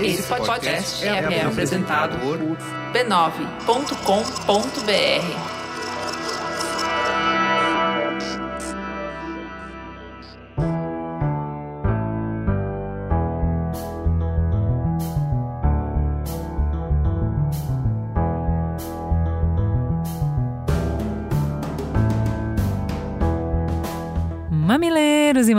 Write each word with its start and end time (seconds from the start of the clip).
Esse 0.00 0.22
podcast 0.24 1.06
é, 1.06 1.08
é 1.08 1.44
apresentado 1.44 2.18
por 2.18 2.38
b9.com.br. 2.92 5.54
Mamileiros 24.50 25.48
e 25.48 25.54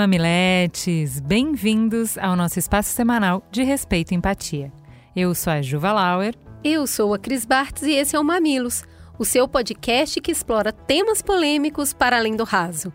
mamiletes, 0.85 1.19
bem-vindos 1.19 2.17
ao 2.17 2.35
nosso 2.35 2.59
espaço 2.59 2.89
semanal 2.89 3.43
de 3.51 3.63
respeito 3.63 4.11
e 4.11 4.15
empatia. 4.15 4.71
Eu 5.15 5.33
sou 5.33 5.51
a 5.51 5.61
Juva 5.61 5.91
Lauer. 5.91 6.35
Eu 6.63 6.85
sou 6.85 7.13
a 7.13 7.19
Cris 7.19 7.45
Bartz 7.45 7.83
e 7.83 7.91
esse 7.91 8.15
é 8.15 8.19
o 8.19 8.23
Mamilos, 8.23 8.83
o 9.17 9.25
seu 9.25 9.47
podcast 9.47 10.21
que 10.21 10.31
explora 10.31 10.71
temas 10.71 11.21
polêmicos 11.21 11.93
para 11.93 12.17
além 12.17 12.35
do 12.35 12.43
raso. 12.43 12.93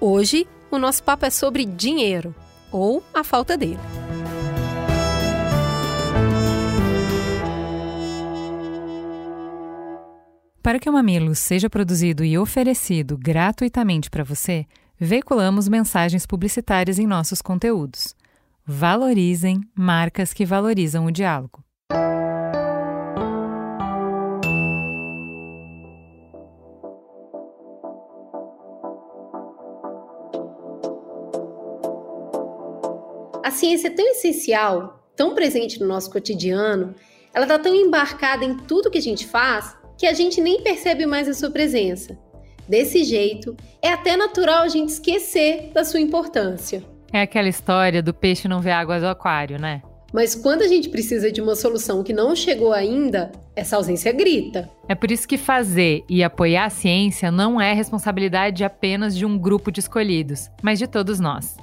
Hoje, 0.00 0.46
o 0.70 0.78
nosso 0.78 1.02
papo 1.02 1.26
é 1.26 1.30
sobre 1.30 1.64
dinheiro, 1.64 2.34
ou 2.72 3.02
a 3.14 3.22
falta 3.22 3.56
dele. 3.56 3.78
Para 10.62 10.78
que 10.78 10.90
o 10.90 10.92
Mamilos 10.92 11.38
seja 11.38 11.70
produzido 11.70 12.24
e 12.24 12.36
oferecido 12.36 13.16
gratuitamente 13.16 14.10
para 14.10 14.24
você, 14.24 14.66
veiculamos 14.98 15.68
mensagens 15.68 16.26
publicitárias 16.26 16.98
em 16.98 17.06
nossos 17.06 17.40
conteúdos. 17.40 18.16
Valorizem 18.66 19.60
marcas 19.74 20.32
que 20.32 20.44
valorizam 20.44 21.06
o 21.06 21.12
diálogo. 21.12 21.62
A 33.44 33.50
ciência 33.50 33.88
é 33.88 33.90
tão 33.90 34.06
essencial, 34.08 35.02
tão 35.16 35.34
presente 35.34 35.80
no 35.80 35.86
nosso 35.86 36.10
cotidiano, 36.10 36.94
ela 37.32 37.44
está 37.44 37.58
tão 37.58 37.74
embarcada 37.74 38.44
em 38.44 38.56
tudo 38.56 38.90
que 38.90 38.98
a 38.98 39.02
gente 39.02 39.26
faz 39.26 39.76
que 39.96 40.06
a 40.06 40.12
gente 40.12 40.40
nem 40.40 40.62
percebe 40.62 41.06
mais 41.06 41.28
a 41.28 41.34
sua 41.34 41.50
presença. 41.50 42.16
Desse 42.68 43.02
jeito, 43.02 43.56
é 43.80 43.88
até 43.88 44.16
natural 44.16 44.62
a 44.62 44.68
gente 44.68 44.90
esquecer 44.90 45.70
da 45.72 45.84
sua 45.84 46.00
importância. 46.00 46.84
É 47.12 47.22
aquela 47.22 47.48
história 47.48 48.02
do 48.02 48.12
peixe 48.12 48.46
não 48.46 48.60
ver 48.60 48.72
água 48.72 49.00
do 49.00 49.06
aquário, 49.06 49.58
né? 49.58 49.82
Mas 50.12 50.34
quando 50.34 50.62
a 50.62 50.68
gente 50.68 50.88
precisa 50.88 51.30
de 51.30 51.40
uma 51.40 51.54
solução 51.54 52.02
que 52.02 52.12
não 52.12 52.34
chegou 52.34 52.72
ainda, 52.72 53.30
essa 53.54 53.76
ausência 53.76 54.12
grita. 54.12 54.68
É 54.88 54.94
por 54.94 55.10
isso 55.10 55.28
que 55.28 55.36
fazer 55.36 56.02
e 56.08 56.22
apoiar 56.22 56.64
a 56.66 56.70
ciência 56.70 57.30
não 57.30 57.60
é 57.60 57.72
responsabilidade 57.74 58.64
apenas 58.64 59.16
de 59.16 59.26
um 59.26 59.38
grupo 59.38 59.70
de 59.70 59.80
escolhidos, 59.80 60.50
mas 60.62 60.78
de 60.78 60.86
todos 60.86 61.20
nós. 61.20 61.56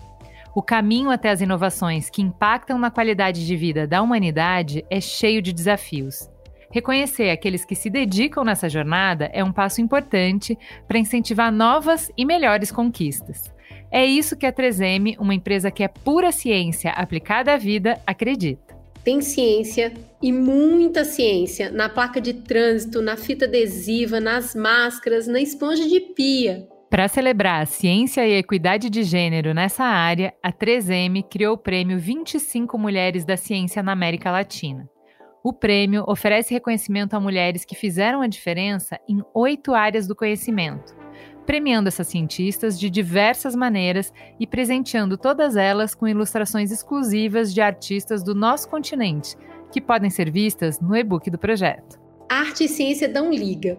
O 0.56 0.62
caminho 0.62 1.09
até 1.09 1.30
as 1.30 1.42
inovações 1.42 2.09
que 2.09 2.22
impactam 2.22 2.78
na 2.78 2.90
qualidade 2.90 3.45
de 3.45 3.56
vida 3.56 3.86
da 3.86 4.02
humanidade 4.02 4.86
é 4.90 5.02
cheio 5.02 5.42
de 5.42 5.52
desafios. 5.52 6.30
Reconhecer 6.76 7.30
aqueles 7.30 7.64
que 7.64 7.73
se 7.73 7.90
dedicam 7.90 8.44
nessa 8.44 8.68
jornada 8.68 9.30
é 9.31 9.42
um 9.42 9.54
passo 9.54 9.80
importante 9.80 10.58
para 10.86 11.00
incentivar 11.00 11.50
novas 11.50 12.12
e 12.18 12.26
melhores 12.26 12.70
conquistas. 12.70 13.44
É 13.90 14.06
isso 14.06 14.36
que 14.36 14.45
a 14.45 14.52
3M, 14.52 15.16
uma 15.18 15.34
empresa 15.34 15.72
que 15.72 15.84
é 15.84 15.88
pura 15.88 16.34
ciência 16.34 16.92
aplicada 16.92 17.53
à 17.53 17.58
vida, 17.58 17.98
acredita. 18.06 18.76
Tem 19.06 19.22
ciência 19.22 19.94
e 20.22 20.34
muita 20.34 21.06
ciência 21.06 21.72
na 21.72 21.88
placa 21.88 22.20
de 22.20 22.34
trânsito, 22.34 23.02
na 23.02 23.16
fita 23.16 23.46
adesiva, 23.46 24.19
nas 24.19 24.53
máscaras, 24.53 25.28
na 25.28 25.40
esponja 25.40 25.88
de 25.88 26.02
pia. 26.02 26.68
Para 26.90 27.07
celebrar 27.07 27.63
a 27.63 27.66
ciência 27.66 28.28
e 28.28 28.34
a 28.34 28.40
equidade 28.40 28.90
de 28.90 29.02
gênero 29.03 29.53
nessa 29.53 29.86
área, 29.86 30.34
a 30.44 30.52
3M 30.52 31.24
criou 31.24 31.53
o 31.53 31.57
prêmio 31.57 31.97
25 31.97 32.78
Mulheres 32.78 33.24
da 33.24 33.38
Ciência 33.38 33.81
na 33.81 33.94
América 33.94 34.30
Latina. 34.30 34.90
O 35.45 35.53
prêmio 35.53 36.03
oferece 36.07 36.56
reconhecimento 36.56 37.13
a 37.13 37.19
mulheres 37.19 37.63
que 37.63 37.75
fizeram 37.75 38.19
a 38.22 38.25
diferença 38.25 39.00
em 39.07 39.22
oito 39.31 39.75
áreas 39.75 40.07
do 40.07 40.16
conhecimento, 40.16 40.95
premiando 41.45 41.88
essas 41.88 42.07
cientistas 42.07 42.79
de 42.79 42.89
diversas 42.89 43.56
maneiras 43.56 44.11
e 44.39 44.47
presenteando 44.47 45.19
todas 45.19 45.56
elas 45.56 45.94
com 45.94 46.07
ilustrações 46.07 46.72
exclusivas 46.72 47.53
de 47.53 47.61
artistas 47.61 48.23
do 48.23 48.33
nosso 48.33 48.67
continente, 48.67 49.38
que 49.72 49.79
podem 49.79 50.09
ser 50.09 50.31
vistas 50.31 50.79
no 50.79 50.95
e-book 50.95 51.29
do 51.29 51.38
projeto. 51.38 52.00
Arte 52.27 52.63
e 52.63 52.67
ciência 52.67 53.07
dão 53.07 53.31
liga. 53.31 53.77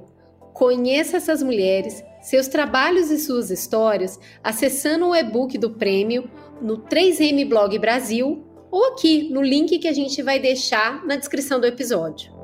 Conheça 0.54 1.16
essas 1.16 1.42
mulheres, 1.42 2.00
seus 2.22 2.46
trabalhos 2.46 3.10
e 3.10 3.18
suas 3.18 3.50
histórias 3.50 4.20
acessando 4.40 5.08
o 5.08 5.16
e-book 5.16 5.58
do 5.58 5.70
prêmio 5.70 6.30
no 6.62 6.78
3M 6.78 7.48
Blog 7.48 7.76
Brasil 7.80 8.55
ou 8.70 8.92
aqui 8.92 9.28
no 9.30 9.42
link 9.42 9.78
que 9.78 9.88
a 9.88 9.92
gente 9.92 10.22
vai 10.22 10.38
deixar 10.38 11.04
na 11.04 11.16
descrição 11.16 11.60
do 11.60 11.66
episódio. 11.66 12.34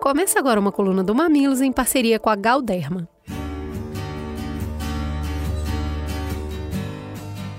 Começa 0.00 0.38
agora 0.38 0.58
uma 0.58 0.72
coluna 0.72 1.04
do 1.04 1.14
Mamilos 1.14 1.60
em 1.60 1.70
parceria 1.70 2.18
com 2.18 2.30
a 2.30 2.36
Galderma. 2.36 3.08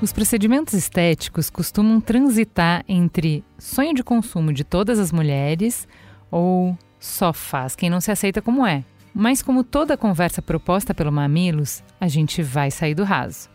Os 0.01 0.11
procedimentos 0.11 0.73
estéticos 0.73 1.51
costumam 1.51 2.01
transitar 2.01 2.83
entre 2.87 3.43
sonho 3.59 3.93
de 3.93 4.03
consumo 4.03 4.51
de 4.51 4.63
todas 4.63 4.97
as 4.97 5.11
mulheres 5.11 5.87
ou 6.31 6.75
só 6.99 7.31
faz 7.31 7.75
quem 7.75 7.89
não 7.89 8.01
se 8.01 8.11
aceita 8.11 8.41
como 8.41 8.65
é. 8.65 8.83
Mas, 9.13 9.41
como 9.41 9.63
toda 9.63 9.97
conversa 9.97 10.41
proposta 10.41 10.93
pelo 10.93 11.11
Mamilos, 11.11 11.83
a 11.99 12.07
gente 12.07 12.41
vai 12.41 12.71
sair 12.71 12.95
do 12.95 13.03
raso. 13.03 13.49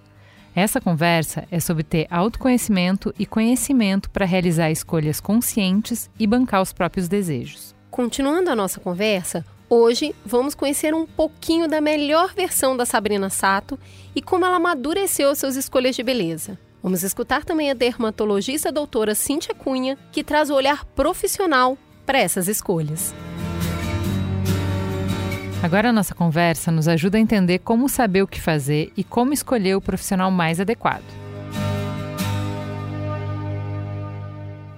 Essa 0.55 0.81
conversa 0.81 1.47
é 1.51 1.61
sobre 1.61 1.83
ter 1.83 2.07
autoconhecimento 2.11 3.15
e 3.19 3.27
conhecimento 3.27 4.09
para 4.09 4.25
realizar 4.25 4.71
escolhas 4.71 5.21
conscientes 5.21 6.09
e 6.19 6.27
bancar 6.27 6.63
os 6.63 6.73
próprios 6.73 7.09
desejos. 7.09 7.75
Continuando 7.91 8.51
a 8.51 8.57
nossa 8.57 8.81
conversa, 8.81 9.45
hoje 9.69 10.15
vamos 10.25 10.55
conhecer 10.55 10.95
um 10.95 11.07
pouquinho 11.07 11.69
da 11.69 11.81
melhor 11.81 12.33
versão 12.35 12.75
da 12.75 12.87
Sabrina 12.87 13.29
Sato 13.29 13.79
e 14.15 14.23
como 14.23 14.47
ela 14.47 14.57
amadureceu 14.57 15.35
suas 15.35 15.57
escolhas 15.57 15.95
de 15.95 16.03
beleza. 16.03 16.59
Vamos 16.83 17.03
escutar 17.03 17.45
também 17.45 17.71
a 17.71 17.75
dermatologista 17.75 18.73
doutora 18.73 19.15
Cíntia 19.15 19.55
Cunha, 19.55 19.99
que 20.11 20.25
traz 20.25 20.49
o 20.49 20.55
olhar 20.55 20.85
profissional 20.87 21.77
para 22.07 22.19
essas 22.19 22.49
escolhas. 22.49 23.15
Agora 25.67 25.89
a 25.89 25.93
nossa 25.93 26.15
conversa 26.15 26.71
nos 26.71 26.87
ajuda 26.87 27.19
a 27.19 27.21
entender 27.21 27.59
como 27.59 27.89
saber 27.89 28.23
o 28.23 28.27
que 28.29 28.41
fazer 28.41 28.93
e 28.97 29.03
como 29.03 29.33
escolher 29.33 29.75
o 29.75 29.81
profissional 29.81 30.31
mais 30.31 30.61
adequado. 30.61 31.03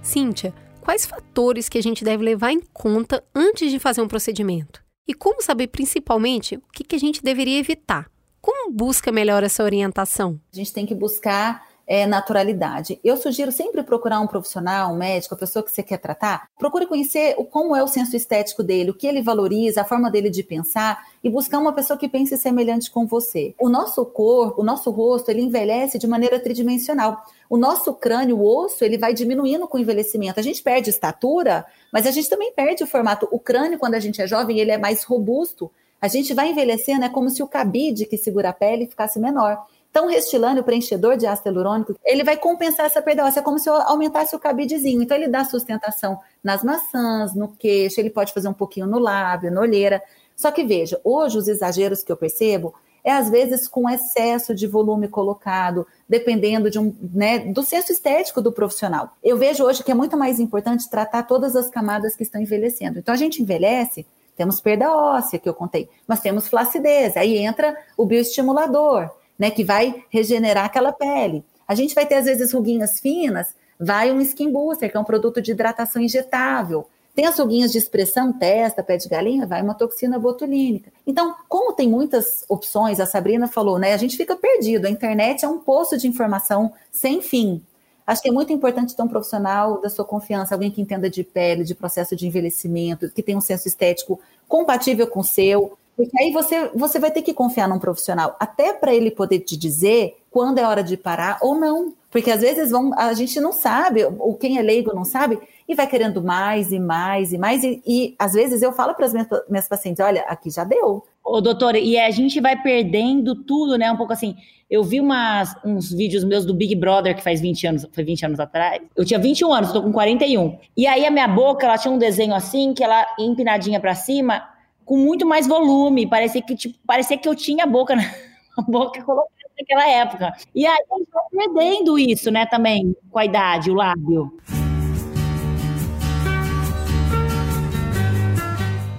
Cíntia, 0.01 0.55
quais 0.81 1.05
fatores 1.05 1.69
que 1.69 1.77
a 1.77 1.83
gente 1.83 2.03
deve 2.03 2.25
levar 2.25 2.53
em 2.53 2.63
conta 2.73 3.23
antes 3.35 3.71
de 3.71 3.79
fazer 3.79 4.01
um 4.01 4.09
procedimento? 4.09 4.83
E 5.07 5.13
como 5.13 5.43
saber 5.43 5.67
principalmente 5.67 6.57
o 6.57 6.63
que, 6.73 6.83
que 6.83 6.97
a 6.97 6.99
gente 6.99 7.23
deveria 7.23 7.59
evitar? 7.59 8.11
Como 8.41 8.73
busca 8.73 9.13
melhor 9.13 9.45
essa 9.45 9.63
orientação? 9.63 10.41
A 10.51 10.57
gente 10.57 10.73
tem 10.73 10.87
que 10.87 10.95
buscar 10.95 11.68
é, 11.89 12.07
naturalidade. 12.07 13.01
Eu 13.03 13.17
sugiro 13.17 13.51
sempre 13.51 13.83
procurar 13.83 14.21
um 14.21 14.27
profissional, 14.27 14.93
um 14.93 14.97
médico, 14.99 15.35
a 15.35 15.39
pessoa 15.39 15.63
que 15.63 15.73
você 15.73 15.83
quer 15.83 15.97
tratar. 15.97 16.47
Procure 16.59 16.87
conhecer 16.87 17.35
o, 17.39 17.45
como 17.47 17.75
é 17.75 17.83
o 17.83 17.89
senso 17.89 18.15
estético 18.15 18.63
dele, 18.63 18.91
o 18.91 18.95
que 18.95 19.07
ele 19.07 19.23
valoriza, 19.23 19.81
a 19.81 19.85
forma 19.85 20.11
dele 20.11 20.29
de 20.29 20.43
pensar 20.43 21.03
e 21.25 21.31
buscar 21.31 21.59
uma 21.59 21.73
pessoa 21.73 21.99
que 21.99 22.07
pense 22.07 22.37
semelhante 22.37 22.91
com 22.91 23.07
você. 23.07 23.55
O 23.59 23.71
nosso 23.71 24.05
corpo, 24.05 24.61
o 24.61 24.65
nosso 24.65 24.91
rosto, 24.91 25.31
ele 25.31 25.41
envelhece 25.41 25.99
de 25.99 26.07
maneira 26.07 26.39
tridimensional. 26.39 27.25
O 27.49 27.57
nosso 27.57 27.95
crânio, 27.95 28.39
o 28.39 28.65
osso, 28.65 28.85
ele 28.85 28.99
vai 28.99 29.15
diminuindo 29.15 29.67
com 29.67 29.79
o 29.79 29.81
envelhecimento. 29.81 30.39
A 30.39 30.43
gente 30.43 30.63
perde 30.63 30.91
estatura, 30.91 31.65
mas 31.91 32.07
a 32.07 32.11
gente 32.11 32.29
também 32.29 32.53
perde 32.53 32.85
o 32.85 32.87
formato. 32.87 33.27
O 33.33 33.41
crânio, 33.41 33.79
quando 33.79 33.95
a 33.95 34.01
gente 34.01 34.21
é 34.21 34.27
jovem, 34.27 34.59
ele 34.59 34.71
é 34.71 34.77
mais 34.77 35.05
robusto. 35.05 35.71
A 36.01 36.07
gente 36.07 36.35
vai 36.35 36.51
envelhecendo, 36.51 37.05
é 37.05 37.09
como 37.09 37.31
se 37.31 37.43
o 37.43 37.49
cabide 37.49 38.05
que 38.05 38.19
segura 38.19 38.51
a 38.51 38.53
pele 38.53 38.87
ficasse 38.87 39.19
menor. 39.19 39.59
Então, 39.91 40.07
o 40.07 40.59
o 40.59 40.63
preenchedor 40.63 41.17
de 41.17 41.27
ácido 41.27 41.49
hialurônico, 41.49 41.99
ele 42.05 42.23
vai 42.23 42.37
compensar 42.37 42.87
essa 42.87 43.03
perda 43.03 43.25
óssea, 43.25 43.43
como 43.43 43.59
se 43.59 43.69
eu 43.69 43.75
aumentasse 43.75 44.35
o 44.37 44.39
cabidezinho. 44.39 45.03
Então, 45.03 45.17
ele 45.17 45.29
dá 45.29 45.45
sustentação 45.45 46.19
nas 46.43 46.63
maçãs, 46.63 47.35
no 47.35 47.49
queixo, 47.49 48.01
ele 48.01 48.11
pode 48.11 48.33
fazer 48.33 48.49
um 48.49 48.55
pouquinho 48.55 48.87
no 48.87 48.99
lábio, 48.99 49.51
na 49.51 49.61
olheira. 49.61 50.03
Só 50.37 50.53
que 50.53 50.63
veja, 50.63 51.01
hoje 51.03 51.37
os 51.37 51.49
exageros 51.49 52.03
que 52.03 52.13
eu 52.13 52.17
percebo 52.17 52.75
é 53.03 53.13
às 53.13 53.31
vezes 53.31 53.67
com 53.67 53.89
excesso 53.89 54.55
de 54.55 54.67
volume 54.67 55.09
colocado, 55.09 55.87
dependendo 56.09 56.71
de 56.71 56.79
um, 56.79 56.95
né, 57.13 57.39
do 57.39 57.63
senso 57.63 57.91
estético 57.91 58.43
do 58.43 58.53
profissional. 58.53 59.17
Eu 59.23 59.37
vejo 59.37 59.65
hoje 59.65 59.83
que 59.83 59.91
é 59.91 59.95
muito 59.95 60.17
mais 60.17 60.39
importante 60.39 60.89
tratar 60.91 61.23
todas 61.23 61.57
as 61.57 61.71
camadas 61.71 62.15
que 62.15 62.23
estão 62.23 62.41
envelhecendo. 62.41 62.99
Então 62.99 63.15
a 63.15 63.17
gente 63.17 63.43
envelhece, 63.43 64.07
temos 64.37 64.61
perda 64.61 64.95
óssea 64.95 65.39
que 65.39 65.49
eu 65.49 65.55
contei, 65.55 65.89
mas 66.07 66.21
temos 66.21 66.49
flacidez, 66.49 67.17
aí 67.17 67.39
entra 67.39 67.77
o 67.97 68.05
bioestimulador, 68.05 69.11
né, 69.39 69.51
que 69.51 69.65
vai 69.65 70.05
regenerar 70.11 70.65
aquela 70.65 70.93
pele. 70.93 71.45
A 71.67 71.75
gente 71.75 71.95
vai 71.95 72.07
ter, 72.07 72.17
às 72.17 72.25
vezes, 72.25 72.53
ruguinhas 72.53 72.99
finas, 72.99 73.55
vai 73.79 74.11
um 74.11 74.21
skin 74.21 74.51
booster, 74.51 74.91
que 74.91 74.97
é 74.97 75.01
um 75.01 75.05
produto 75.05 75.41
de 75.41 75.53
hidratação 75.53 76.03
injetável. 76.03 76.87
Tem 77.15 77.27
as 77.27 77.39
ruguinhas 77.39 77.73
de 77.73 77.79
expressão, 77.79 78.33
testa, 78.33 78.83
pé 78.83 78.97
de 78.97 79.09
galinha, 79.09 79.47
vai 79.47 79.61
uma 79.61 79.75
toxina 79.75 80.19
botulínica. 80.19 80.93
Então, 81.07 81.35
como 81.49 81.73
tem 81.73 81.89
muitas 81.89 82.45
opções, 82.49 83.01
a 83.01 83.07
Sabrina 83.07 83.49
falou, 83.49 83.79
né? 83.79 83.93
A 83.93 83.97
gente 83.97 84.17
fica 84.17 84.37
perdido. 84.37 84.87
A 84.87 84.91
internet 84.91 85.45
é 85.45 85.49
um 85.49 85.59
poço 85.59 85.99
de 85.99 86.07
informação 86.07 86.73
sem 86.93 87.21
fim. 87.21 87.63
Acho 88.07 88.23
que 88.23 88.29
é 88.31 88.33
muito 88.33 88.53
importante 88.53 88.97
ter 88.97 89.03
um 89.03 89.09
profissional 89.09 89.81
da 89.81 89.91
sua 89.91 90.05
confiança, 90.05 90.55
alguém 90.55 90.71
que 90.71 90.81
entenda 90.81 91.11
de 91.11 91.23
pele, 91.23 91.63
de 91.63 91.75
processo 91.75 92.17
de 92.17 92.27
envelhecimento, 92.27 93.11
que 93.11 93.23
tenha 93.23 93.37
um 93.37 93.43
senso 93.43 93.69
estético 93.69 94.19
compatível 94.49 95.07
com 95.07 95.21
o 95.21 95.25
seu. 95.25 95.78
Porque 95.99 96.17
aí 96.23 96.31
você, 96.31 96.71
você 96.77 97.01
vai 97.01 97.11
ter 97.11 97.23
que 97.23 97.35
confiar 97.35 97.69
num 97.69 97.81
profissional, 97.81 98.37
até 98.39 98.73
para 98.73 98.95
ele 98.95 99.11
poder 99.11 99.41
te 99.41 99.57
dizer 99.57 100.17
quando 100.31 100.59
é 100.59 100.65
hora 100.65 100.81
de 100.81 100.97
parar 100.97 101.39
ou 101.43 101.57
não. 101.57 101.93
Porque 102.09 102.31
às 102.31 102.41
vezes 102.41 102.71
vão, 102.71 102.97
a 102.97 103.13
gente 103.15 103.41
não 103.41 103.53
sabe, 103.53 104.05
ou 104.05 104.35
quem 104.35 104.59
é 104.59 104.63
leigo 104.63 104.95
não 104.95 105.05
sabe, 105.05 105.41
e 105.69 105.75
vai 105.75 105.89
querendo 105.89 106.23
mais 106.23 106.71
e 106.71 106.79
mais 106.79 107.33
e 107.33 107.39
mais. 107.39 107.65
E, 107.65 107.83
e 107.85 108.15
às 108.17 108.33
vezes 108.33 108.63
eu 108.63 108.73
falo 108.73 108.95
para 108.95 109.07
as 109.07 109.13
minhas, 109.13 109.27
minhas 109.51 109.69
pacientes: 109.69 109.99
olha, 109.99 110.21
aqui 110.29 110.51
já 110.51 110.63
deu. 110.63 111.05
Ô, 111.25 111.41
doutora, 111.41 111.81
e 111.81 111.99
a 111.99 112.09
gente 112.13 112.41
vai 112.41 112.63
perdendo 112.63 113.35
tudo, 113.35 113.77
né? 113.77 113.91
Um 113.91 113.97
pouco 113.97 114.13
assim. 114.13 114.37
Eu 114.71 114.85
vi 114.85 115.01
umas, 115.01 115.57
uns 115.65 115.91
vídeos 115.91 116.23
meus 116.23 116.45
do 116.45 116.55
Big 116.55 116.77
Brother, 116.77 117.17
que 117.17 117.25
faz 117.25 117.41
20 117.41 117.67
anos, 117.67 117.89
foi 117.91 118.05
20 118.05 118.27
anos 118.27 118.39
atrás. 118.39 118.81
Eu 118.95 119.05
tinha 119.05 119.19
21 119.19 119.53
anos, 119.53 119.73
tô 119.73 119.83
com 119.83 119.91
41. 119.91 120.59
E 120.77 120.87
aí 120.87 121.05
a 121.05 121.11
minha 121.11 121.27
boca, 121.27 121.67
ela 121.67 121.77
tinha 121.77 121.93
um 121.93 121.99
desenho 121.99 122.35
assim, 122.35 122.73
que 122.73 122.85
ela 122.85 123.05
empinadinha 123.19 123.81
para 123.81 123.95
cima, 123.95 124.47
com 124.89 124.97
muito 124.97 125.27
mais 125.27 125.47
volume. 125.47 126.09
Parecia 126.09 126.41
que, 126.41 126.57
tipo, 126.57 126.79
parecia 126.87 127.19
que 127.19 127.29
eu 127.29 127.35
tinha 127.35 127.65
a 127.65 127.67
boca 127.67 127.95
a 128.57 128.63
boca 128.63 129.03
colocada 129.03 129.31
naquela 129.61 129.87
época. 129.89 130.33
E 130.55 130.67
aí 130.67 130.77
gente 130.97 131.09
vai 131.13 131.47
perdendo 131.47 131.99
isso, 131.99 132.31
né, 132.31 132.47
também, 132.47 132.97
com 133.11 133.19
a 133.19 133.25
idade, 133.25 133.71
o 133.71 133.75
lábio. 133.75 134.33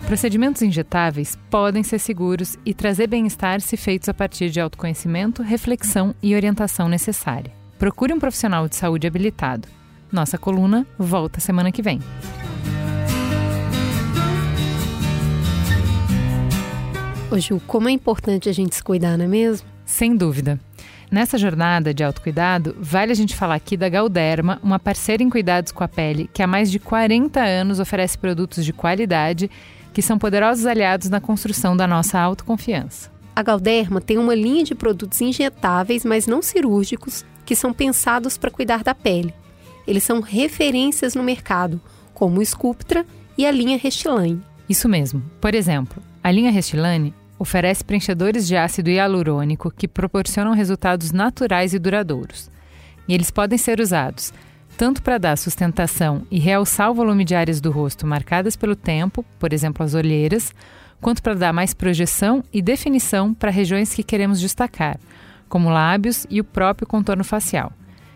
Procedimentos 0.05 0.61
injetáveis 0.61 1.37
podem 1.51 1.83
ser 1.83 1.99
seguros 1.99 2.57
e 2.65 2.73
trazer 2.73 3.07
bem-estar 3.07 3.61
se 3.61 3.77
feitos 3.77 4.09
a 4.09 4.13
partir 4.13 4.49
de 4.49 4.59
autoconhecimento, 4.59 5.43
reflexão 5.43 6.15
e 6.21 6.35
orientação 6.35 6.87
necessária. 6.87 7.51
Procure 7.77 8.13
um 8.13 8.19
profissional 8.19 8.67
de 8.67 8.75
saúde 8.75 9.05
habilitado. 9.07 9.67
Nossa 10.11 10.37
coluna 10.37 10.85
volta 10.97 11.39
semana 11.39 11.71
que 11.71 11.83
vem. 11.83 11.99
Ô 17.31 17.37
Ju, 17.37 17.61
como 17.67 17.87
é 17.87 17.91
importante 17.91 18.49
a 18.49 18.51
gente 18.51 18.73
se 18.73 18.83
cuidar, 18.83 19.15
não 19.15 19.25
é 19.25 19.27
mesmo? 19.27 19.67
Sem 19.85 20.15
dúvida. 20.15 20.59
Nessa 21.11 21.37
jornada 21.37 21.93
de 21.93 22.03
autocuidado, 22.03 22.75
vale 22.79 23.11
a 23.11 23.15
gente 23.15 23.35
falar 23.35 23.53
aqui 23.53 23.77
da 23.77 23.87
Galderma, 23.87 24.59
uma 24.63 24.79
parceira 24.79 25.21
em 25.21 25.29
cuidados 25.29 25.71
com 25.71 25.83
a 25.83 25.87
pele 25.87 26.27
que 26.33 26.41
há 26.41 26.47
mais 26.47 26.71
de 26.71 26.79
40 26.79 27.39
anos 27.39 27.79
oferece 27.79 28.17
produtos 28.17 28.65
de 28.65 28.73
qualidade 28.73 29.49
que 29.93 30.01
são 30.01 30.17
poderosos 30.17 30.65
aliados 30.65 31.07
na 31.07 31.21
construção 31.21 31.77
da 31.77 31.85
nossa 31.85 32.19
autoconfiança. 32.19 33.11
A 33.35 33.43
Galderma 33.43 34.01
tem 34.01 34.17
uma 34.17 34.33
linha 34.33 34.63
de 34.63 34.73
produtos 34.73 35.21
injetáveis, 35.21 36.03
mas 36.03 36.25
não 36.25 36.41
cirúrgicos, 36.41 37.23
que 37.45 37.55
são 37.55 37.71
pensados 37.71 38.39
para 38.39 38.49
cuidar 38.49 38.83
da 38.83 38.95
pele. 38.95 39.35
Eles 39.87 40.03
são 40.03 40.19
referências 40.19 41.13
no 41.13 41.21
mercado, 41.21 41.79
como 42.11 42.39
o 42.39 42.45
Sculptra 42.45 43.05
e 43.37 43.45
a 43.45 43.51
linha 43.51 43.77
Restylane. 43.77 44.41
Isso 44.67 44.89
mesmo. 44.89 45.23
Por 45.39 45.55
exemplo, 45.55 46.01
a 46.23 46.31
linha 46.31 46.51
Restylane 46.51 47.13
oferece 47.39 47.83
preenchedores 47.83 48.47
de 48.47 48.55
ácido 48.55 48.89
hialurônico 48.89 49.71
que 49.71 49.87
proporcionam 49.87 50.53
resultados 50.53 51.11
naturais 51.11 51.73
e 51.73 51.79
duradouros. 51.79 52.51
E 53.07 53.13
eles 53.13 53.31
podem 53.31 53.57
ser 53.57 53.79
usados 53.79 54.31
tanto 54.79 55.03
para 55.03 55.17
dar 55.17 55.37
sustentação 55.37 56.25
e 56.31 56.39
realçar 56.39 56.89
o 56.89 56.93
volume 56.93 57.25
de 57.25 57.35
áreas 57.35 57.59
do 57.59 57.69
rosto 57.69 58.07
marcadas 58.07 58.55
pelo 58.55 58.77
tempo, 58.77 59.25
por 59.37 59.51
exemplo, 59.51 59.83
as 59.83 59.93
olheiras, 59.93 60.53
quanto 61.01 61.21
para 61.21 61.33
dar 61.33 61.51
mais 61.51 61.73
projeção 61.73 62.41
e 62.53 62.61
definição 62.61 63.33
para 63.33 63.51
regiões 63.51 63.93
que 63.93 64.03
queremos 64.03 64.39
destacar, 64.39 64.97
como 65.49 65.69
lábios 65.69 66.25
e 66.29 66.39
o 66.39 66.45
próprio 66.45 66.87
contorno 66.87 67.25
facial. 67.25 67.73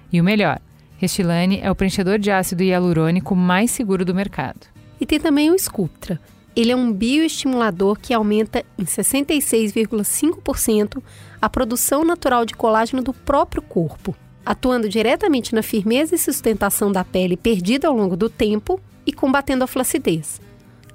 E 0.10 0.22
o 0.22 0.24
melhor, 0.24 0.62
Restylane 0.96 1.60
é 1.62 1.70
o 1.70 1.75
preenchedor 1.75 2.18
de 2.18 2.31
ácido 2.31 2.64
hialurônico 2.64 3.36
mais 3.36 3.70
seguro 3.70 4.06
do 4.06 4.16
mercado. 4.16 4.62
E 5.02 5.06
tem 5.06 5.20
também 5.20 5.52
o 5.52 5.60
Sculptra. 5.60 6.18
Ele 6.55 6.71
é 6.71 6.75
um 6.75 6.94
bioestimulador 6.94 7.97
que 8.00 8.13
aumenta 8.13 8.63
em 8.77 8.85
66,5% 8.85 11.01
a 11.41 11.50
produção 11.50 12.05
natural 12.05 12.45
de 12.45 12.53
colágeno 12.53 13.01
do 13.01 13.13
próprio 13.13 13.61
corpo 13.61 14.15
atuando 14.45 14.89
diretamente 14.89 15.55
na 15.55 15.63
firmeza 15.63 16.15
e 16.15 16.17
sustentação 16.17 16.91
da 16.91 17.03
pele 17.03 17.38
perdida 17.38 17.88
ao 17.88 17.95
longo 17.95 18.17
do 18.17 18.29
tempo 18.29 18.79
e 19.05 19.13
combatendo 19.13 19.63
a 19.63 19.67
flacidez. 19.67 20.41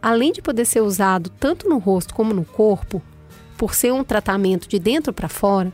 Além 0.00 0.32
de 0.32 0.42
poder 0.42 0.64
ser 0.64 0.80
usado 0.80 1.30
tanto 1.30 1.68
no 1.68 1.78
rosto 1.78 2.14
como 2.14 2.34
no 2.34 2.44
corpo, 2.44 3.02
por 3.56 3.74
ser 3.74 3.92
um 3.92 4.04
tratamento 4.04 4.68
de 4.68 4.78
dentro 4.78 5.12
para 5.12 5.28
fora, 5.28 5.72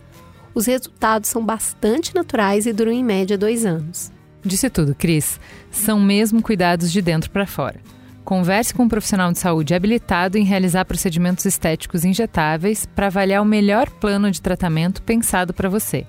os 0.55 0.67
resultados 0.67 1.29
são 1.29 1.45
bastante 1.45 2.15
naturais 2.15 2.65
e 2.65 2.73
duram 2.73 2.93
em 2.93 3.05
média 3.05 3.37
dois 3.37 3.67
anos. 3.67 4.11
Disse 4.43 4.71
tudo, 4.71 4.95
Cris. 4.95 5.41
São 5.71 6.01
mesmo 6.01 6.43
cuidados 6.43 6.93
de 6.93 7.03
dentro 7.03 7.31
para 7.31 7.47
fora. 7.47 7.81
Converse 8.25 8.73
com 8.73 8.85
um 8.85 8.89
profissional 8.89 9.31
de 9.31 9.39
saúde 9.39 9.75
habilitado 9.75 10.39
em 10.39 10.45
realizar 10.45 10.87
procedimentos 10.87 11.45
estéticos 11.45 12.07
injetáveis 12.07 12.87
para 12.87 13.09
avaliar 13.09 13.43
o 13.43 13.45
melhor 13.45 13.91
plano 13.91 14.31
de 14.31 14.41
tratamento 14.41 15.03
pensado 15.03 15.53
para 15.53 15.69
você. 15.69 16.07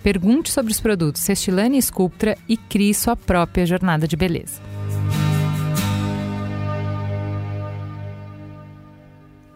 Pergunte 0.00 0.52
sobre 0.52 0.70
os 0.70 0.78
produtos 0.78 1.20
Cestilane 1.20 1.76
e 1.76 1.82
Sculptra 1.82 2.38
e 2.48 2.56
crie 2.56 2.94
sua 2.94 3.16
própria 3.16 3.66
jornada 3.66 4.06
de 4.06 4.14
beleza. 4.14 4.62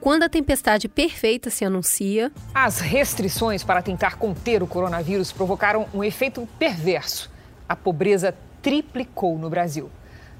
Quando 0.00 0.24
a 0.24 0.28
tempestade 0.28 0.88
perfeita 0.88 1.50
se 1.50 1.64
anuncia. 1.64 2.32
As 2.52 2.80
restrições 2.80 3.62
para 3.62 3.80
tentar 3.80 4.16
conter 4.16 4.60
o 4.60 4.66
coronavírus 4.66 5.30
provocaram 5.30 5.86
um 5.94 6.02
efeito 6.02 6.48
perverso. 6.58 7.30
A 7.68 7.76
pobreza 7.76 8.34
triplicou 8.60 9.38
no 9.38 9.48
Brasil. 9.48 9.88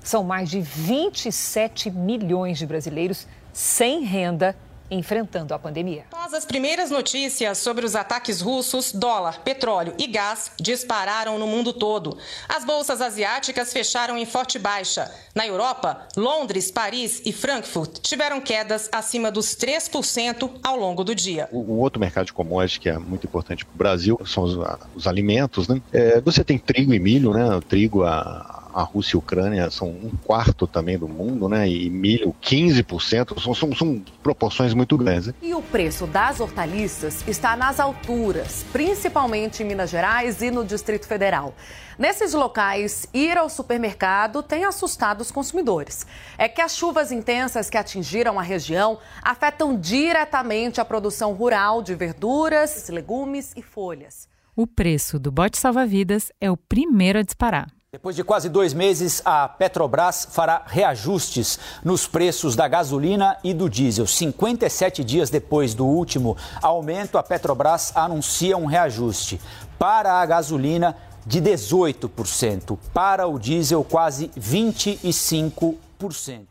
São 0.03 0.25
mais 0.25 0.51
de 0.51 0.61
27 0.61 1.91
milhões 1.91 2.59
de 2.59 2.67
brasileiros 2.67 3.27
sem 3.53 4.03
renda 4.03 4.57
enfrentando 4.93 5.55
a 5.55 5.59
pandemia. 5.59 6.05
Após 6.13 6.35
as 6.35 6.45
primeiras 6.45 6.91
notícias 6.91 7.59
sobre 7.59 7.85
os 7.85 7.97
ataques 7.97 8.41
russos, 8.41 8.93
dólar, 8.93 9.41
petróleo 9.41 9.95
e 9.99 10.07
gás 10.07 10.53
dispararam 10.61 11.39
no 11.39 11.47
mundo 11.47 11.73
todo. 11.73 12.19
As 12.49 12.65
bolsas 12.65 13.01
asiáticas 13.01 13.73
fecharam 13.73 14.19
em 14.19 14.27
forte 14.27 14.59
baixa. 14.59 15.11
Na 15.35 15.47
Europa, 15.47 16.07
Londres, 16.17 16.71
Paris 16.71 17.23
e 17.25 17.33
Frankfurt 17.33 18.01
tiveram 18.03 18.41
quedas 18.41 18.89
acima 18.93 19.31
dos 19.31 19.57
3% 19.57 20.51
ao 20.63 20.77
longo 20.77 21.03
do 21.03 21.15
dia. 21.15 21.49
Um 21.53 21.79
outro 21.79 21.99
mercado 21.99 22.27
de 22.27 22.33
commodities 22.33 22.79
que 22.79 22.89
é 22.89 22.99
muito 22.99 23.27
importante 23.27 23.65
para 23.65 23.75
o 23.75 23.79
Brasil 23.79 24.21
são 24.27 24.43
os, 24.43 24.59
os 24.95 25.07
alimentos. 25.07 25.69
Né? 25.69 25.81
É, 25.93 26.21
você 26.21 26.45
tem 26.45 26.59
trigo 26.59 26.93
e 26.93 26.99
milho, 26.99 27.33
né? 27.33 27.57
O 27.57 27.63
trigo, 27.63 28.05
a 28.05 28.62
a 28.73 28.83
Rússia 28.83 29.15
e 29.15 29.17
a 29.17 29.19
Ucrânia 29.19 29.71
são 29.71 29.89
um 29.89 30.13
quarto 30.25 30.67
também 30.67 30.99
do 30.99 31.09
mundo, 31.09 31.49
né? 31.49 31.69
E 31.69 31.91
milho 31.91 32.35
15%, 32.43 33.41
são, 33.41 33.55
são, 33.55 33.75
são 33.75 34.03
proporções 34.23 34.75
muito 34.75 34.97
grandes. 34.97 35.33
E 35.43 35.55
o 35.55 35.63
preço 35.63 36.07
das 36.07 36.41
hortaliças 36.41 37.27
está 37.27 37.57
nas 37.57 37.79
alturas, 37.79 38.65
principalmente 38.73 39.63
em 39.63 39.67
Minas 39.67 39.91
Gerais 39.91 40.43
e 40.43 40.51
no 40.51 40.65
Distrito 40.65 41.07
Federal. 41.07 41.55
Nesses 41.99 42.33
locais, 42.33 43.07
ir 43.13 43.37
ao 43.37 43.49
supermercado 43.49 44.43
tem 44.43 44.65
assustado 44.65 45.21
os 45.21 45.31
consumidores. 45.31 46.07
É 46.39 46.49
que 46.49 46.61
as 46.61 46.77
chuvas 46.77 47.13
intensas 47.13 47.69
que 47.69 47.77
atingiram 47.77 48.39
a 48.39 48.43
região 48.43 48.99
afetam 49.23 49.79
diretamente 49.79 50.81
a 50.81 50.85
produção 50.85 51.33
rural 51.33 51.83
de 51.83 51.95
verduras, 51.95 52.89
legumes 52.89 53.53
e 53.57 53.63
folhas. 53.63 54.29
O 54.57 54.67
preço 54.67 55.19
do 55.19 55.31
bote 55.31 55.59
salva-vidas 55.59 56.31
é 56.41 56.51
o 56.51 56.57
primeiro 56.57 57.19
a 57.19 57.23
disparar. 57.23 57.69
Depois 57.95 58.17
de 58.17 58.25
quase 58.25 58.49
dois 58.49 58.73
meses, 58.73 59.21
a 59.23 59.47
Petrobras 59.47 60.27
fará 60.31 60.63
reajustes 60.65 61.59
nos 61.85 62.07
preços 62.07 62.57
da 62.57 62.67
gasolina 62.67 63.37
e 63.45 63.53
do 63.53 63.69
diesel. 63.69 64.07
57 64.07 65.05
dias 65.05 65.29
depois 65.29 65.75
do 65.75 65.85
último 65.85 66.35
aumento, 66.63 67.19
a 67.19 67.23
Petrobras 67.23 67.95
anuncia 67.95 68.57
um 68.57 68.65
reajuste. 68.65 69.39
Para 69.79 70.15
a 70.15 70.25
gasolina, 70.25 70.97
de 71.27 71.43
18%. 71.43 72.79
Para 72.95 73.27
o 73.27 73.39
diesel, 73.39 73.85
quase 73.85 74.29
25%. 74.29 75.77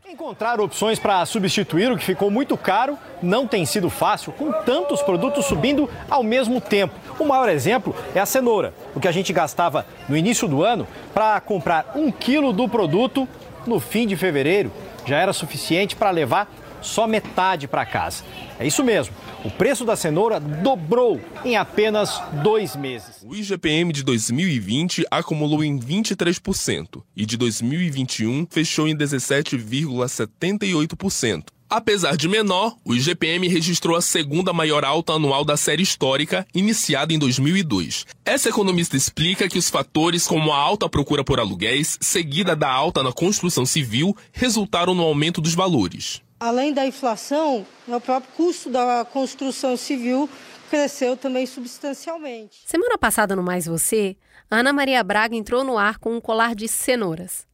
Encontrar 0.09 0.59
opções 0.59 0.99
para 0.99 1.25
substituir 1.25 1.91
o 1.91 1.97
que 1.97 2.05
ficou 2.05 2.29
muito 2.29 2.55
caro 2.55 2.97
não 3.21 3.47
tem 3.47 3.65
sido 3.65 3.89
fácil, 3.89 4.31
com 4.31 4.51
tantos 4.51 5.01
produtos 5.01 5.45
subindo 5.45 5.89
ao 6.09 6.23
mesmo 6.23 6.61
tempo. 6.61 6.93
O 7.19 7.25
maior 7.25 7.49
exemplo 7.49 7.95
é 8.15 8.19
a 8.19 8.25
cenoura. 8.25 8.73
O 8.95 8.99
que 8.99 9.07
a 9.07 9.11
gente 9.11 9.33
gastava 9.33 9.85
no 10.07 10.15
início 10.15 10.47
do 10.47 10.63
ano 10.63 10.87
para 11.13 11.39
comprar 11.41 11.93
um 11.95 12.11
quilo 12.11 12.53
do 12.53 12.67
produto 12.67 13.27
no 13.65 13.79
fim 13.79 14.07
de 14.07 14.15
fevereiro 14.15 14.71
já 15.05 15.17
era 15.17 15.33
suficiente 15.33 15.95
para 15.95 16.11
levar 16.11 16.51
só 16.81 17.07
metade 17.07 17.67
para 17.67 17.85
casa. 17.85 18.23
É 18.59 18.67
isso 18.67 18.83
mesmo, 18.83 19.15
o 19.43 19.49
preço 19.49 19.83
da 19.85 19.95
cenoura 19.95 20.39
dobrou 20.39 21.19
em 21.43 21.57
apenas 21.57 22.21
dois 22.43 22.75
meses. 22.75 23.23
O 23.23 23.35
IGPM 23.35 23.91
de 23.93 24.03
2020 24.03 25.05
acumulou 25.09 25.63
em 25.63 25.79
23% 25.79 27.01
e 27.15 27.25
de 27.25 27.37
2021 27.37 28.45
fechou 28.49 28.87
em 28.87 28.95
17,78%. 28.95 31.45
Apesar 31.71 32.17
de 32.17 32.27
menor, 32.27 32.75
o 32.83 32.93
IGPM 32.93 33.47
registrou 33.47 33.95
a 33.95 34.01
segunda 34.01 34.51
maior 34.51 34.83
alta 34.83 35.13
anual 35.13 35.45
da 35.45 35.55
série 35.55 35.81
histórica, 35.81 36.45
iniciada 36.53 37.13
em 37.13 37.17
2002. 37.17 38.05
Essa 38.25 38.49
economista 38.49 38.97
explica 38.97 39.47
que 39.47 39.57
os 39.57 39.69
fatores 39.69 40.27
como 40.27 40.51
a 40.51 40.57
alta 40.57 40.89
procura 40.89 41.23
por 41.23 41.39
aluguéis, 41.39 41.97
seguida 42.01 42.57
da 42.57 42.69
alta 42.69 43.01
na 43.01 43.13
construção 43.13 43.65
civil, 43.65 44.13
resultaram 44.33 44.93
no 44.93 45.03
aumento 45.03 45.39
dos 45.39 45.55
valores. 45.55 46.21
Além 46.41 46.73
da 46.73 46.83
inflação, 46.83 47.67
o 47.87 48.01
próprio 48.01 48.33
custo 48.35 48.67
da 48.67 49.05
construção 49.05 49.77
civil 49.77 50.27
cresceu 50.71 51.15
também 51.15 51.45
substancialmente. 51.45 52.63
Semana 52.65 52.97
passada 52.97 53.35
no 53.35 53.43
Mais 53.43 53.67
Você, 53.67 54.17
Ana 54.49 54.73
Maria 54.73 55.03
Braga 55.03 55.35
entrou 55.35 55.63
no 55.63 55.77
ar 55.77 55.99
com 55.99 56.15
um 56.15 56.19
colar 56.19 56.55
de 56.55 56.67
cenouras. 56.67 57.45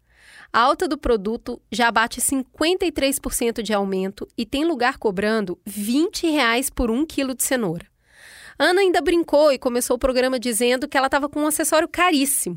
A 0.53 0.61
alta 0.61 0.87
do 0.87 0.97
produto 0.97 1.61
já 1.69 1.91
bate 1.91 2.21
53% 2.21 3.61
de 3.61 3.73
aumento 3.73 4.25
e 4.37 4.45
tem 4.45 4.63
lugar 4.63 4.97
cobrando 4.97 5.59
20 5.65 6.27
reais 6.29 6.69
por 6.69 6.89
um 6.89 7.05
quilo 7.05 7.35
de 7.35 7.43
cenoura. 7.43 7.85
Ana 8.57 8.79
ainda 8.79 9.01
brincou 9.01 9.51
e 9.51 9.59
começou 9.59 9.97
o 9.97 9.99
programa 9.99 10.39
dizendo 10.39 10.87
que 10.87 10.95
ela 10.97 11.07
estava 11.07 11.27
com 11.27 11.41
um 11.41 11.47
acessório 11.47 11.89
caríssimo. 11.89 12.55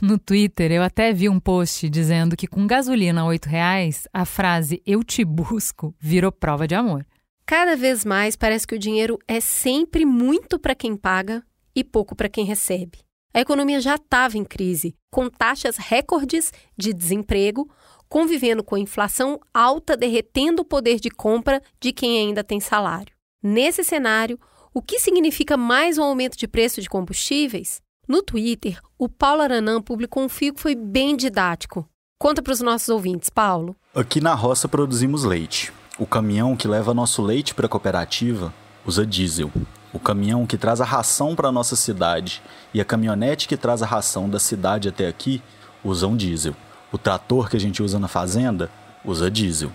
No 0.00 0.18
Twitter, 0.18 0.72
eu 0.72 0.82
até 0.82 1.12
vi 1.12 1.28
um 1.28 1.38
post 1.38 1.88
dizendo 1.88 2.36
que 2.36 2.46
com 2.46 2.66
gasolina 2.66 3.22
a 3.22 3.30
R$ 3.30 3.38
reais, 3.46 4.08
a 4.12 4.24
frase 4.24 4.82
eu 4.84 5.02
te 5.04 5.24
busco 5.24 5.94
virou 6.00 6.32
prova 6.32 6.66
de 6.66 6.74
amor. 6.74 7.06
Cada 7.46 7.76
vez 7.76 8.04
mais 8.04 8.36
parece 8.36 8.66
que 8.66 8.74
o 8.74 8.78
dinheiro 8.78 9.18
é 9.28 9.40
sempre 9.40 10.04
muito 10.04 10.58
para 10.58 10.74
quem 10.74 10.96
paga 10.96 11.44
e 11.74 11.84
pouco 11.84 12.14
para 12.14 12.28
quem 12.28 12.44
recebe. 12.44 12.98
A 13.34 13.40
economia 13.40 13.80
já 13.80 13.94
estava 13.94 14.36
em 14.36 14.44
crise, 14.44 14.94
com 15.10 15.28
taxas 15.28 15.76
recordes 15.76 16.52
de 16.76 16.92
desemprego, 16.92 17.70
convivendo 18.08 18.62
com 18.62 18.74
a 18.74 18.80
inflação 18.80 19.40
alta 19.54 19.96
derretendo 19.96 20.62
o 20.62 20.64
poder 20.66 21.00
de 21.00 21.10
compra 21.10 21.62
de 21.80 21.92
quem 21.92 22.18
ainda 22.18 22.44
tem 22.44 22.60
salário. 22.60 23.14
Nesse 23.42 23.82
cenário, 23.82 24.38
o 24.74 24.82
que 24.82 24.98
significa 24.98 25.56
mais 25.56 25.96
um 25.96 26.02
aumento 26.02 26.36
de 26.36 26.46
preço 26.46 26.82
de 26.82 26.90
combustíveis? 26.90 27.80
No 28.08 28.20
Twitter, 28.20 28.80
o 28.98 29.08
Paulo 29.08 29.42
Aranã 29.42 29.80
publicou 29.80 30.24
um 30.24 30.28
fio 30.28 30.52
que 30.52 30.60
foi 30.60 30.74
bem 30.74 31.16
didático. 31.16 31.88
Conta 32.18 32.42
para 32.42 32.52
os 32.52 32.60
nossos 32.60 32.88
ouvintes, 32.88 33.30
Paulo. 33.30 33.76
Aqui 33.94 34.20
na 34.20 34.34
roça 34.34 34.66
produzimos 34.66 35.22
leite. 35.22 35.72
O 35.96 36.04
caminhão 36.04 36.56
que 36.56 36.66
leva 36.66 36.92
nosso 36.92 37.22
leite 37.22 37.54
para 37.54 37.66
a 37.66 37.68
cooperativa 37.68 38.52
usa 38.84 39.06
diesel. 39.06 39.52
O 39.92 40.00
caminhão 40.00 40.44
que 40.46 40.56
traz 40.56 40.80
a 40.80 40.84
ração 40.84 41.36
para 41.36 41.52
nossa 41.52 41.76
cidade 41.76 42.42
e 42.74 42.80
a 42.80 42.84
caminhonete 42.84 43.46
que 43.46 43.56
traz 43.56 43.84
a 43.84 43.86
ração 43.86 44.28
da 44.28 44.40
cidade 44.40 44.88
até 44.88 45.06
aqui 45.06 45.40
usam 45.84 46.16
diesel. 46.16 46.56
O 46.90 46.98
trator 46.98 47.48
que 47.48 47.56
a 47.56 47.60
gente 47.60 47.84
usa 47.84 48.00
na 48.00 48.08
fazenda 48.08 48.68
usa 49.04 49.30
diesel. 49.30 49.70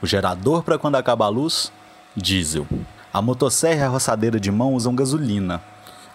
O 0.00 0.06
gerador 0.06 0.62
para 0.62 0.78
quando 0.78 0.96
acaba 0.96 1.26
a 1.26 1.28
luz, 1.28 1.70
diesel. 2.16 2.66
A 3.12 3.20
motosserra 3.20 3.80
e 3.80 3.84
a 3.84 3.88
roçadeira 3.88 4.40
de 4.40 4.50
mão 4.50 4.72
usam 4.72 4.94
gasolina. 4.94 5.62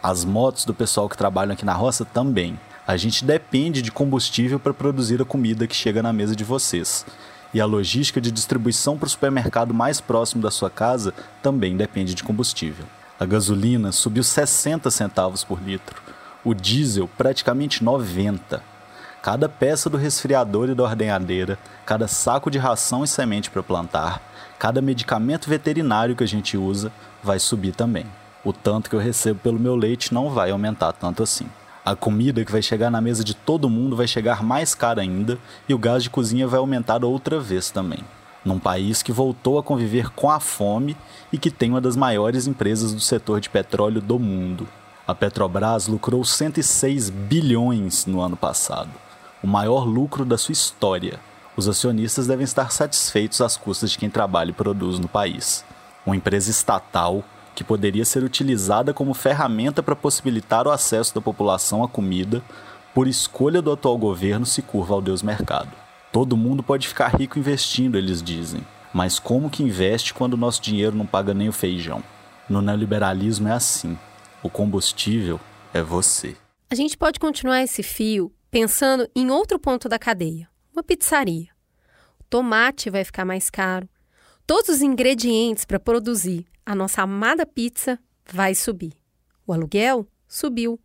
As 0.03 0.25
motos 0.25 0.65
do 0.65 0.74
pessoal 0.74 1.08
que 1.08 1.15
trabalha 1.15 1.53
aqui 1.53 1.63
na 1.63 1.74
roça 1.74 2.03
também. 2.03 2.60
A 2.88 2.98
gente 2.98 3.24
depende 3.24 3.84
de 3.84 3.91
combustível 3.91 4.60
para 4.60 4.74
produzir 4.74 5.22
a 5.22 5.25
comida 5.25 5.67
que 5.67 5.75
chega 5.75 6.01
na 6.01 6.12
mesa 6.12 6.36
de 6.36 6.43
vocês. 6.43 7.05
E 7.53 7.62
a 7.62 7.67
logística 7.67 8.20
de 8.20 8.31
distribuição 8.31 8.98
para 8.98 9.05
o 9.05 9.10
supermercado 9.10 9.75
mais 9.75 10.01
próximo 10.01 10.41
da 10.41 10.50
sua 10.50 10.72
casa 10.72 11.13
também 11.43 11.77
depende 11.77 12.15
de 12.15 12.24
combustível. 12.24 12.86
A 13.20 13.25
gasolina 13.27 13.91
subiu 13.91 14.24
60 14.24 14.89
centavos 14.89 15.43
por 15.43 15.62
litro, 15.62 16.01
o 16.43 16.55
diesel 16.55 17.08
praticamente 17.08 17.84
90. 17.84 18.63
Cada 19.22 19.48
peça 19.48 19.88
do 19.88 19.98
resfriador 19.98 20.67
e 20.67 20.74
da 20.74 20.81
ordenhadeira, 20.81 21.60
cada 21.86 22.08
saco 22.08 22.50
de 22.50 22.58
ração 22.58 23.03
e 23.03 23.08
semente 23.08 23.51
para 23.51 23.62
plantar, 23.62 24.20
cada 24.58 24.81
medicamento 24.81 25.48
veterinário 25.48 26.15
que 26.15 26.24
a 26.24 26.27
gente 26.27 26.58
usa 26.58 26.91
vai 27.24 27.38
subir 27.38 27.75
também. 27.75 28.08
O 28.44 28.52
tanto 28.52 28.90
que 28.90 28.96
eu 28.96 29.00
recebo 29.00 29.40
pelo 29.40 29.60
meu 29.60 29.76
leite 29.76 30.14
não 30.14 30.30
vai 30.30 30.52
aumentar 30.52 30.94
tanto 30.94 31.24
assim. 31.24 31.48
A 31.84 31.96
comida 31.96 32.46
que 32.46 32.52
vai 32.52 32.62
chegar 32.62 32.90
na 32.90 33.02
mesa 33.02 33.24
de 33.24 33.34
todo 33.34 33.70
mundo 33.70 33.96
vai 33.96 34.08
chegar 34.08 34.44
mais 34.44 34.76
cara 34.76 35.02
ainda 35.02 35.38
e 35.68 35.74
o 35.74 35.80
gás 35.80 36.04
de 36.04 36.10
cozinha 36.10 36.48
vai 36.48 36.60
aumentar 36.60 37.04
outra 37.04 37.40
vez 37.40 37.70
também 37.72 38.04
num 38.44 38.60
país 38.60 39.04
que 39.04 39.12
voltou 39.12 39.60
a 39.60 39.64
conviver 39.64 40.10
com 40.12 40.30
a 40.30 40.40
fome 40.40 40.98
e 41.32 41.38
que 41.38 41.52
tem 41.52 41.70
uma 41.70 41.82
das 41.82 41.96
maiores 41.96 42.48
empresas 42.48 42.94
do 42.94 43.00
setor 43.00 43.40
de 43.40 43.50
petróleo 43.50 44.02
do 44.02 44.18
mundo. 44.18 44.68
A 45.08 45.14
Petrobras 45.14 45.88
lucrou 45.88 46.24
106 46.24 47.10
bilhões 47.10 48.06
no 48.06 48.22
ano 48.22 48.36
passado, 48.36 48.90
o 49.44 49.48
maior 49.48 49.86
lucro 49.86 50.26
da 50.26 50.38
sua 50.38 50.54
história. 50.54 51.20
Os 51.56 51.68
acionistas 51.68 52.28
devem 52.28 52.44
estar 52.44 52.72
satisfeitos 52.72 53.42
às 53.42 53.58
custas 53.58 53.92
de 53.92 53.98
quem 53.98 54.10
trabalha 54.10 54.52
e 54.52 54.54
produz 54.54 55.00
no 55.00 55.08
país. 55.08 55.66
Uma 56.06 56.16
empresa 56.16 56.50
estatal 56.50 57.24
que 57.62 57.68
poderia 57.68 58.03
ser 58.03 58.24
utilizada 58.24 58.91
como 58.91 59.13
ferramenta 59.13 59.84
para 59.84 59.96
possibilitar 59.96 60.68
o 60.68 60.72
acesso 60.72 61.13
da 61.13 61.22
população 61.22 61.84
à 61.84 61.88
comida, 61.88 62.44
por 62.91 63.08
escolha 63.08 63.62
do 63.62 63.72
atual 63.72 63.98
governo, 64.00 64.48
se 64.48 64.63
curva 64.63 64.96
ao 64.96 65.01
Deus 65.01 65.22
mercado. 65.22 65.72
Todo 66.12 66.36
mundo 66.36 66.63
pode 66.63 66.88
ficar 66.88 67.10
rico 67.10 67.38
investindo, 67.38 67.98
eles 67.98 68.22
dizem. 68.22 68.65
Mas 68.91 69.20
como 69.20 69.50
que 69.50 69.62
investe 69.62 70.13
quando 70.13 70.34
o 70.34 70.38
nosso 70.38 70.60
dinheiro 70.60 70.96
não 70.96 71.06
paga 71.06 71.36
nem 71.36 71.48
o 71.48 71.53
feijão? 71.53 72.03
No 72.50 72.62
neoliberalismo 72.62 73.48
é 73.48 73.51
assim. 73.51 73.98
O 74.41 74.50
combustível 74.50 75.39
é 75.72 75.84
você. 75.84 76.36
A 76.70 76.75
gente 76.75 76.98
pode 76.98 77.20
continuar 77.20 77.62
esse 77.62 77.84
fio 77.84 78.34
pensando 78.50 79.08
em 79.15 79.30
outro 79.30 79.60
ponto 79.60 79.88
da 79.88 80.00
cadeia, 80.00 80.50
uma 80.74 80.84
pizzaria. 80.84 81.50
O 82.20 82.24
tomate 82.24 82.89
vai 82.89 83.03
ficar 83.06 83.24
mais 83.24 83.51
caro. 83.51 83.88
Todos 84.48 84.70
os 84.70 84.82
ingredientes 84.82 85.63
para 85.63 85.80
produzir 85.80 86.46
a 86.65 86.75
nossa 86.75 87.01
amada 87.01 87.46
pizza 87.46 88.00
vai 88.32 88.56
subir. 88.56 88.94
O 89.46 89.53
aluguel 89.53 90.08
subiu. 90.27 90.80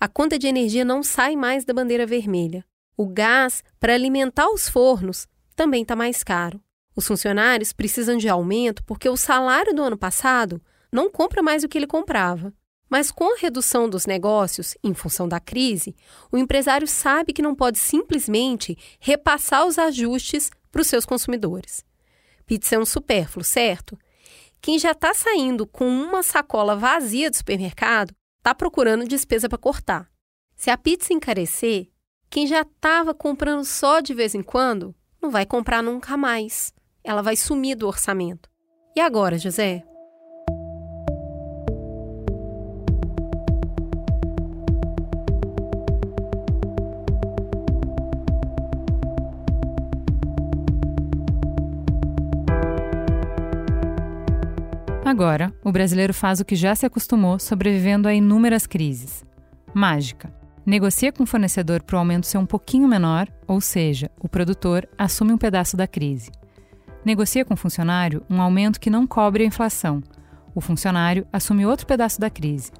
A 0.00 0.08
conta 0.08 0.38
de 0.38 0.46
energia 0.46 0.84
não 0.84 1.02
sai 1.02 1.36
mais 1.36 1.64
da 1.64 1.72
bandeira 1.72 2.06
vermelha. 2.06 2.64
O 2.96 3.06
gás 3.06 3.62
para 3.78 3.94
alimentar 3.94 4.48
os 4.50 4.68
fornos 4.68 5.26
também 5.54 5.82
está 5.82 5.94
mais 5.94 6.22
caro. 6.22 6.60
Os 6.94 7.06
funcionários 7.06 7.72
precisam 7.72 8.16
de 8.16 8.28
aumento 8.28 8.82
porque 8.84 9.08
o 9.08 9.16
salário 9.16 9.74
do 9.74 9.82
ano 9.82 9.96
passado 9.96 10.60
não 10.92 11.10
compra 11.10 11.42
mais 11.42 11.64
o 11.64 11.68
que 11.68 11.78
ele 11.78 11.86
comprava. 11.86 12.52
Mas 12.88 13.10
com 13.10 13.34
a 13.34 13.38
redução 13.38 13.88
dos 13.88 14.04
negócios 14.04 14.76
em 14.84 14.92
função 14.92 15.26
da 15.26 15.40
crise, 15.40 15.96
o 16.30 16.36
empresário 16.36 16.86
sabe 16.86 17.32
que 17.32 17.40
não 17.40 17.54
pode 17.54 17.78
simplesmente 17.78 18.76
repassar 19.00 19.66
os 19.66 19.78
ajustes 19.78 20.50
para 20.70 20.82
os 20.82 20.86
seus 20.86 21.06
consumidores. 21.06 21.82
Pizza 22.44 22.74
é 22.74 22.78
um 22.78 22.84
supérfluo, 22.84 23.42
certo? 23.42 23.98
Quem 24.62 24.78
já 24.78 24.92
está 24.92 25.12
saindo 25.12 25.66
com 25.66 25.88
uma 25.88 26.22
sacola 26.22 26.76
vazia 26.76 27.28
do 27.28 27.36
supermercado 27.36 28.14
está 28.38 28.54
procurando 28.54 29.08
despesa 29.08 29.48
para 29.48 29.58
cortar. 29.58 30.08
Se 30.54 30.70
a 30.70 30.78
pizza 30.78 31.12
encarecer, 31.12 31.90
quem 32.30 32.46
já 32.46 32.60
estava 32.60 33.12
comprando 33.12 33.64
só 33.64 33.98
de 33.98 34.14
vez 34.14 34.36
em 34.36 34.42
quando, 34.42 34.94
não 35.20 35.32
vai 35.32 35.44
comprar 35.44 35.82
nunca 35.82 36.16
mais. 36.16 36.72
Ela 37.02 37.22
vai 37.22 37.34
sumir 37.34 37.74
do 37.74 37.88
orçamento. 37.88 38.48
E 38.94 39.00
agora, 39.00 39.36
José? 39.36 39.82
Agora, 55.12 55.52
o 55.62 55.70
brasileiro 55.70 56.14
faz 56.14 56.40
o 56.40 56.44
que 56.44 56.56
já 56.56 56.74
se 56.74 56.86
acostumou 56.86 57.38
sobrevivendo 57.38 58.08
a 58.08 58.14
inúmeras 58.14 58.66
crises: 58.66 59.22
mágica. 59.74 60.32
Negocia 60.64 61.12
com 61.12 61.24
o 61.24 61.26
fornecedor 61.26 61.82
para 61.82 61.96
o 61.96 61.98
aumento 61.98 62.26
ser 62.26 62.38
um 62.38 62.46
pouquinho 62.46 62.88
menor, 62.88 63.28
ou 63.46 63.60
seja, 63.60 64.10
o 64.18 64.26
produtor 64.26 64.88
assume 64.96 65.34
um 65.34 65.36
pedaço 65.36 65.76
da 65.76 65.86
crise. 65.86 66.30
Negocia 67.04 67.44
com 67.44 67.52
o 67.52 67.58
funcionário 67.58 68.24
um 68.30 68.40
aumento 68.40 68.80
que 68.80 68.88
não 68.88 69.06
cobre 69.06 69.44
a 69.44 69.46
inflação. 69.46 70.02
O 70.54 70.62
funcionário 70.62 71.26
assume 71.30 71.66
outro 71.66 71.86
pedaço 71.86 72.18
da 72.18 72.30
crise. 72.30 72.72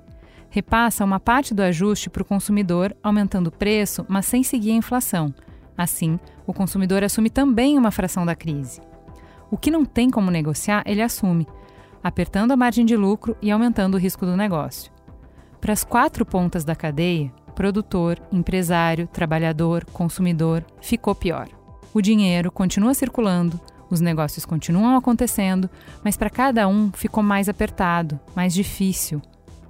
Repassa 0.48 1.04
uma 1.04 1.20
parte 1.20 1.52
do 1.52 1.60
ajuste 1.60 2.08
para 2.08 2.22
o 2.22 2.26
consumidor, 2.26 2.96
aumentando 3.02 3.48
o 3.48 3.52
preço, 3.52 4.06
mas 4.08 4.24
sem 4.24 4.42
seguir 4.42 4.70
a 4.70 4.76
inflação. 4.76 5.34
Assim, 5.76 6.18
o 6.46 6.54
consumidor 6.54 7.04
assume 7.04 7.28
também 7.28 7.76
uma 7.76 7.90
fração 7.90 8.24
da 8.24 8.34
crise. 8.34 8.80
O 9.50 9.58
que 9.58 9.70
não 9.70 9.84
tem 9.84 10.08
como 10.08 10.30
negociar, 10.30 10.82
ele 10.86 11.02
assume, 11.02 11.46
apertando 12.02 12.52
a 12.52 12.56
margem 12.56 12.84
de 12.84 12.96
lucro 12.96 13.36
e 13.40 13.50
aumentando 13.50 13.94
o 13.94 13.98
risco 13.98 14.26
do 14.26 14.36
negócio. 14.36 14.92
Para 15.60 15.72
as 15.72 15.84
quatro 15.84 16.26
pontas 16.26 16.64
da 16.64 16.74
cadeia, 16.74 17.32
produtor, 17.54 18.18
empresário, 18.32 19.06
trabalhador, 19.06 19.84
consumidor, 19.84 20.64
ficou 20.80 21.14
pior. 21.14 21.48
O 21.94 22.00
dinheiro 22.00 22.50
continua 22.50 22.94
circulando, 22.94 23.60
Os 23.92 24.00
negócios 24.00 24.46
continuam 24.46 24.96
acontecendo, 24.96 25.68
mas 26.02 26.16
para 26.16 26.30
cada 26.30 26.66
um 26.66 26.90
ficou 26.90 27.22
mais 27.22 27.46
apertado, 27.46 28.18
mais 28.34 28.54
difícil. 28.54 29.20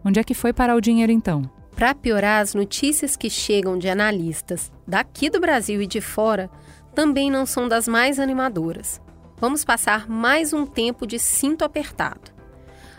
Onde 0.04 0.20
é 0.20 0.22
que 0.22 0.32
foi 0.32 0.52
parar 0.52 0.76
o 0.76 0.80
dinheiro 0.80 1.10
então? 1.10 1.42
Para 1.74 1.92
piorar, 1.92 2.40
as 2.40 2.54
notícias 2.54 3.16
que 3.16 3.28
chegam 3.28 3.76
de 3.76 3.88
analistas 3.88 4.70
daqui 4.86 5.28
do 5.28 5.40
Brasil 5.40 5.82
e 5.82 5.88
de 5.88 6.00
fora 6.00 6.48
também 6.94 7.32
não 7.32 7.44
são 7.44 7.66
das 7.66 7.88
mais 7.88 8.20
animadoras. 8.20 9.00
Vamos 9.42 9.64
passar 9.64 10.08
mais 10.08 10.52
um 10.52 10.64
tempo 10.64 11.04
de 11.04 11.18
cinto 11.18 11.64
apertado. 11.64 12.30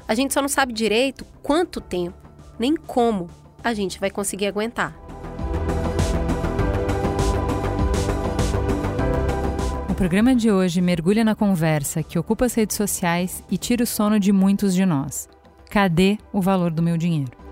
A 0.06 0.14
gente 0.14 0.34
só 0.34 0.42
não 0.42 0.50
sabe 0.50 0.74
direito 0.74 1.26
quanto 1.42 1.80
tempo, 1.80 2.18
nem 2.60 2.76
como 2.76 3.30
a 3.64 3.74
gente 3.74 3.98
vai 3.98 4.12
conseguir 4.12 4.48
aguentar. 4.48 4.94
O 9.90 9.94
programa 9.94 10.36
de 10.36 10.52
hoje 10.52 10.82
mergulha 10.82 11.24
na 11.24 11.34
conversa 11.34 12.04
que 12.04 12.20
ocupa 12.20 12.44
as 12.44 12.54
redes 12.54 12.76
sociais 12.76 13.42
e 13.50 13.58
tira 13.58 13.86
o 13.86 13.88
sono 13.88 14.20
de 14.20 14.34
muitos 14.34 14.76
de 14.76 14.86
nós. 14.86 15.30
Cadê 15.70 16.18
o 16.34 16.42
valor 16.42 16.72
do 16.72 16.84
meu 16.84 16.98
dinheiro? 16.98 17.43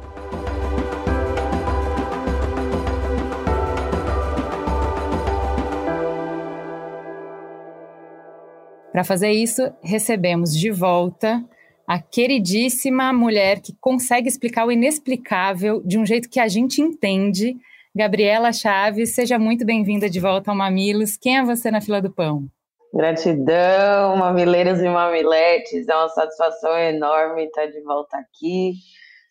Para 8.92 9.04
fazer 9.04 9.32
isso, 9.32 9.62
recebemos 9.82 10.54
de 10.54 10.70
volta 10.70 11.44
a 11.88 12.00
queridíssima 12.00 13.12
mulher 13.14 13.60
que 13.62 13.74
consegue 13.80 14.28
explicar 14.28 14.66
o 14.66 14.72
inexplicável 14.72 15.82
de 15.84 15.98
um 15.98 16.06
jeito 16.06 16.30
que 16.30 16.40
a 16.40 16.48
gente 16.48 16.82
entende 16.82 17.56
Gabriela 17.94 18.54
Chaves, 18.54 19.14
seja 19.14 19.38
muito 19.38 19.66
bem-vinda 19.66 20.10
de 20.10 20.18
volta 20.18 20.50
ao 20.50 20.56
Mamilos. 20.56 21.18
Quem 21.18 21.38
é 21.38 21.44
você 21.44 21.70
na 21.70 21.82
fila 21.82 22.02
do 22.02 22.10
pão? 22.10 22.46
Gratidão, 22.94 24.16
mamileiros 24.16 24.80
e 24.80 24.88
mamiletes. 24.88 25.88
É 25.88 25.96
uma 25.96 26.08
satisfação 26.08 26.78
enorme 26.78 27.46
estar 27.46 27.66
de 27.66 27.82
volta 27.82 28.18
aqui. 28.18 28.74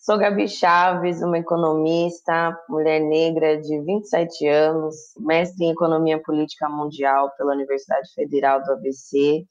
Sou 0.02 0.16
Gabi 0.16 0.48
Chaves, 0.48 1.20
uma 1.20 1.36
economista, 1.36 2.58
mulher 2.70 3.00
negra 3.00 3.60
de 3.60 3.78
27 3.82 4.48
anos, 4.48 4.96
mestre 5.18 5.66
em 5.66 5.72
Economia 5.72 6.18
Política 6.18 6.70
Mundial 6.70 7.30
pela 7.36 7.52
Universidade 7.52 8.10
Federal 8.14 8.62
do 8.62 8.72
ABC. 8.72 9.44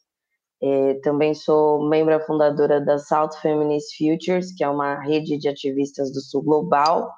É, 0.60 0.96
também 1.04 1.36
sou 1.36 1.88
membro 1.88 2.20
fundadora 2.22 2.82
da 2.82 2.98
South 2.98 3.34
Feminist 3.40 3.96
Futures, 3.96 4.52
que 4.52 4.64
é 4.64 4.68
uma 4.68 5.00
rede 5.00 5.38
de 5.38 5.48
ativistas 5.48 6.12
do 6.12 6.20
Sul 6.20 6.42
Global, 6.42 7.14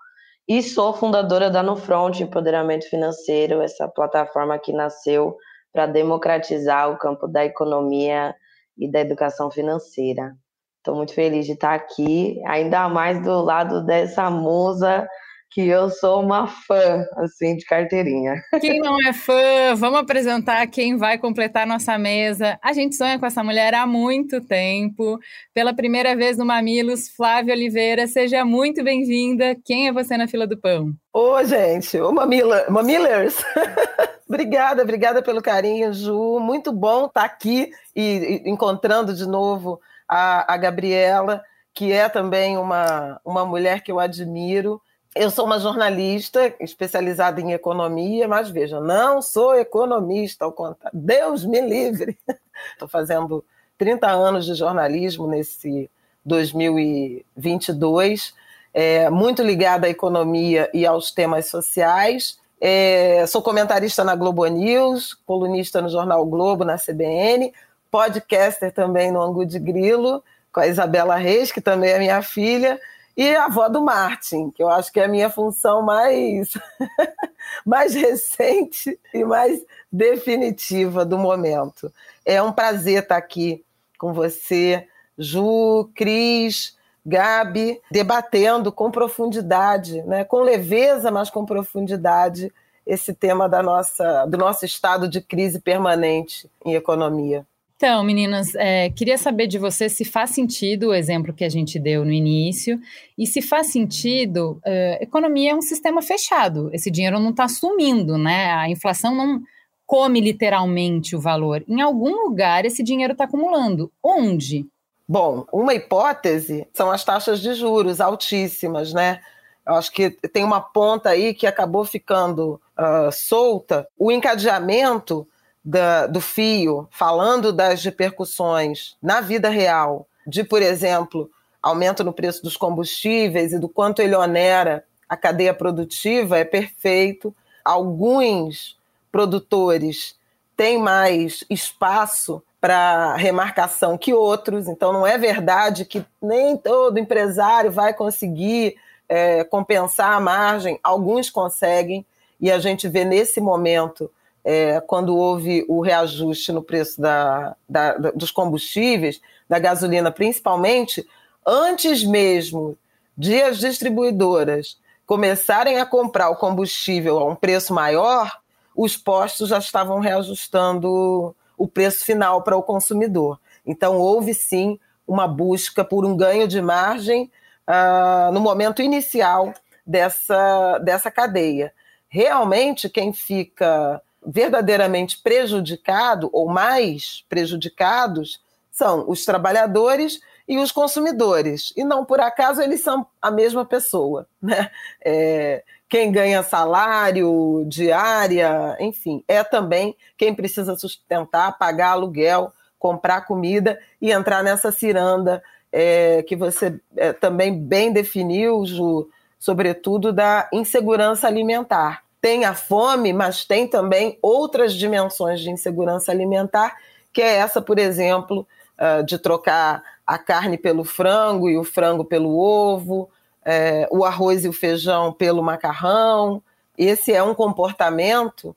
e 0.46 0.62
sou 0.62 0.94
fundadora 0.94 1.50
da 1.50 1.64
No 1.64 1.78
Front 1.78 2.20
Empoderamento 2.20 2.90
Financeiro, 2.90 3.62
essa 3.62 3.88
plataforma 3.88 4.60
que 4.60 4.74
nasceu 4.74 5.38
para 5.72 5.86
democratizar 5.86 6.92
o 6.92 6.98
campo 6.98 7.30
da 7.30 7.46
economia 7.46 8.36
e 8.78 8.92
da 8.92 9.00
educação 9.00 9.50
financeira. 9.50 10.36
Estou 10.82 10.96
muito 10.96 11.14
feliz 11.14 11.46
de 11.46 11.52
estar 11.52 11.76
aqui, 11.76 12.42
ainda 12.44 12.90
mais 12.90 13.22
do 13.22 13.40
lado 13.44 13.86
dessa 13.86 14.32
musa 14.32 15.08
que 15.52 15.62
eu 15.68 15.92
sou 15.92 16.24
uma 16.24 16.48
fã, 16.48 17.06
assim, 17.18 17.56
de 17.56 17.66
carteirinha. 17.66 18.42
Quem 18.60 18.80
não 18.80 18.98
é 19.06 19.14
fã, 19.14 19.76
vamos 19.76 20.00
apresentar 20.00 20.66
quem 20.68 20.98
vai 20.98 21.20
completar 21.20 21.68
nossa 21.68 21.98
mesa. 21.98 22.58
A 22.64 22.74
gente 22.74 22.96
sonha 22.96 23.20
com 23.20 23.26
essa 23.28 23.44
mulher 23.44 23.76
há 23.76 23.86
muito 23.86 24.42
tempo. 24.42 25.20
Pela 25.54 25.72
primeira 25.72 26.16
vez 26.16 26.38
no 26.38 26.46
Mamilos, 26.46 27.10
Flávia 27.10 27.54
Oliveira, 27.54 28.08
seja 28.08 28.44
muito 28.44 28.84
bem-vinda. 28.84 29.56
Quem 29.64 29.88
é 29.88 29.94
você 29.94 30.18
na 30.18 30.28
fila 30.28 30.48
do 30.48 30.58
pão? 30.58 30.94
Ô, 31.14 31.44
gente, 31.44 32.00
ô 32.00 32.12
Mamila, 32.12 32.66
Mamilers. 32.70 33.36
obrigada, 34.28 34.82
obrigada 34.82 35.22
pelo 35.22 35.44
carinho, 35.44 35.94
Ju. 35.94 36.40
Muito 36.40 36.72
bom 36.72 37.06
estar 37.06 37.26
aqui 37.26 37.70
e, 37.96 38.42
e 38.46 38.50
encontrando 38.50 39.14
de 39.14 39.28
novo 39.28 39.80
a, 40.12 40.53
a 40.53 40.58
Gabriela, 40.58 41.41
que 41.74 41.94
é 41.94 42.10
também 42.10 42.58
uma, 42.58 43.22
uma 43.24 43.46
mulher 43.46 43.82
que 43.82 43.91
eu 43.91 44.00
admiro 44.00 44.82
eu 45.13 45.30
sou 45.30 45.46
uma 45.46 45.60
jornalista 45.60 46.56
especializada 46.60 47.42
em 47.42 47.51
economia, 47.51 48.29
mas 48.29 48.50
veja, 48.50 48.79
não 48.79 49.22
sou 49.22 49.53
economista, 49.55 50.46
ao 50.46 50.53
contrário. 50.53 50.98
Deus 50.98 51.44
me 51.44 51.59
livre. 51.59 52.18
Estou 52.72 52.88
fazendo 52.88 53.44
30 53.77 54.09
anos 54.09 54.46
de 54.46 54.55
jornalismo 54.55 55.27
nesse 55.27 55.92
2022, 56.24 58.33
é, 58.74 59.09
muito 59.09 59.44
ligada 59.44 59.88
à 59.88 59.90
economia 59.90 60.70
e 60.74 60.86
aos 60.86 61.12
temas 61.12 61.48
sociais. 61.48 62.40
É, 62.62 63.25
sou 63.27 63.42
comentarista 63.42 64.05
na 64.05 64.16
Globo 64.16 64.48
News, 64.48 65.14
colunista 65.14 65.81
no 65.81 65.90
Jornal 65.90 66.25
Globo, 66.25 66.64
na 66.64 66.77
CBN, 66.77 67.53
podcaster 67.92 68.72
também 68.72 69.12
no 69.12 69.22
Angu 69.22 69.46
de 69.46 69.60
Grilo, 69.60 70.24
com 70.51 70.62
a 70.62 70.68
Isabela 70.68 71.18
Reis, 71.18 71.51
que 71.51 71.62
também 71.62 71.92
é 71.92 72.00
minha 72.00 72.22
filha 72.22 72.80
e 73.16 73.36
a 73.36 73.46
avó 73.46 73.68
do 73.68 73.82
Martin, 73.82 74.50
que 74.51 74.64
eu 74.64 74.70
acho 74.70 74.92
que 74.92 75.00
é 75.00 75.06
a 75.06 75.10
minha 75.10 75.30
função 75.30 75.82
mais, 75.82 76.54
mais 77.66 77.94
recente 77.94 78.98
e 79.14 79.24
mais 79.24 79.62
definitiva 79.92 81.04
do 81.06 81.18
momento. 81.18 81.92
É 82.25 82.42
um 82.42 82.51
prazer 82.51 83.04
estar 83.04 83.18
aqui 83.18 83.64
com 83.98 84.14
você, 84.14 84.88
Ju, 85.18 85.90
Cris, 85.94 86.77
Gabi, 87.06 87.82
debatendo 87.92 88.72
com 88.72 88.90
profundidade, 88.90 90.01
né? 90.04 90.24
com 90.24 90.40
leveza, 90.40 91.12
mas 91.12 91.30
com 91.30 91.46
profundidade, 91.46 92.51
esse 92.88 93.14
tema 93.14 93.48
da 93.48 93.62
nossa, 93.62 94.25
do 94.25 94.38
nosso 94.38 94.66
estado 94.66 95.08
de 95.08 95.22
crise 95.22 95.60
permanente 95.60 96.50
em 96.66 96.74
economia. 96.74 97.46
Então, 97.83 98.03
meninas, 98.03 98.53
é, 98.53 98.91
queria 98.91 99.17
saber 99.17 99.48
de 99.48 99.57
você 99.57 99.89
se 99.89 100.05
faz 100.05 100.29
sentido 100.29 100.89
o 100.89 100.94
exemplo 100.94 101.33
que 101.33 101.44
a 101.44 101.50
gente 101.50 101.79
deu 101.79 102.05
no 102.05 102.11
início 102.11 102.79
e 103.17 103.25
se 103.25 103.41
faz 103.41 103.72
sentido. 103.72 104.61
É, 104.63 105.00
economia 105.01 105.53
é 105.53 105.55
um 105.55 105.63
sistema 105.63 106.00
fechado, 106.00 106.70
esse 106.74 106.91
dinheiro 106.91 107.20
não 107.20 107.31
está 107.31 107.48
sumindo, 107.48 108.20
né? 108.20 108.51
A 108.51 108.70
inflação 108.70 109.15
não 109.15 109.41
come 109.83 110.22
literalmente 110.22 111.15
o 111.15 111.20
valor. 111.20 111.63
Em 111.67 111.81
algum 111.81 112.24
lugar 112.24 112.65
esse 112.65 112.83
dinheiro 112.83 113.13
está 113.13 113.24
acumulando. 113.24 113.91
Onde? 114.03 114.67
Bom, 115.09 115.48
uma 115.51 115.74
hipótese 115.74 116.67
são 116.72 116.91
as 116.91 117.03
taxas 117.03 117.39
de 117.39 117.55
juros 117.55 118.00
altíssimas, 118.00 118.94
né? 118.94 119.22
Eu 119.65 119.74
acho 119.74 119.91
que 119.91 120.11
tem 120.11 120.44
uma 120.44 120.61
ponta 120.61 121.09
aí 121.09 121.33
que 121.33 121.48
acabou 121.48 121.83
ficando 121.83 122.61
uh, 122.77 123.11
solta. 123.11 123.87
O 123.98 124.11
encadeamento 124.11 125.27
da, 125.64 126.08
do 126.08 126.20
fio, 126.20 126.88
falando 126.92 127.54
das 127.54 127.84
repercussões 127.84 128.96
na 129.02 129.22
vida 129.22 129.50
real, 129.50 130.08
de, 130.26 130.44
por 130.44 130.62
exemplo, 130.62 131.30
aumento 131.62 132.04
no 132.04 132.14
preço 132.14 132.42
dos 132.44 132.58
combustíveis 132.58 133.54
e 133.54 133.60
do 133.60 133.70
quanto 133.70 134.02
ele 134.02 134.16
onera 134.16 134.84
a 135.08 135.16
cadeia 135.16 135.54
produtiva, 135.54 136.38
é 136.38 136.46
perfeito. 136.46 137.36
Alguns 137.64 138.78
produtores 139.12 140.16
têm 140.56 140.80
mais 140.80 141.44
espaço 141.50 142.42
para 142.60 143.16
remarcação 143.16 143.98
que 143.98 144.14
outros, 144.14 144.68
então 144.68 144.94
não 144.94 145.06
é 145.06 145.18
verdade 145.18 145.84
que 145.84 146.06
nem 146.22 146.56
todo 146.56 147.00
empresário 147.00 147.72
vai 147.72 147.94
conseguir 147.94 148.76
é, 149.10 149.44
compensar 149.44 150.14
a 150.14 150.20
margem, 150.20 150.80
alguns 150.84 151.30
conseguem, 151.30 152.06
e 152.40 152.52
a 152.52 152.60
gente 152.60 152.88
vê 152.88 153.04
nesse 153.04 153.42
momento 153.42 154.10
é, 154.44 154.80
quando 154.82 155.16
houve 155.16 155.66
o 155.68 155.82
reajuste 155.82 156.51
no 156.51 156.64
preço 156.64 157.00
da, 157.00 157.56
da, 157.68 157.94
dos 158.16 158.32
combustíveis, 158.32 159.22
da 159.48 159.60
gasolina 159.60 160.12
principalmente, 160.12 161.06
antes 161.46 162.04
mesmo 162.04 162.77
de 163.18 163.42
as 163.42 163.60
distribuidoras 163.60 164.80
começarem 165.06 165.80
a 165.80 165.86
comprar 165.86 166.30
o 166.30 166.38
combustível 166.38 167.20
a 167.20 167.25
um 167.25 167.36
preço 167.36 167.74
maior, 167.74 168.40
os 168.75 168.96
postos 168.96 169.50
já 169.50 169.60
estavam 169.60 170.00
reajustando 170.00 171.36
o 171.58 171.68
preço 171.68 172.06
final 172.06 172.42
para 172.42 172.56
o 172.56 172.64
consumidor. 172.64 173.40
Então, 173.66 173.98
houve 173.98 174.34
sim 174.34 174.80
uma 175.08 175.27
busca 175.27 175.84
por 175.84 176.06
um 176.06 176.16
ganho 176.16 176.48
de 176.48 176.62
margem 176.62 177.30
uh, 177.68 178.32
no 178.32 178.40
momento 178.40 178.82
inicial 178.82 179.54
dessa, 179.86 180.80
dessa 180.80 181.12
cadeia. 181.12 181.74
Realmente, 182.08 182.90
quem 182.90 183.14
fica 183.14 184.01
verdadeiramente 184.25 185.18
prejudicado 185.18 186.29
ou 186.31 186.48
mais 186.48 187.25
prejudicados 187.27 188.42
são 188.72 189.10
os 189.10 189.25
trabalhadores 189.25 190.20
e 190.48 190.57
os 190.57 190.72
consumidores. 190.72 191.74
E 191.75 191.84
não 191.84 192.05
por 192.05 192.20
acaso 192.20 192.62
eles 192.62 192.81
são 192.81 193.05
a 193.22 193.31
mesma 193.31 193.66
pessoa. 193.66 194.27
Né? 194.42 194.70
É, 195.03 195.64
quem 195.90 196.12
ganha 196.12 196.44
salário, 196.44 197.66
diária, 197.68 198.77
enfim, 198.79 199.24
é 199.27 199.44
também 199.44 199.96
quem 200.18 200.34
precisa 200.34 200.75
sustentar, 200.75 201.57
pagar 201.57 201.92
aluguel, 201.92 202.53
comprar 202.79 203.22
comida 203.22 203.79
e 204.01 204.12
entrar 204.12 204.44
nessa 204.44 204.72
ciranda 204.72 205.44
é, 205.72 206.24
que 206.24 206.36
você 206.36 206.79
é, 206.96 207.14
também 207.14 207.57
bem 207.57 207.92
definiu, 207.92 208.66
Ju, 208.66 209.10
sobretudo 209.38 210.12
da 210.12 210.50
insegurança 210.51 211.27
alimentar 211.27 212.03
tem 212.22 212.46
a 212.46 212.53
fome, 212.53 213.12
mas 213.12 213.44
tem 213.44 213.68
também 213.68 214.18
outras 214.22 214.74
dimensões 214.74 215.42
de 215.42 215.50
insegurança 215.50 216.12
alimentar 216.12 216.75
que 217.14 217.22
é 217.22 217.38
essa, 217.38 217.62
por 217.62 217.77
exemplo, 217.77 218.48
uh, 218.79 219.03
de 219.03 219.18
trocar 219.18 219.84
a 220.05 220.18
carne 220.18 220.57
pelo 220.57 220.84
frango 220.84 221.50
e 221.50 221.57
o 221.57 221.64
frango 221.64 222.05
pelo 222.05 222.38
ovo, 222.38 223.10
é, 223.44 223.88
o 223.92 224.03
arroz 224.05 224.46
e 224.46 224.48
o 224.48 224.53
feijão 224.53 225.12
pelo 225.12 225.42
macarrão. 225.42 226.42
Esse 226.77 227.14
é 227.14 227.24
um 227.24 227.34
comportamento 227.34 228.55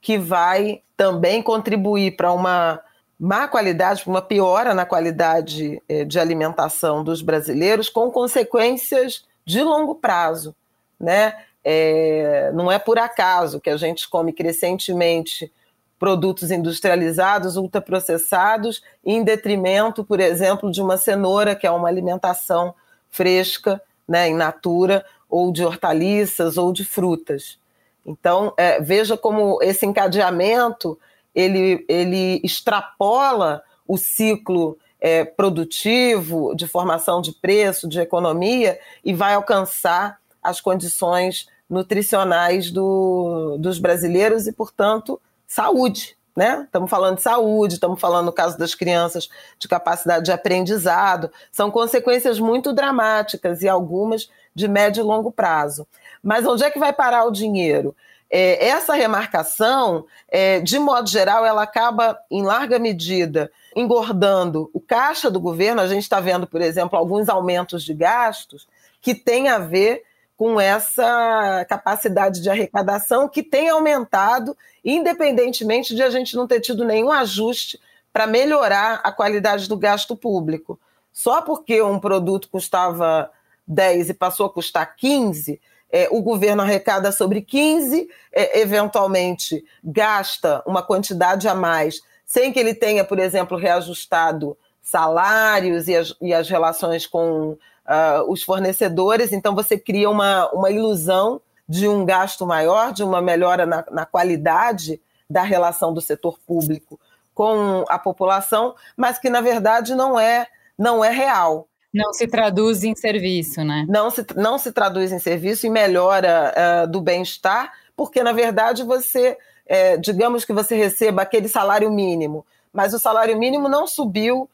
que 0.00 0.18
vai 0.18 0.82
também 0.96 1.42
contribuir 1.42 2.16
para 2.16 2.32
uma 2.32 2.80
má 3.18 3.48
qualidade, 3.48 4.02
para 4.02 4.10
uma 4.10 4.22
piora 4.22 4.74
na 4.74 4.84
qualidade 4.84 5.82
é, 5.88 6.04
de 6.04 6.18
alimentação 6.18 7.02
dos 7.02 7.22
brasileiros, 7.22 7.88
com 7.88 8.10
consequências 8.10 9.24
de 9.44 9.62
longo 9.62 9.94
prazo. 9.94 10.54
Né? 10.98 11.34
É, 11.68 12.52
não 12.54 12.70
é 12.70 12.78
por 12.78 12.96
acaso 12.96 13.60
que 13.60 13.68
a 13.68 13.76
gente 13.76 14.08
come 14.08 14.32
crescentemente 14.32 15.52
produtos 15.98 16.52
industrializados, 16.52 17.56
ultraprocessados, 17.56 18.80
em 19.04 19.24
detrimento, 19.24 20.04
por 20.04 20.20
exemplo, 20.20 20.70
de 20.70 20.80
uma 20.80 20.96
cenoura, 20.96 21.56
que 21.56 21.66
é 21.66 21.70
uma 21.70 21.88
alimentação 21.88 22.72
fresca, 23.10 23.82
né, 24.06 24.28
in 24.28 24.34
natura, 24.34 25.04
ou 25.28 25.50
de 25.50 25.64
hortaliças 25.64 26.56
ou 26.56 26.72
de 26.72 26.84
frutas. 26.84 27.58
Então, 28.06 28.54
é, 28.56 28.80
veja 28.80 29.16
como 29.16 29.60
esse 29.60 29.84
encadeamento 29.84 30.96
ele, 31.34 31.84
ele 31.88 32.40
extrapola 32.44 33.60
o 33.88 33.98
ciclo 33.98 34.78
é, 35.00 35.24
produtivo, 35.24 36.54
de 36.54 36.68
formação 36.68 37.20
de 37.20 37.32
preço, 37.32 37.88
de 37.88 37.98
economia, 37.98 38.78
e 39.04 39.12
vai 39.12 39.34
alcançar 39.34 40.20
as 40.40 40.60
condições 40.60 41.48
nutricionais 41.68 42.70
do, 42.70 43.56
dos 43.58 43.78
brasileiros 43.78 44.46
e, 44.46 44.52
portanto, 44.52 45.20
saúde. 45.46 46.16
Né? 46.34 46.64
Estamos 46.66 46.90
falando 46.90 47.16
de 47.16 47.22
saúde, 47.22 47.74
estamos 47.74 47.98
falando, 47.98 48.26
no 48.26 48.32
caso 48.32 48.58
das 48.58 48.74
crianças, 48.74 49.28
de 49.58 49.66
capacidade 49.66 50.26
de 50.26 50.32
aprendizado. 50.32 51.30
São 51.50 51.70
consequências 51.70 52.38
muito 52.38 52.74
dramáticas 52.74 53.62
e 53.62 53.68
algumas 53.68 54.28
de 54.54 54.68
médio 54.68 55.00
e 55.00 55.04
longo 55.04 55.32
prazo. 55.32 55.86
Mas 56.22 56.46
onde 56.46 56.62
é 56.62 56.70
que 56.70 56.78
vai 56.78 56.92
parar 56.92 57.24
o 57.24 57.30
dinheiro? 57.30 57.96
É, 58.28 58.66
essa 58.68 58.94
remarcação, 58.94 60.04
é, 60.28 60.60
de 60.60 60.78
modo 60.78 61.08
geral, 61.08 61.46
ela 61.46 61.62
acaba, 61.62 62.18
em 62.30 62.42
larga 62.42 62.78
medida, 62.78 63.50
engordando 63.74 64.68
o 64.74 64.80
caixa 64.80 65.30
do 65.30 65.40
governo. 65.40 65.80
A 65.80 65.86
gente 65.86 66.02
está 66.02 66.20
vendo, 66.20 66.46
por 66.46 66.60
exemplo, 66.60 66.98
alguns 66.98 67.28
aumentos 67.28 67.82
de 67.82 67.94
gastos 67.94 68.66
que 69.00 69.14
têm 69.14 69.48
a 69.48 69.58
ver 69.58 70.02
com 70.36 70.60
essa 70.60 71.64
capacidade 71.68 72.42
de 72.42 72.50
arrecadação 72.50 73.28
que 73.28 73.42
tem 73.42 73.70
aumentado, 73.70 74.56
independentemente 74.84 75.94
de 75.94 76.02
a 76.02 76.10
gente 76.10 76.36
não 76.36 76.46
ter 76.46 76.60
tido 76.60 76.84
nenhum 76.84 77.10
ajuste 77.10 77.80
para 78.12 78.26
melhorar 78.26 79.00
a 79.02 79.10
qualidade 79.10 79.68
do 79.68 79.76
gasto 79.76 80.14
público. 80.16 80.78
Só 81.12 81.40
porque 81.40 81.80
um 81.80 81.98
produto 81.98 82.48
custava 82.50 83.30
10 83.66 84.10
e 84.10 84.14
passou 84.14 84.46
a 84.46 84.52
custar 84.52 84.94
15, 84.96 85.60
é, 85.90 86.08
o 86.10 86.20
governo 86.20 86.62
arrecada 86.62 87.10
sobre 87.10 87.40
15, 87.40 88.08
é, 88.32 88.60
eventualmente 88.60 89.64
gasta 89.82 90.62
uma 90.66 90.82
quantidade 90.82 91.48
a 91.48 91.54
mais, 91.54 92.02
sem 92.24 92.52
que 92.52 92.58
ele 92.58 92.74
tenha, 92.74 93.04
por 93.04 93.18
exemplo, 93.18 93.56
reajustado 93.56 94.56
salários 94.82 95.88
e 95.88 95.96
as, 95.96 96.14
e 96.20 96.34
as 96.34 96.48
relações 96.48 97.06
com 97.06 97.56
uh, 97.86 98.30
os 98.30 98.42
fornecedores, 98.42 99.32
então 99.32 99.54
você 99.54 99.78
cria 99.78 100.10
uma, 100.10 100.48
uma 100.50 100.70
ilusão 100.70 101.40
de 101.68 101.88
um 101.88 102.04
gasto 102.04 102.46
maior, 102.46 102.92
de 102.92 103.02
uma 103.02 103.20
melhora 103.20 103.66
na, 103.66 103.84
na 103.90 104.06
qualidade 104.06 105.00
da 105.28 105.42
relação 105.42 105.92
do 105.92 106.00
setor 106.00 106.38
público 106.46 106.98
com 107.34 107.84
a 107.88 107.98
população, 107.98 108.74
mas 108.96 109.18
que 109.18 109.28
na 109.28 109.40
verdade 109.40 109.94
não 109.94 110.18
é 110.18 110.46
não 110.78 111.04
é 111.04 111.10
real. 111.10 111.68
Não 111.92 112.12
se 112.12 112.26
traduz 112.26 112.84
em 112.84 112.94
serviço, 112.94 113.64
né? 113.64 113.86
Não 113.88 114.10
se, 114.10 114.24
não 114.36 114.58
se 114.58 114.70
traduz 114.70 115.10
em 115.12 115.18
serviço 115.18 115.66
e 115.66 115.70
melhora 115.70 116.52
uh, 116.54 116.86
do 116.86 117.00
bem-estar, 117.00 117.72
porque 117.96 118.22
na 118.22 118.32
verdade 118.32 118.82
você, 118.82 119.38
é, 119.66 119.96
digamos 119.96 120.44
que 120.44 120.52
você 120.52 120.76
receba 120.76 121.22
aquele 121.22 121.48
salário 121.48 121.90
mínimo, 121.90 122.44
mas 122.72 122.92
o 122.92 122.98
salário 122.98 123.38
mínimo 123.38 123.68
não 123.68 123.86
subiu 123.86 124.48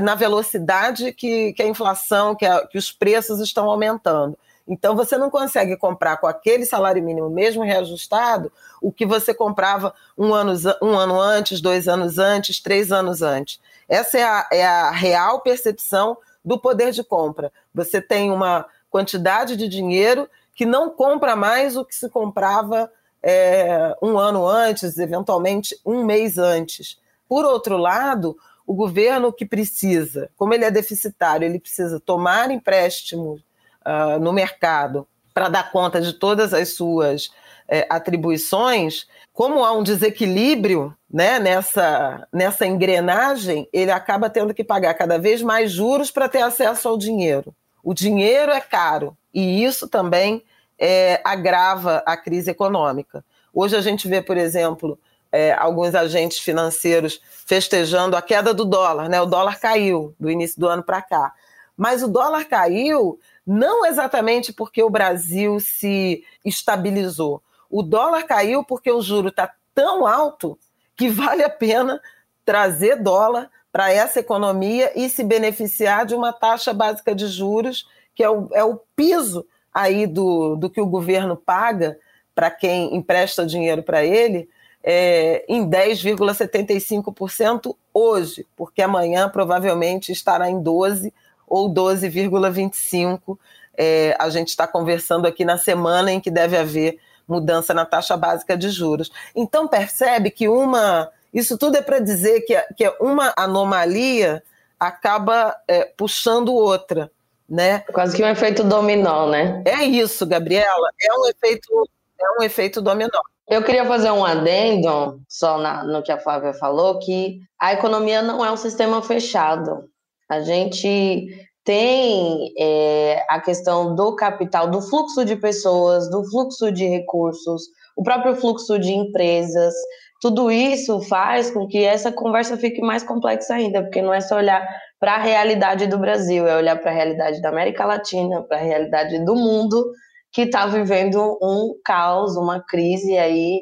na 0.00 0.14
velocidade 0.14 1.12
que, 1.12 1.52
que 1.52 1.62
a 1.62 1.66
inflação, 1.66 2.34
que, 2.34 2.46
a, 2.46 2.66
que 2.66 2.78
os 2.78 2.92
preços 2.92 3.40
estão 3.40 3.68
aumentando. 3.68 4.38
Então 4.68 4.94
você 4.94 5.16
não 5.16 5.30
consegue 5.30 5.76
comprar 5.76 6.18
com 6.18 6.26
aquele 6.26 6.66
salário 6.66 7.02
mínimo, 7.02 7.30
mesmo 7.30 7.64
reajustado, 7.64 8.52
o 8.82 8.92
que 8.92 9.06
você 9.06 9.32
comprava 9.32 9.94
um 10.16 10.34
ano, 10.34 10.52
um 10.82 10.94
ano 10.94 11.18
antes, 11.18 11.60
dois 11.60 11.88
anos 11.88 12.18
antes, 12.18 12.60
três 12.60 12.92
anos 12.92 13.22
antes. 13.22 13.58
Essa 13.88 14.18
é 14.18 14.22
a, 14.22 14.48
é 14.52 14.66
a 14.66 14.90
real 14.90 15.40
percepção 15.40 16.18
do 16.44 16.58
poder 16.58 16.92
de 16.92 17.02
compra. 17.02 17.50
Você 17.74 18.00
tem 18.00 18.30
uma 18.30 18.66
quantidade 18.90 19.56
de 19.56 19.68
dinheiro 19.68 20.28
que 20.54 20.66
não 20.66 20.90
compra 20.90 21.34
mais 21.34 21.76
o 21.76 21.84
que 21.84 21.94
se 21.94 22.08
comprava 22.10 22.90
é, 23.22 23.96
um 24.02 24.18
ano 24.18 24.46
antes, 24.46 24.98
eventualmente 24.98 25.78
um 25.84 26.04
mês 26.04 26.36
antes. 26.36 26.98
Por 27.28 27.44
outro 27.44 27.76
lado, 27.76 28.36
o 28.68 28.74
governo 28.74 29.32
que 29.32 29.46
precisa, 29.46 30.30
como 30.36 30.52
ele 30.52 30.62
é 30.62 30.70
deficitário, 30.70 31.46
ele 31.46 31.58
precisa 31.58 31.98
tomar 31.98 32.50
empréstimos 32.50 33.40
uh, 33.80 34.20
no 34.20 34.30
mercado 34.30 35.08
para 35.32 35.48
dar 35.48 35.72
conta 35.72 36.02
de 36.02 36.12
todas 36.12 36.52
as 36.52 36.68
suas 36.74 37.30
é, 37.66 37.86
atribuições, 37.88 39.06
como 39.32 39.64
há 39.64 39.72
um 39.72 39.82
desequilíbrio 39.82 40.94
né, 41.10 41.38
nessa, 41.38 42.28
nessa 42.30 42.66
engrenagem, 42.66 43.66
ele 43.72 43.90
acaba 43.90 44.28
tendo 44.28 44.52
que 44.52 44.62
pagar 44.62 44.92
cada 44.92 45.18
vez 45.18 45.40
mais 45.40 45.72
juros 45.72 46.10
para 46.10 46.28
ter 46.28 46.42
acesso 46.42 46.90
ao 46.90 46.98
dinheiro. 46.98 47.54
O 47.82 47.94
dinheiro 47.94 48.52
é 48.52 48.60
caro 48.60 49.16
e 49.32 49.64
isso 49.64 49.88
também 49.88 50.44
é, 50.78 51.22
agrava 51.24 52.02
a 52.04 52.18
crise 52.18 52.50
econômica. 52.50 53.24
Hoje 53.54 53.76
a 53.76 53.80
gente 53.80 54.06
vê, 54.06 54.20
por 54.20 54.36
exemplo, 54.36 54.98
é, 55.30 55.52
alguns 55.52 55.94
agentes 55.94 56.38
financeiros 56.38 57.20
festejando 57.46 58.16
a 58.16 58.22
queda 58.22 58.52
do 58.54 58.64
dólar, 58.64 59.08
né? 59.08 59.20
O 59.20 59.26
dólar 59.26 59.58
caiu 59.58 60.14
do 60.18 60.30
início 60.30 60.60
do 60.60 60.68
ano 60.68 60.82
para 60.82 61.02
cá. 61.02 61.32
Mas 61.76 62.02
o 62.02 62.08
dólar 62.08 62.44
caiu 62.46 63.18
não 63.46 63.86
exatamente 63.86 64.52
porque 64.52 64.82
o 64.82 64.90
Brasil 64.90 65.60
se 65.60 66.24
estabilizou. 66.44 67.42
O 67.70 67.82
dólar 67.82 68.24
caiu 68.24 68.64
porque 68.64 68.90
o 68.90 69.00
juro 69.00 69.28
está 69.28 69.52
tão 69.74 70.06
alto 70.06 70.58
que 70.96 71.08
vale 71.08 71.44
a 71.44 71.50
pena 71.50 72.00
trazer 72.44 72.96
dólar 72.96 73.50
para 73.70 73.92
essa 73.92 74.20
economia 74.20 74.90
e 74.96 75.08
se 75.08 75.22
beneficiar 75.22 76.04
de 76.04 76.14
uma 76.14 76.32
taxa 76.32 76.72
básica 76.72 77.14
de 77.14 77.26
juros, 77.26 77.86
que 78.14 78.24
é 78.24 78.30
o, 78.30 78.48
é 78.52 78.64
o 78.64 78.80
piso 78.96 79.46
aí 79.72 80.06
do, 80.06 80.56
do 80.56 80.68
que 80.68 80.80
o 80.80 80.86
governo 80.86 81.36
paga 81.36 81.98
para 82.34 82.50
quem 82.50 82.96
empresta 82.96 83.46
dinheiro 83.46 83.82
para 83.82 84.04
ele, 84.04 84.48
é, 84.90 85.44
em 85.46 85.68
10,75% 85.68 87.76
hoje, 87.92 88.46
porque 88.56 88.80
amanhã 88.80 89.28
provavelmente 89.28 90.10
estará 90.10 90.48
em 90.48 90.62
12% 90.62 91.12
ou 91.46 91.70
12,25%. 91.70 93.38
É, 93.76 94.16
a 94.18 94.30
gente 94.30 94.48
está 94.48 94.66
conversando 94.66 95.26
aqui 95.26 95.44
na 95.44 95.58
semana 95.58 96.10
em 96.10 96.18
que 96.18 96.30
deve 96.30 96.56
haver 96.56 96.98
mudança 97.28 97.74
na 97.74 97.84
taxa 97.84 98.16
básica 98.16 98.56
de 98.56 98.70
juros. 98.70 99.12
Então, 99.36 99.68
percebe 99.68 100.30
que 100.30 100.48
uma. 100.48 101.10
Isso 101.34 101.58
tudo 101.58 101.76
é 101.76 101.82
para 101.82 101.98
dizer 101.98 102.40
que, 102.40 102.58
que 102.74 102.88
uma 102.98 103.34
anomalia 103.36 104.42
acaba 104.80 105.54
é, 105.68 105.84
puxando 105.84 106.54
outra. 106.54 107.10
Né? 107.46 107.80
Quase 107.92 108.16
que 108.16 108.22
um 108.22 108.28
efeito 108.28 108.64
dominó, 108.64 109.28
né? 109.28 109.62
É 109.66 109.84
isso, 109.84 110.26
Gabriela. 110.26 110.88
É 111.02 111.12
um 111.12 111.28
efeito, 111.28 111.90
é 112.18 112.40
um 112.40 112.42
efeito 112.42 112.80
dominó. 112.80 113.20
Eu 113.48 113.62
queria 113.62 113.86
fazer 113.86 114.10
um 114.10 114.24
adendo, 114.24 115.20
só 115.26 115.56
na, 115.56 115.82
no 115.82 116.02
que 116.02 116.12
a 116.12 116.18
Flávia 116.18 116.52
falou, 116.52 116.98
que 116.98 117.38
a 117.58 117.72
economia 117.72 118.20
não 118.20 118.44
é 118.44 118.52
um 118.52 118.56
sistema 118.58 119.00
fechado. 119.00 119.84
A 120.28 120.40
gente 120.40 121.26
tem 121.64 122.52
é, 122.58 123.24
a 123.28 123.40
questão 123.40 123.94
do 123.94 124.14
capital, 124.14 124.70
do 124.70 124.82
fluxo 124.82 125.24
de 125.24 125.34
pessoas, 125.34 126.10
do 126.10 126.22
fluxo 126.30 126.70
de 126.70 126.86
recursos, 126.86 127.62
o 127.96 128.02
próprio 128.02 128.36
fluxo 128.36 128.78
de 128.78 128.92
empresas. 128.92 129.74
Tudo 130.20 130.50
isso 130.50 131.00
faz 131.02 131.50
com 131.50 131.66
que 131.66 131.82
essa 131.82 132.12
conversa 132.12 132.56
fique 132.58 132.82
mais 132.82 133.02
complexa 133.02 133.54
ainda, 133.54 133.82
porque 133.82 134.02
não 134.02 134.12
é 134.12 134.20
só 134.20 134.36
olhar 134.36 134.66
para 135.00 135.14
a 135.14 135.22
realidade 135.22 135.86
do 135.86 135.96
Brasil, 135.96 136.46
é 136.46 136.54
olhar 136.54 136.76
para 136.76 136.90
a 136.90 136.94
realidade 136.94 137.40
da 137.40 137.48
América 137.48 137.86
Latina, 137.86 138.42
para 138.42 138.58
a 138.58 138.62
realidade 138.62 139.24
do 139.24 139.34
mundo 139.34 139.90
que 140.32 140.42
está 140.42 140.66
vivendo 140.66 141.38
um 141.42 141.74
caos, 141.84 142.36
uma 142.36 142.62
crise 142.62 143.16
aí 143.16 143.60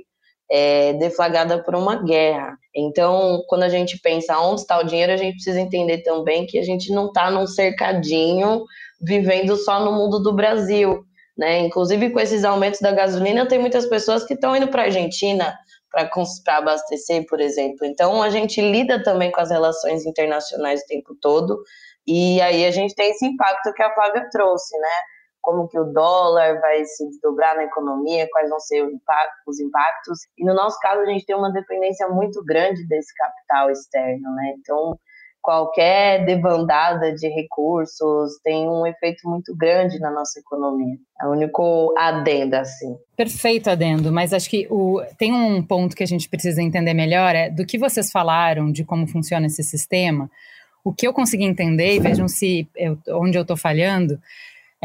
é, 0.50 0.92
deflagrada 0.94 1.62
por 1.62 1.74
uma 1.74 2.02
guerra. 2.02 2.56
Então, 2.74 3.42
quando 3.48 3.62
a 3.62 3.68
gente 3.68 3.98
pensa 4.00 4.38
onde 4.38 4.60
está 4.60 4.78
o 4.78 4.84
dinheiro, 4.84 5.12
a 5.12 5.16
gente 5.16 5.34
precisa 5.34 5.60
entender 5.60 6.02
também 6.02 6.46
que 6.46 6.58
a 6.58 6.62
gente 6.62 6.92
não 6.92 7.06
está 7.06 7.30
num 7.30 7.46
cercadinho 7.46 8.64
vivendo 9.00 9.56
só 9.56 9.80
no 9.84 9.92
mundo 9.92 10.20
do 10.20 10.34
Brasil. 10.34 11.04
Né? 11.36 11.60
Inclusive, 11.60 12.10
com 12.10 12.20
esses 12.20 12.44
aumentos 12.44 12.80
da 12.80 12.92
gasolina, 12.92 13.46
tem 13.46 13.58
muitas 13.58 13.86
pessoas 13.86 14.24
que 14.24 14.34
estão 14.34 14.56
indo 14.56 14.68
para 14.68 14.82
a 14.82 14.84
Argentina, 14.86 15.54
para 15.90 16.08
abastecer, 16.58 17.26
por 17.26 17.40
exemplo. 17.40 17.84
Então, 17.84 18.22
a 18.22 18.30
gente 18.30 18.60
lida 18.60 19.02
também 19.02 19.30
com 19.30 19.40
as 19.40 19.50
relações 19.50 20.04
internacionais 20.06 20.82
o 20.82 20.86
tempo 20.86 21.16
todo, 21.20 21.62
e 22.06 22.40
aí 22.40 22.64
a 22.64 22.70
gente 22.70 22.94
tem 22.94 23.10
esse 23.10 23.26
impacto 23.26 23.72
que 23.74 23.82
a 23.82 23.92
Flávia 23.92 24.28
trouxe, 24.30 24.78
né? 24.78 24.88
Como 25.46 25.68
que 25.68 25.78
o 25.78 25.92
dólar 25.92 26.60
vai 26.60 26.84
se 26.84 27.06
desdobrar 27.06 27.54
na 27.54 27.62
economia, 27.62 28.26
quais 28.32 28.50
vão 28.50 28.58
ser 28.58 28.82
os 28.82 29.60
impactos. 29.60 30.18
E 30.36 30.44
no 30.44 30.52
nosso 30.52 30.76
caso, 30.80 31.02
a 31.02 31.06
gente 31.06 31.24
tem 31.24 31.36
uma 31.36 31.52
dependência 31.52 32.08
muito 32.08 32.44
grande 32.44 32.84
desse 32.88 33.14
capital 33.14 33.70
externo, 33.70 34.34
né? 34.34 34.54
Então, 34.58 34.98
qualquer 35.40 36.26
debandada 36.26 37.14
de 37.14 37.28
recursos 37.28 38.40
tem 38.42 38.68
um 38.68 38.84
efeito 38.84 39.20
muito 39.30 39.56
grande 39.56 40.00
na 40.00 40.10
nossa 40.10 40.40
economia. 40.40 40.96
É 41.22 41.28
o 41.28 41.30
único 41.30 41.94
adendo, 41.96 42.56
assim. 42.56 42.96
Perfeito, 43.16 43.70
adendo. 43.70 44.10
Mas 44.10 44.32
acho 44.32 44.50
que 44.50 44.66
o, 44.68 45.00
tem 45.16 45.32
um 45.32 45.62
ponto 45.62 45.94
que 45.94 46.02
a 46.02 46.06
gente 46.06 46.28
precisa 46.28 46.60
entender 46.60 46.92
melhor, 46.92 47.36
é 47.36 47.48
do 47.48 47.64
que 47.64 47.78
vocês 47.78 48.10
falaram 48.10 48.72
de 48.72 48.84
como 48.84 49.06
funciona 49.06 49.46
esse 49.46 49.62
sistema. 49.62 50.28
O 50.84 50.92
que 50.92 51.06
eu 51.06 51.12
consegui 51.12 51.44
entender, 51.44 51.94
e 51.94 52.00
vejam 52.00 52.26
se 52.26 52.68
eu, 52.74 52.98
onde 53.10 53.38
eu 53.38 53.42
estou 53.42 53.56
falhando, 53.56 54.18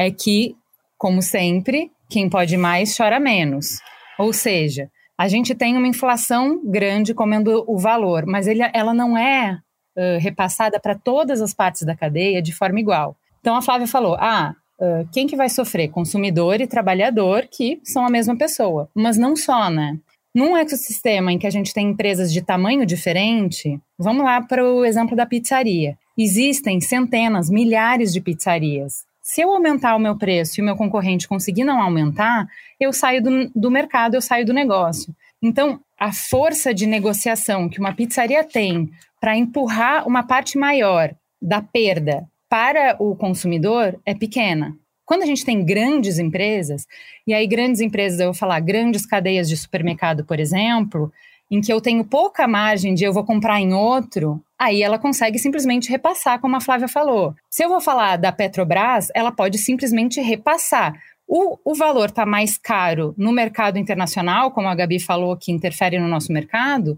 é 0.02 0.10
que, 0.10 0.54
como 0.98 1.22
sempre, 1.22 1.90
quem 2.10 2.28
pode 2.28 2.56
mais 2.56 2.96
chora 2.96 3.18
menos. 3.18 3.78
Ou 4.18 4.32
seja, 4.32 4.90
a 5.18 5.28
gente 5.28 5.54
tem 5.54 5.76
uma 5.76 5.86
inflação 5.88 6.60
grande 6.64 7.14
comendo 7.14 7.64
o 7.66 7.78
valor, 7.78 8.26
mas 8.26 8.46
ele, 8.46 8.60
ela 8.74 8.92
não 8.92 9.16
é 9.16 9.58
uh, 9.96 10.18
repassada 10.20 10.78
para 10.80 10.94
todas 10.94 11.40
as 11.40 11.54
partes 11.54 11.82
da 11.82 11.96
cadeia 11.96 12.42
de 12.42 12.52
forma 12.52 12.80
igual. 12.80 13.16
Então 13.40 13.54
a 13.54 13.62
Flávia 13.62 13.86
falou: 13.86 14.16
ah, 14.18 14.54
uh, 14.80 15.08
quem 15.12 15.26
que 15.26 15.36
vai 15.36 15.48
sofrer? 15.48 15.88
Consumidor 15.88 16.60
e 16.60 16.66
trabalhador, 16.66 17.48
que 17.50 17.80
são 17.84 18.04
a 18.04 18.10
mesma 18.10 18.36
pessoa. 18.36 18.88
Mas 18.94 19.16
não 19.16 19.36
só, 19.36 19.70
né? 19.70 19.98
Num 20.34 20.56
ecossistema 20.56 21.30
em 21.30 21.38
que 21.38 21.46
a 21.46 21.50
gente 21.50 21.74
tem 21.74 21.90
empresas 21.90 22.32
de 22.32 22.40
tamanho 22.40 22.86
diferente, 22.86 23.78
vamos 23.98 24.24
lá 24.24 24.40
para 24.40 24.64
o 24.64 24.84
exemplo 24.84 25.14
da 25.14 25.26
pizzaria. 25.26 25.98
Existem 26.16 26.80
centenas, 26.80 27.50
milhares 27.50 28.12
de 28.12 28.20
pizzarias. 28.20 29.04
Se 29.22 29.40
eu 29.40 29.52
aumentar 29.52 29.94
o 29.94 30.00
meu 30.00 30.18
preço 30.18 30.58
e 30.58 30.62
o 30.62 30.64
meu 30.64 30.74
concorrente 30.74 31.28
conseguir 31.28 31.62
não 31.62 31.80
aumentar, 31.80 32.48
eu 32.80 32.92
saio 32.92 33.22
do, 33.22 33.48
do 33.54 33.70
mercado, 33.70 34.14
eu 34.14 34.20
saio 34.20 34.44
do 34.44 34.52
negócio. 34.52 35.14
Então, 35.40 35.80
a 35.98 36.12
força 36.12 36.74
de 36.74 36.86
negociação 36.86 37.68
que 37.68 37.78
uma 37.78 37.94
pizzaria 37.94 38.42
tem 38.42 38.90
para 39.20 39.36
empurrar 39.36 40.08
uma 40.08 40.24
parte 40.24 40.58
maior 40.58 41.14
da 41.40 41.62
perda 41.62 42.28
para 42.48 42.96
o 42.98 43.14
consumidor 43.14 43.96
é 44.04 44.12
pequena. 44.12 44.76
Quando 45.04 45.22
a 45.22 45.26
gente 45.26 45.44
tem 45.44 45.64
grandes 45.64 46.18
empresas, 46.18 46.86
e 47.24 47.32
aí 47.32 47.46
grandes 47.46 47.80
empresas, 47.80 48.18
eu 48.18 48.26
vou 48.26 48.34
falar 48.34 48.58
grandes 48.58 49.06
cadeias 49.06 49.48
de 49.48 49.56
supermercado, 49.56 50.24
por 50.24 50.40
exemplo, 50.40 51.12
em 51.48 51.60
que 51.60 51.72
eu 51.72 51.80
tenho 51.80 52.04
pouca 52.04 52.48
margem 52.48 52.94
de 52.94 53.04
eu 53.04 53.12
vou 53.12 53.24
comprar 53.24 53.60
em 53.60 53.72
outro, 53.72 54.42
aí 54.62 54.80
ela 54.80 54.96
consegue 54.96 55.40
simplesmente 55.40 55.90
repassar, 55.90 56.40
como 56.40 56.54
a 56.54 56.60
Flávia 56.60 56.86
falou. 56.86 57.34
Se 57.50 57.64
eu 57.64 57.68
vou 57.68 57.80
falar 57.80 58.16
da 58.16 58.30
Petrobras, 58.30 59.08
ela 59.12 59.32
pode 59.32 59.58
simplesmente 59.58 60.20
repassar. 60.20 60.94
O, 61.26 61.58
o 61.64 61.74
valor 61.74 62.10
está 62.10 62.24
mais 62.24 62.56
caro 62.56 63.12
no 63.18 63.32
mercado 63.32 63.76
internacional, 63.76 64.52
como 64.52 64.68
a 64.68 64.74
Gabi 64.74 65.00
falou, 65.00 65.36
que 65.36 65.50
interfere 65.50 65.98
no 65.98 66.06
nosso 66.06 66.32
mercado, 66.32 66.96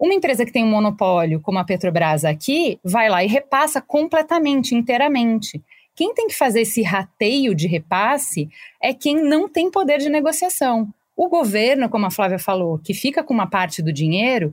uma 0.00 0.14
empresa 0.14 0.46
que 0.46 0.52
tem 0.52 0.64
um 0.64 0.70
monopólio, 0.70 1.40
como 1.40 1.58
a 1.58 1.64
Petrobras 1.64 2.24
aqui, 2.24 2.80
vai 2.82 3.10
lá 3.10 3.22
e 3.22 3.28
repassa 3.28 3.82
completamente, 3.82 4.74
inteiramente. 4.74 5.62
Quem 5.94 6.14
tem 6.14 6.26
que 6.26 6.34
fazer 6.34 6.62
esse 6.62 6.82
rateio 6.82 7.54
de 7.54 7.66
repasse 7.66 8.48
é 8.82 8.94
quem 8.94 9.22
não 9.22 9.46
tem 9.46 9.70
poder 9.70 9.98
de 9.98 10.08
negociação. 10.08 10.88
O 11.14 11.28
governo, 11.28 11.88
como 11.88 12.06
a 12.06 12.10
Flávia 12.10 12.38
falou, 12.38 12.78
que 12.78 12.94
fica 12.94 13.22
com 13.22 13.34
uma 13.34 13.46
parte 13.46 13.82
do 13.82 13.92
dinheiro, 13.92 14.52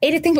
ele 0.00 0.20
tem 0.20 0.32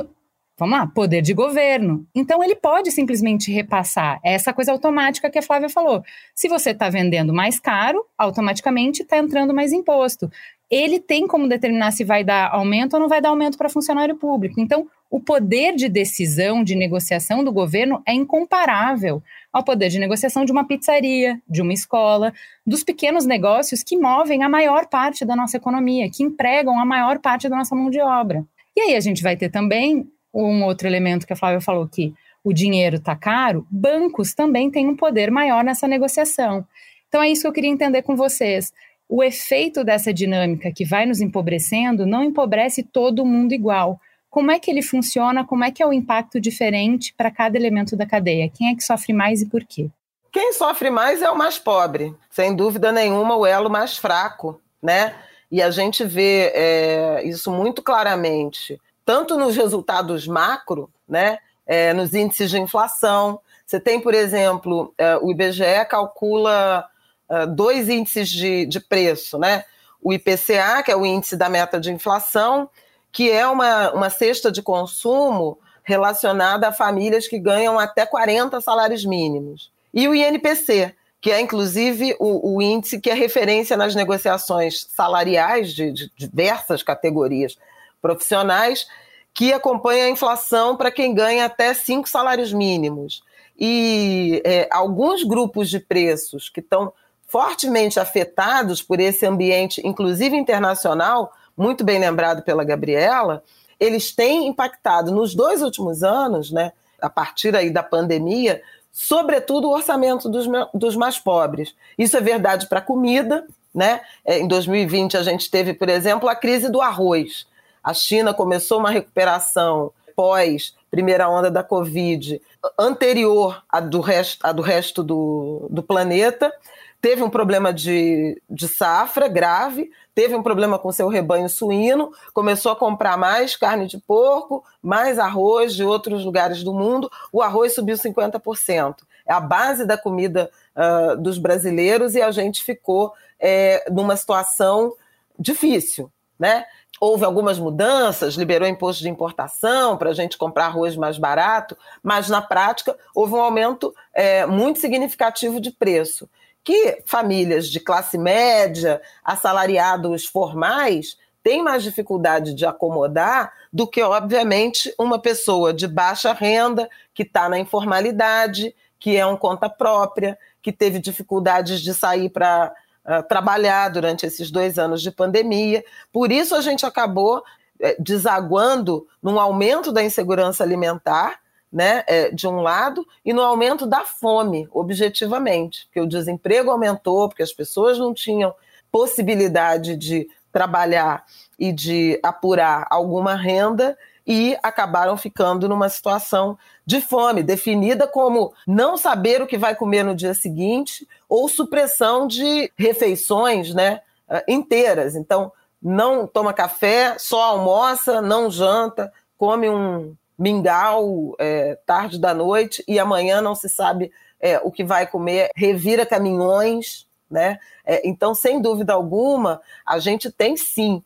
vamos 0.62 0.79
lá, 0.79 0.87
poder 0.87 1.22
de 1.22 1.35
governo. 1.35 2.07
Então 2.14 2.42
ele 2.42 2.55
pode 2.55 2.90
simplesmente 2.92 3.51
repassar. 3.51 4.20
Essa 4.22 4.53
coisa 4.53 4.70
automática 4.70 5.29
que 5.29 5.38
a 5.38 5.42
Flávia 5.42 5.68
falou. 5.68 6.05
Se 6.35 6.48
você 6.48 6.70
está 6.70 6.88
vendendo 6.88 7.35
mais 7.35 7.59
caro, 7.59 8.05
automaticamente 8.16 9.03
está 9.03 9.18
entrando 9.18 9.53
mais 9.53 9.72
imposto. 9.72 10.31
Ele 10.70 10.98
tem 10.98 11.27
como 11.27 11.48
determinar 11.48 11.90
se 11.90 12.05
vai 12.05 12.25
dar 12.25 12.51
aumento 12.55 12.94
ou 12.94 13.01
não 13.01 13.09
vai 13.09 13.20
dar 13.20 13.31
aumento 13.31 13.59
para 13.59 13.68
funcionário 13.68 14.16
público. 14.16 14.61
Então, 14.61 14.87
o 15.11 15.20
poder 15.20 15.75
de 15.75 15.88
decisão, 15.88 16.64
de 16.64 16.75
negociação 16.75 17.44
do 17.44 17.53
governo 17.53 18.01
é 18.07 18.14
incomparável 18.14 19.22
ao 19.53 19.62
poder 19.62 19.90
de 19.90 19.98
negociação 19.98 20.44
de 20.44 20.53
uma 20.53 20.66
pizzaria, 20.66 21.38
de 21.46 21.61
uma 21.61 21.75
escola, 21.75 22.33
dos 22.66 22.83
pequenos 22.83 23.27
negócios 23.27 23.83
que 23.83 23.98
movem 23.98 24.42
a 24.42 24.48
maior 24.48 24.87
parte 24.87 25.25
da 25.25 25.37
nossa 25.37 25.59
economia, 25.59 26.09
que 26.11 26.22
empregam 26.22 26.81
a 26.81 26.85
maior 26.87 27.18
parte 27.18 27.48
da 27.48 27.57
nossa 27.57 27.75
mão 27.75 27.90
de 27.90 28.01
obra. 28.01 28.42
E 28.75 28.81
aí 28.81 28.96
a 28.96 29.01
gente 29.01 29.22
vai 29.22 29.37
ter 29.37 29.51
também 29.51 30.09
um 30.33 30.64
outro 30.64 30.87
elemento 30.87 31.27
que 31.27 31.33
a 31.33 31.37
Flávia 31.37 31.61
falou 31.61 31.87
que 31.87 32.14
o 32.45 32.53
dinheiro 32.53 32.97
está 32.97 33.14
caro, 33.14 33.66
bancos 33.71 34.35
também 34.35 34.71
têm 34.71 34.88
um 34.88 34.97
poder 34.97 35.31
maior 35.31 35.62
nessa 35.62 35.87
negociação. 35.87 36.66
Então 37.09 37.23
é 37.23 37.29
isso 37.29 37.42
que 37.42 37.49
eu 37.49 37.53
queria 37.53 37.71
entender 37.71 38.03
com 38.03 38.16
vocês. 38.16 38.73
O 39.09 39.23
efeito 39.23 39.85
dessa 39.85 40.12
dinâmica 40.12 40.73
que 40.73 40.85
vai 40.85 41.05
nos 41.05 41.21
empobrecendo 41.21 42.07
não 42.07 42.25
empobrece 42.25 42.83
todo 42.83 43.27
mundo 43.27 43.53
igual. 43.53 44.01
Como 44.31 44.51
é 44.51 44.59
que 44.59 44.71
ele 44.71 44.81
funciona? 44.81 45.45
Como 45.45 45.62
é 45.62 45.71
que 45.71 45.83
é 45.83 45.87
o 45.87 45.92
impacto 45.92 46.40
diferente 46.40 47.12
para 47.14 47.31
cada 47.31 47.57
elemento 47.59 47.95
da 47.95 48.07
cadeia? 48.07 48.49
Quem 48.49 48.71
é 48.71 48.75
que 48.75 48.83
sofre 48.83 49.12
mais 49.12 49.42
e 49.42 49.47
por 49.47 49.62
quê? 49.64 49.90
Quem 50.33 50.55
sofre 50.55 50.88
mais 50.88 51.21
é 51.21 51.31
o 51.31 51.37
mais 51.37 51.59
pobre, 51.59 52.14
sem 52.31 52.57
dúvida 52.57 52.90
nenhuma, 52.90 53.37
o 53.37 53.45
elo 53.45 53.68
mais 53.68 53.99
fraco, 53.99 54.59
né? 54.83 55.14
E 55.51 55.61
a 55.61 55.71
gente 55.71 56.03
vê 56.03 56.51
é, 56.55 57.23
isso 57.27 57.53
muito 57.53 57.83
claramente 57.83 58.81
tanto 59.05 59.38
nos 59.38 59.57
resultados 59.57 60.27
macro, 60.27 60.91
né, 61.09 61.38
é, 61.67 61.93
nos 61.93 62.15
índices 62.15 62.51
de 62.51 62.59
inflação. 62.59 63.41
Você 63.67 63.81
tem, 63.81 64.01
por 64.01 64.15
exemplo, 64.15 64.93
é, 64.99 65.17
o 65.17 65.31
IBGE 65.31 65.85
calcula 65.88 66.87
é, 67.29 67.47
dois 67.47 67.88
índices 67.88 68.29
de, 68.29 68.67
de 68.67 68.81
preço, 68.81 69.38
né? 69.38 69.65
O 70.01 70.12
IPCA, 70.12 70.83
que 70.85 70.91
é 70.91 70.97
o 70.97 71.07
índice 71.07 71.37
da 71.37 71.49
meta 71.49 71.79
de 71.79 71.93
inflação, 71.93 72.69
que 73.12 73.31
é 73.31 73.47
uma, 73.47 73.93
uma 73.93 74.11
cesta 74.11 74.51
de 74.51 74.61
consumo 74.61 75.59
relacionada 75.85 76.69
a 76.69 76.73
famílias 76.73 77.29
que 77.29 77.38
ganham 77.38 77.79
até 77.79 78.05
40 78.05 78.61
salários 78.61 79.05
mínimos. 79.05 79.71
E 79.95 80.09
o 80.09 80.15
INPC, 80.15 80.95
que 81.21 81.31
é 81.31 81.41
inclusive 81.41 82.17
o, 82.19 82.57
o 82.57 82.62
índice 82.62 83.01
que 83.01 83.11
é 83.11 83.15
referência 83.15 83.77
nas 83.77 83.95
negociações 83.95 84.87
salariais 84.91 85.73
de, 85.73 85.93
de 85.93 86.11
diversas 86.17 86.83
categorias 86.83 87.57
profissionais 88.03 88.87
que 89.33 89.53
acompanha 89.53 90.05
a 90.05 90.11
inflação 90.11 90.77
para 90.77 90.91
quem 90.91 91.15
ganha 91.15 91.47
até 91.47 91.73
cinco 91.73 92.09
salários 92.09 92.53
mínimos. 92.53 93.23
E 93.59 94.43
é, 94.45 94.69
alguns 94.71 95.23
grupos 95.23 95.71
de 95.71 95.79
preços 95.81 96.51
que 96.51 96.61
estão 96.61 96.93
fortemente 97.27 97.99
afetados 97.99 98.83
por 98.83 99.01
esse 99.01 99.25
ambiente, 99.25 99.81
inclusive 99.87 100.37
internacional, 100.37 101.33
muito 101.57 101.83
bem 101.83 101.99
lembrado 101.99 102.43
pela 102.43 102.65
Gabriela, 102.65 103.43
eles 103.81 104.12
têm 104.12 104.47
impactado 104.47 105.11
nos 105.11 105.35
dois 105.35 105.62
últimos 105.62 106.03
anos, 106.03 106.51
né, 106.51 106.73
a 107.01 107.09
partir 107.09 107.57
aí 107.57 107.71
da 107.71 107.83
pandemia, 107.83 108.62
sobretudo 108.93 109.69
o 109.69 109.73
orçamento 109.73 110.29
dos, 110.29 110.47
dos 110.75 110.95
mais 110.95 111.19
pobres. 111.19 111.75
Isso 111.97 112.17
é 112.17 112.21
verdade 112.21 112.69
para 112.69 112.81
a 112.81 112.83
comida, 112.83 113.47
né? 113.75 114.03
É, 114.25 114.38
em 114.38 114.47
2020 114.47 115.17
a 115.17 115.23
gente 115.23 115.51
teve, 115.51 115.73
por 115.73 115.88
exemplo, 115.88 116.29
a 116.29 116.37
crise 116.37 116.71
do 116.71 116.83
arroz. 116.83 117.47
A 117.83 117.95
China 117.95 118.33
começou 118.33 118.79
uma 118.79 118.90
recuperação 118.90 119.92
pós 120.14 120.75
primeira 120.92 121.27
onda 121.27 121.51
da 121.51 121.64
Covid, 121.64 122.40
anterior 122.79 123.64
à 123.66 123.81
do 123.81 124.01
resto, 124.01 124.47
à 124.47 124.53
do, 124.53 124.61
resto 124.61 125.03
do, 125.03 125.66
do 125.71 125.83
planeta. 125.83 126.53
Teve 127.01 127.23
um 127.23 127.31
problema 127.31 127.73
de, 127.73 128.40
de 128.49 128.68
safra 128.68 129.27
grave, 129.27 129.90
teve 130.14 130.37
um 130.37 130.42
problema 130.42 130.79
com 130.79 130.92
seu 130.92 131.09
rebanho 131.09 131.49
suíno, 131.49 132.12
começou 132.35 132.71
a 132.71 132.77
comprar 132.77 133.16
mais 133.16 133.57
carne 133.57 133.87
de 133.87 133.99
porco, 133.99 134.62
mais 134.83 135.18
arroz 135.18 135.75
de 135.75 135.83
outros 135.83 136.27
lugares 136.27 136.62
do 136.62 136.75
mundo. 136.75 137.11
O 137.33 137.40
arroz 137.40 137.75
subiu 137.75 137.97
50%. 137.97 138.97
É 139.27 139.33
a 139.33 139.40
base 139.40 139.87
da 139.87 139.97
comida 139.97 140.51
uh, 140.77 141.16
dos 141.16 141.38
brasileiros 141.38 142.14
e 142.14 142.21
a 142.21 142.31
gente 142.31 142.62
ficou 142.62 143.14
é, 143.40 143.90
numa 143.90 144.14
situação 144.14 144.92
difícil, 145.38 146.12
né? 146.38 146.66
Houve 147.03 147.25
algumas 147.25 147.59
mudanças, 147.59 148.35
liberou 148.35 148.69
imposto 148.69 149.03
de 149.03 149.09
importação 149.09 149.97
para 149.97 150.11
a 150.11 150.15
gente 150.15 150.38
comprar 150.38 150.67
arroz 150.67 150.95
mais 150.95 151.19
barato, 151.19 151.77
mas 152.01 152.29
na 152.29 152.41
prática 152.41 152.97
houve 153.12 153.35
um 153.35 153.41
aumento 153.41 153.93
é, 154.15 154.47
muito 154.47 154.79
significativo 154.79 155.61
de 155.61 155.73
preço, 155.73 156.31
que 156.62 157.03
famílias 157.05 157.67
de 157.67 157.81
classe 157.81 158.17
média, 158.17 159.03
assalariados 159.25 160.27
formais, 160.27 161.19
têm 161.43 161.61
mais 161.61 161.83
dificuldade 161.83 162.55
de 162.55 162.65
acomodar 162.65 163.53
do 163.73 163.85
que, 163.85 164.01
obviamente, 164.01 164.95
uma 164.97 165.19
pessoa 165.19 165.75
de 165.75 165.88
baixa 165.88 166.33
renda, 166.33 166.88
que 167.12 167.25
está 167.25 167.49
na 167.49 167.59
informalidade, 167.59 168.73
que 169.01 169.17
é 169.17 169.27
um 169.27 169.37
conta 169.37 169.69
própria, 169.69 170.38
que 170.62 170.71
teve 170.71 171.01
dificuldades 171.01 171.81
de 171.81 171.93
sair 171.93 172.31
para 172.31 172.73
uh, 173.05 173.23
trabalhar 173.29 173.88
durante 173.88 174.27
esses 174.27 174.51
dois 174.51 174.79
anos 174.79 175.03
de 175.03 175.11
pandemia. 175.11 175.85
Por 176.12 176.31
isso 176.33 176.55
a 176.55 176.61
gente 176.61 176.87
acabou 176.87 177.43
é, 177.81 177.97
desaguando 177.99 179.07
num 179.23 179.41
aumento 179.41 179.91
da 179.91 180.03
insegurança 180.05 180.62
alimentar, 180.62 181.41
né, 181.73 182.05
é, 182.07 182.31
de 182.31 182.47
um 182.47 182.61
lado, 182.61 183.07
e 183.25 183.33
no 183.33 183.43
aumento 183.43 183.87
da 183.87 184.05
fome, 184.05 184.69
objetivamente, 184.71 185.87
porque 185.87 186.01
o 186.01 186.07
desemprego 186.07 186.71
aumentou, 186.71 187.29
porque 187.29 187.43
as 187.43 187.53
pessoas 187.53 187.99
não 187.99 188.15
tinham 188.15 188.55
possibilidade 188.91 189.97
de 189.97 190.29
trabalhar 190.53 191.25
e 191.59 191.73
de 191.73 192.21
apurar 192.23 192.87
alguma 192.91 193.35
renda 193.35 193.97
e 194.27 194.57
acabaram 194.63 195.17
ficando 195.17 195.69
numa 195.69 195.89
situação 195.89 196.57
de 196.87 197.01
fome, 197.01 197.43
definida 197.43 198.07
como 198.07 198.53
não 198.67 198.97
saber 198.97 199.43
o 199.43 199.47
que 199.47 199.59
vai 199.59 199.75
comer 199.75 200.05
no 200.05 200.15
dia 200.15 200.35
seguinte 200.35 201.07
ou 201.29 201.49
supressão 201.49 202.27
de 202.27 202.71
refeições 202.77 203.75
né, 203.75 204.01
eh, 204.29 204.45
inteiras. 204.49 205.17
Então, 205.17 205.53
não 205.83 206.27
toma 206.27 206.53
café, 206.53 207.17
só 207.19 207.43
almoça, 207.43 208.23
não 208.23 208.51
janta, 208.51 209.13
come 209.37 209.69
um 209.69 210.15
mingau 210.39 211.35
é, 211.39 211.77
tarde 211.85 212.21
da 212.21 212.33
noite 212.33 212.85
e 212.87 212.99
amanhã 212.99 213.41
não 213.41 213.55
se 213.55 213.69
sabe 213.69 214.13
é, 214.41 214.59
o 214.63 214.71
que 214.71 214.85
vai 214.85 215.07
comer, 215.07 215.51
revira 215.55 216.07
caminhões, 216.07 217.07
né? 217.31 217.59
É, 217.85 218.07
então, 218.07 218.35
sem 218.35 218.61
dúvida 218.61 218.93
alguma, 218.93 219.61
a 219.87 219.99
gente 219.99 220.31
tem 220.31 220.57
sim 220.57 221.03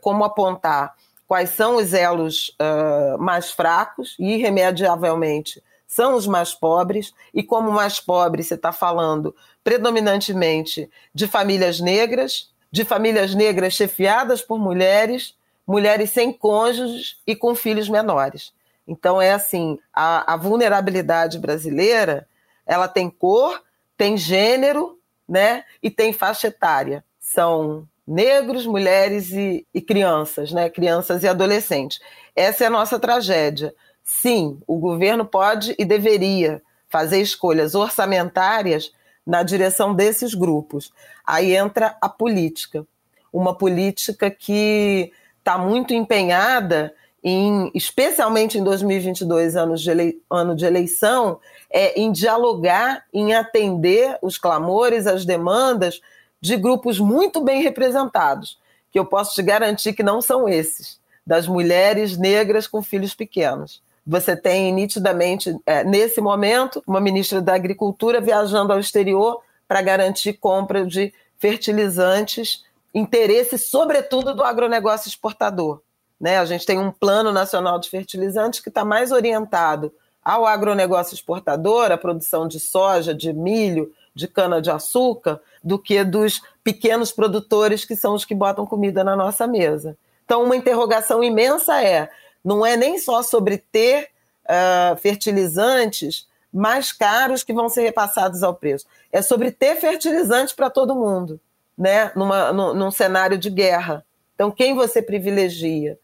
como 0.00 0.24
apontar 0.24 0.92
quais 1.32 1.48
são 1.48 1.76
os 1.76 1.94
elos 1.94 2.54
uh, 2.60 3.16
mais 3.18 3.50
fracos 3.50 4.14
e, 4.18 4.34
irremediavelmente, 4.34 5.62
são 5.86 6.14
os 6.14 6.26
mais 6.26 6.52
pobres, 6.52 7.14
e 7.32 7.42
como 7.42 7.72
mais 7.72 7.98
pobres, 7.98 8.48
você 8.48 8.54
está 8.54 8.70
falando 8.70 9.34
predominantemente 9.64 10.90
de 11.14 11.26
famílias 11.26 11.80
negras, 11.80 12.50
de 12.70 12.84
famílias 12.84 13.34
negras 13.34 13.72
chefiadas 13.72 14.42
por 14.42 14.58
mulheres, 14.58 15.34
mulheres 15.66 16.10
sem 16.10 16.34
cônjuges 16.34 17.16
e 17.26 17.34
com 17.34 17.54
filhos 17.54 17.88
menores. 17.88 18.52
Então 18.86 19.18
é 19.18 19.32
assim, 19.32 19.78
a, 19.90 20.34
a 20.34 20.36
vulnerabilidade 20.36 21.38
brasileira, 21.38 22.28
ela 22.66 22.88
tem 22.88 23.08
cor, 23.08 23.62
tem 23.96 24.18
gênero, 24.18 24.98
né, 25.26 25.64
e 25.82 25.90
tem 25.90 26.12
faixa 26.12 26.48
etária. 26.48 27.02
São 27.18 27.88
negros, 28.06 28.66
mulheres 28.66 29.30
e, 29.32 29.66
e 29.72 29.80
crianças, 29.80 30.52
né, 30.52 30.68
crianças 30.68 31.22
e 31.22 31.28
adolescentes. 31.28 32.00
Essa 32.34 32.64
é 32.64 32.66
a 32.66 32.70
nossa 32.70 32.98
tragédia. 32.98 33.74
Sim, 34.02 34.60
o 34.66 34.78
governo 34.78 35.24
pode 35.24 35.74
e 35.78 35.84
deveria 35.84 36.60
fazer 36.88 37.20
escolhas 37.20 37.74
orçamentárias 37.74 38.92
na 39.26 39.42
direção 39.42 39.94
desses 39.94 40.34
grupos. 40.34 40.92
Aí 41.24 41.54
entra 41.54 41.96
a 42.00 42.08
política, 42.08 42.84
uma 43.32 43.56
política 43.56 44.30
que 44.30 45.12
está 45.38 45.56
muito 45.56 45.94
empenhada 45.94 46.92
em, 47.24 47.70
especialmente 47.72 48.58
em 48.58 48.64
2022, 48.64 49.56
anos 49.56 49.80
de 49.80 49.90
ele, 49.90 50.22
ano 50.28 50.56
de 50.56 50.64
eleição, 50.64 51.38
é, 51.70 51.98
em 52.00 52.10
dialogar, 52.10 53.04
em 53.12 53.32
atender 53.32 54.18
os 54.20 54.36
clamores, 54.36 55.06
as 55.06 55.24
demandas 55.24 56.00
de 56.42 56.56
grupos 56.56 56.98
muito 56.98 57.40
bem 57.40 57.62
representados, 57.62 58.58
que 58.90 58.98
eu 58.98 59.06
posso 59.06 59.34
te 59.34 59.42
garantir 59.42 59.92
que 59.92 60.02
não 60.02 60.20
são 60.20 60.48
esses, 60.48 61.00
das 61.24 61.46
mulheres 61.46 62.18
negras 62.18 62.66
com 62.66 62.82
filhos 62.82 63.14
pequenos. 63.14 63.80
Você 64.04 64.36
tem 64.36 64.72
nitidamente, 64.72 65.56
é, 65.64 65.84
nesse 65.84 66.20
momento, 66.20 66.82
uma 66.84 67.00
ministra 67.00 67.40
da 67.40 67.54
Agricultura 67.54 68.20
viajando 68.20 68.72
ao 68.72 68.80
exterior 68.80 69.40
para 69.68 69.80
garantir 69.80 70.32
compra 70.34 70.84
de 70.84 71.14
fertilizantes, 71.38 72.64
interesse, 72.92 73.56
sobretudo, 73.56 74.34
do 74.34 74.42
agronegócio 74.42 75.08
exportador. 75.08 75.80
Né? 76.20 76.38
A 76.38 76.44
gente 76.44 76.66
tem 76.66 76.78
um 76.78 76.90
plano 76.90 77.30
nacional 77.30 77.78
de 77.78 77.88
fertilizantes 77.88 78.58
que 78.58 78.68
está 78.68 78.84
mais 78.84 79.12
orientado 79.12 79.94
ao 80.24 80.44
agronegócio 80.44 81.14
exportador, 81.14 81.90
à 81.90 81.96
produção 81.96 82.46
de 82.46 82.58
soja, 82.60 83.14
de 83.14 83.32
milho, 83.32 83.92
de 84.14 84.28
cana-de-açúcar, 84.28 85.40
do 85.62 85.78
que 85.78 86.02
dos 86.04 86.42
pequenos 86.62 87.12
produtores 87.12 87.84
que 87.84 87.96
são 87.96 88.14
os 88.14 88.24
que 88.24 88.34
botam 88.34 88.66
comida 88.66 89.02
na 89.02 89.16
nossa 89.16 89.46
mesa. 89.46 89.96
Então, 90.24 90.44
uma 90.44 90.56
interrogação 90.56 91.22
imensa 91.22 91.82
é: 91.82 92.10
não 92.44 92.64
é 92.64 92.76
nem 92.76 92.98
só 92.98 93.22
sobre 93.22 93.58
ter 93.58 94.08
uh, 94.44 94.96
fertilizantes 94.96 96.26
mais 96.52 96.92
caros 96.92 97.42
que 97.42 97.52
vão 97.52 97.68
ser 97.68 97.82
repassados 97.82 98.42
ao 98.42 98.54
preço, 98.54 98.86
é 99.10 99.22
sobre 99.22 99.50
ter 99.50 99.76
fertilizantes 99.76 100.52
para 100.52 100.68
todo 100.68 100.94
mundo, 100.94 101.40
né? 101.76 102.12
Numa, 102.14 102.52
num, 102.52 102.74
num 102.74 102.90
cenário 102.90 103.38
de 103.38 103.48
guerra. 103.48 104.04
Então, 104.34 104.50
quem 104.50 104.74
você 104.74 105.00
privilegia? 105.00 105.98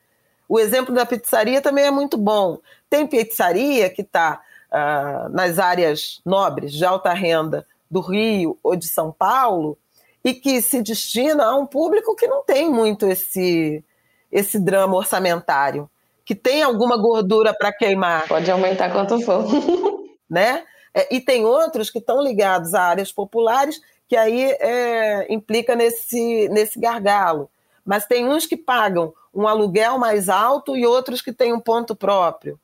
O 0.49 0.59
exemplo 0.59 0.95
da 0.95 1.05
pizzaria 1.05 1.61
também 1.61 1.85
é 1.85 1.91
muito 1.91 2.17
bom. 2.17 2.59
Tem 2.89 3.07
pizzaria 3.07 3.91
que 3.91 4.01
está 4.01 4.41
uh, 4.71 4.75
ah, 4.75 5.29
nas 5.31 5.59
áreas 5.59 6.23
nobres, 6.25 6.73
de 6.73 6.85
alta 6.87 7.13
renda 7.13 7.67
do 7.91 8.01
Rio 8.01 8.59
ou 8.63 8.77
de 8.77 8.89
São 8.89 9.13
Paulo, 9.13 9.79
e 10.25 10.35
que 10.35 10.61
se 10.61 10.83
destina 10.83 11.45
a 11.45 11.57
um 11.57 11.67
público 11.67 12.15
que 12.15 12.27
não 12.27 12.43
tem 12.43 12.71
muito 12.71 13.07
esse, 13.07 13.83
esse 14.31 14.59
drama 14.59 14.97
orçamentário 14.97 15.89
que 16.29 16.35
tem 16.35 16.63
alguma 16.63 16.99
gordura 16.99 17.55
para 17.55 17.73
queimar. 17.73 18.29
Pode 18.29 18.51
aumentar 18.51 18.93
quanto 18.93 19.19
for. 19.23 19.47
né? 20.29 20.63
É, 20.93 21.17
e 21.17 21.23
tem 21.23 21.47
outros 21.47 21.89
que 21.89 22.01
estão 22.01 22.23
ligados 22.23 22.75
a 22.75 22.83
áreas 22.83 23.11
populares, 23.11 23.81
que 24.07 24.15
aí 24.15 24.43
é, 24.61 25.33
implica 25.33 25.75
nesse, 25.75 26.47
nesse 26.51 26.79
gargalo. 26.79 27.49
Mas 27.83 28.05
tem 28.05 28.29
uns 28.29 28.45
que 28.45 28.59
pagam 28.59 29.15
um 29.35 29.49
aluguel 29.49 29.99
mais 29.99 30.29
alto 30.29 30.77
e 30.77 30.87
outros 30.87 31.23
que 31.23 31.33
têm 31.33 31.55
um 31.55 31.61
ponto 31.61 31.97
próprio. 31.97 32.61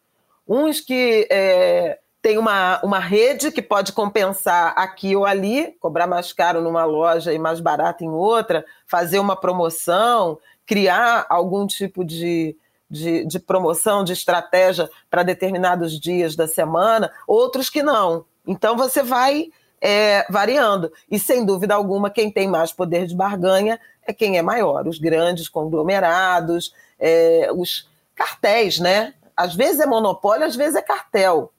Uns 0.47 0.79
que 0.83 1.27
é, 1.31 1.99
têm 2.25 2.39
uma, 2.39 2.81
uma 2.83 2.99
rede 2.99 3.53
que 3.53 3.61
pode 3.61 3.93
compensar 3.93 4.73
aqui 4.79 5.15
ou 5.15 5.27
ali, 5.27 5.77
cobrar 5.79 6.07
mais 6.07 6.33
caro 6.33 6.63
numa 6.63 6.87
loja 6.87 7.35
e 7.35 7.39
mais 7.39 7.61
barato 7.61 8.03
em 8.03 8.09
outra, 8.09 8.65
fazer 8.87 9.19
uma 9.19 9.37
promoção, 9.37 10.39
criar 10.65 11.27
algum 11.29 11.67
tipo 11.67 12.03
de, 12.03 12.57
de, 12.89 13.27
de 13.27 13.39
promoção, 13.39 14.03
de 14.03 14.15
estratégia 14.15 14.89
para 15.11 15.23
determinados 15.23 16.01
dias 16.01 16.35
da 16.35 16.49
semana, 16.49 17.13
outros 17.27 17.69
que 17.69 17.83
não. 17.83 18.25
Então 18.47 18.75
você 18.75 19.03
vai 19.03 19.49
é, 19.79 20.25
variando. 20.31 20.91
E 21.11 21.19
sem 21.19 21.45
dúvida 21.45 21.75
alguma, 21.75 22.09
quem 22.09 22.31
tem 22.31 22.49
mais 22.49 22.73
poder 22.73 23.07
de 23.07 23.15
barganha 23.15 23.79
é 24.07 24.15
quem 24.15 24.39
é 24.39 24.43
maior, 24.43 24.89
os 24.89 24.99
grandes 24.99 25.47
conglomerados, 25.47 26.75
é, 26.99 27.51
os 27.55 27.87
cartéis, 28.15 28.81
né? 28.81 29.13
Às 29.37 29.55
vezes 29.55 29.81
é 29.81 29.85
monopólio, 29.85 30.47
às 30.47 30.57
vezes 30.57 30.75
é 30.75 30.81
cartel. 30.81 31.53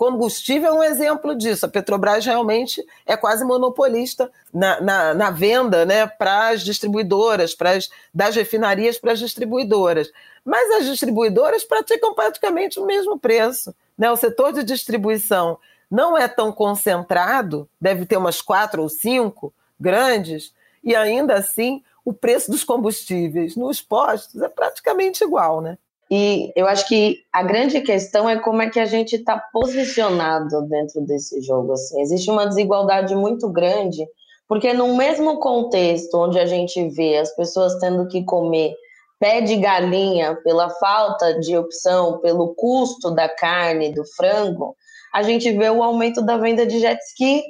Combustível 0.00 0.70
é 0.70 0.72
um 0.72 0.82
exemplo 0.82 1.36
disso. 1.36 1.66
A 1.66 1.68
Petrobras 1.68 2.24
realmente 2.24 2.82
é 3.04 3.18
quase 3.18 3.44
monopolista 3.44 4.32
na, 4.50 4.80
na, 4.80 5.12
na 5.12 5.30
venda 5.30 5.84
né, 5.84 6.06
para 6.06 6.48
as 6.48 6.62
distribuidoras, 6.62 7.54
pras, 7.54 7.90
das 8.14 8.34
refinarias 8.34 8.96
para 8.96 9.12
as 9.12 9.18
distribuidoras. 9.18 10.10
Mas 10.42 10.70
as 10.76 10.86
distribuidoras 10.86 11.64
praticam 11.64 12.14
praticamente 12.14 12.80
o 12.80 12.86
mesmo 12.86 13.18
preço. 13.18 13.74
Né? 13.98 14.10
O 14.10 14.16
setor 14.16 14.54
de 14.54 14.64
distribuição 14.64 15.58
não 15.90 16.16
é 16.16 16.26
tão 16.26 16.50
concentrado, 16.50 17.68
deve 17.78 18.06
ter 18.06 18.16
umas 18.16 18.40
quatro 18.40 18.80
ou 18.80 18.88
cinco 18.88 19.52
grandes, 19.78 20.54
e 20.82 20.96
ainda 20.96 21.34
assim 21.34 21.84
o 22.02 22.14
preço 22.14 22.50
dos 22.50 22.64
combustíveis 22.64 23.54
nos 23.54 23.82
postos 23.82 24.40
é 24.40 24.48
praticamente 24.48 25.22
igual, 25.22 25.60
né? 25.60 25.76
E 26.10 26.52
eu 26.56 26.66
acho 26.66 26.88
que 26.88 27.18
a 27.32 27.42
grande 27.42 27.80
questão 27.82 28.28
é 28.28 28.36
como 28.36 28.60
é 28.62 28.68
que 28.68 28.80
a 28.80 28.84
gente 28.84 29.14
está 29.14 29.38
posicionado 29.52 30.62
dentro 30.62 31.00
desse 31.02 31.40
jogo. 31.40 31.72
Assim. 31.72 32.00
Existe 32.00 32.28
uma 32.30 32.46
desigualdade 32.46 33.14
muito 33.14 33.48
grande, 33.48 34.04
porque 34.48 34.72
no 34.72 34.96
mesmo 34.96 35.38
contexto 35.38 36.16
onde 36.16 36.38
a 36.38 36.46
gente 36.46 36.88
vê 36.88 37.16
as 37.16 37.34
pessoas 37.36 37.78
tendo 37.78 38.08
que 38.08 38.24
comer 38.24 38.74
pé 39.20 39.40
de 39.40 39.56
galinha 39.56 40.34
pela 40.42 40.68
falta 40.70 41.38
de 41.38 41.56
opção, 41.56 42.18
pelo 42.18 42.54
custo 42.54 43.10
da 43.12 43.28
carne, 43.28 43.94
do 43.94 44.04
frango, 44.16 44.74
a 45.14 45.22
gente 45.22 45.52
vê 45.52 45.70
o 45.70 45.82
aumento 45.82 46.22
da 46.22 46.36
venda 46.36 46.66
de 46.66 46.80
jet 46.80 46.98
ski, 47.10 47.42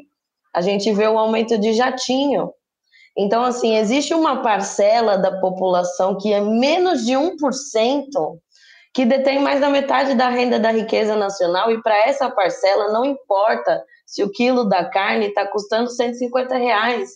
a 0.53 0.61
gente 0.61 0.93
vê 0.93 1.07
o 1.07 1.19
aumento 1.19 1.57
de 1.57 1.73
jatinho. 1.73 2.53
Então, 3.17 3.45
assim, 3.45 3.77
existe 3.77 4.13
uma 4.13 4.43
parcela 4.43 5.17
da 5.17 5.41
população 5.41 6.17
que 6.19 6.33
é 6.33 6.41
menos 6.41 7.05
de 7.05 7.13
1% 7.13 7.37
que 9.01 9.07
detém 9.07 9.39
mais 9.39 9.63
da 9.63 9.71
metade 9.71 10.15
da 10.15 10.29
renda 10.29 10.61
da 10.61 10.71
riqueza 10.71 11.17
nacional, 11.17 11.73
e 11.73 11.83
para 11.83 12.07
essa 12.07 12.29
parcela 12.29 12.93
não 12.93 13.03
importa 13.03 13.83
se 14.05 14.23
o 14.23 14.31
quilo 14.31 14.63
da 14.63 14.85
carne 14.85 15.29
está 15.29 15.47
custando 15.47 15.89
150 15.89 16.55
reais, 16.59 17.09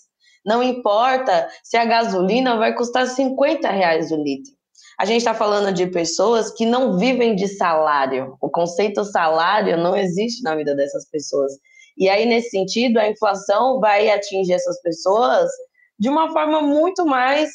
não 0.47 0.63
importa 0.63 1.47
se 1.63 1.77
a 1.77 1.85
gasolina 1.85 2.57
vai 2.57 2.75
custar 2.75 3.07
50 3.07 3.69
reais 3.69 4.11
o 4.11 4.17
litro. 4.17 4.51
A 4.99 5.05
gente 5.05 5.19
está 5.19 5.35
falando 5.35 5.75
de 5.75 5.87
pessoas 5.89 6.51
que 6.51 6.65
não 6.65 6.97
vivem 6.97 7.37
de 7.37 7.49
salário. 7.49 8.35
O 8.41 8.49
conceito 8.49 9.05
salário 9.05 9.77
não 9.77 9.95
existe 9.95 10.43
na 10.43 10.57
vida 10.57 10.75
dessas 10.75 11.07
pessoas. 11.11 11.53
E 11.99 12.09
aí, 12.09 12.25
nesse 12.25 12.49
sentido, 12.49 12.97
a 12.97 13.11
inflação 13.11 13.79
vai 13.79 14.09
atingir 14.09 14.55
essas 14.55 14.81
pessoas 14.81 15.51
de 15.99 16.09
uma 16.09 16.33
forma 16.33 16.63
muito 16.63 17.05
mais 17.05 17.51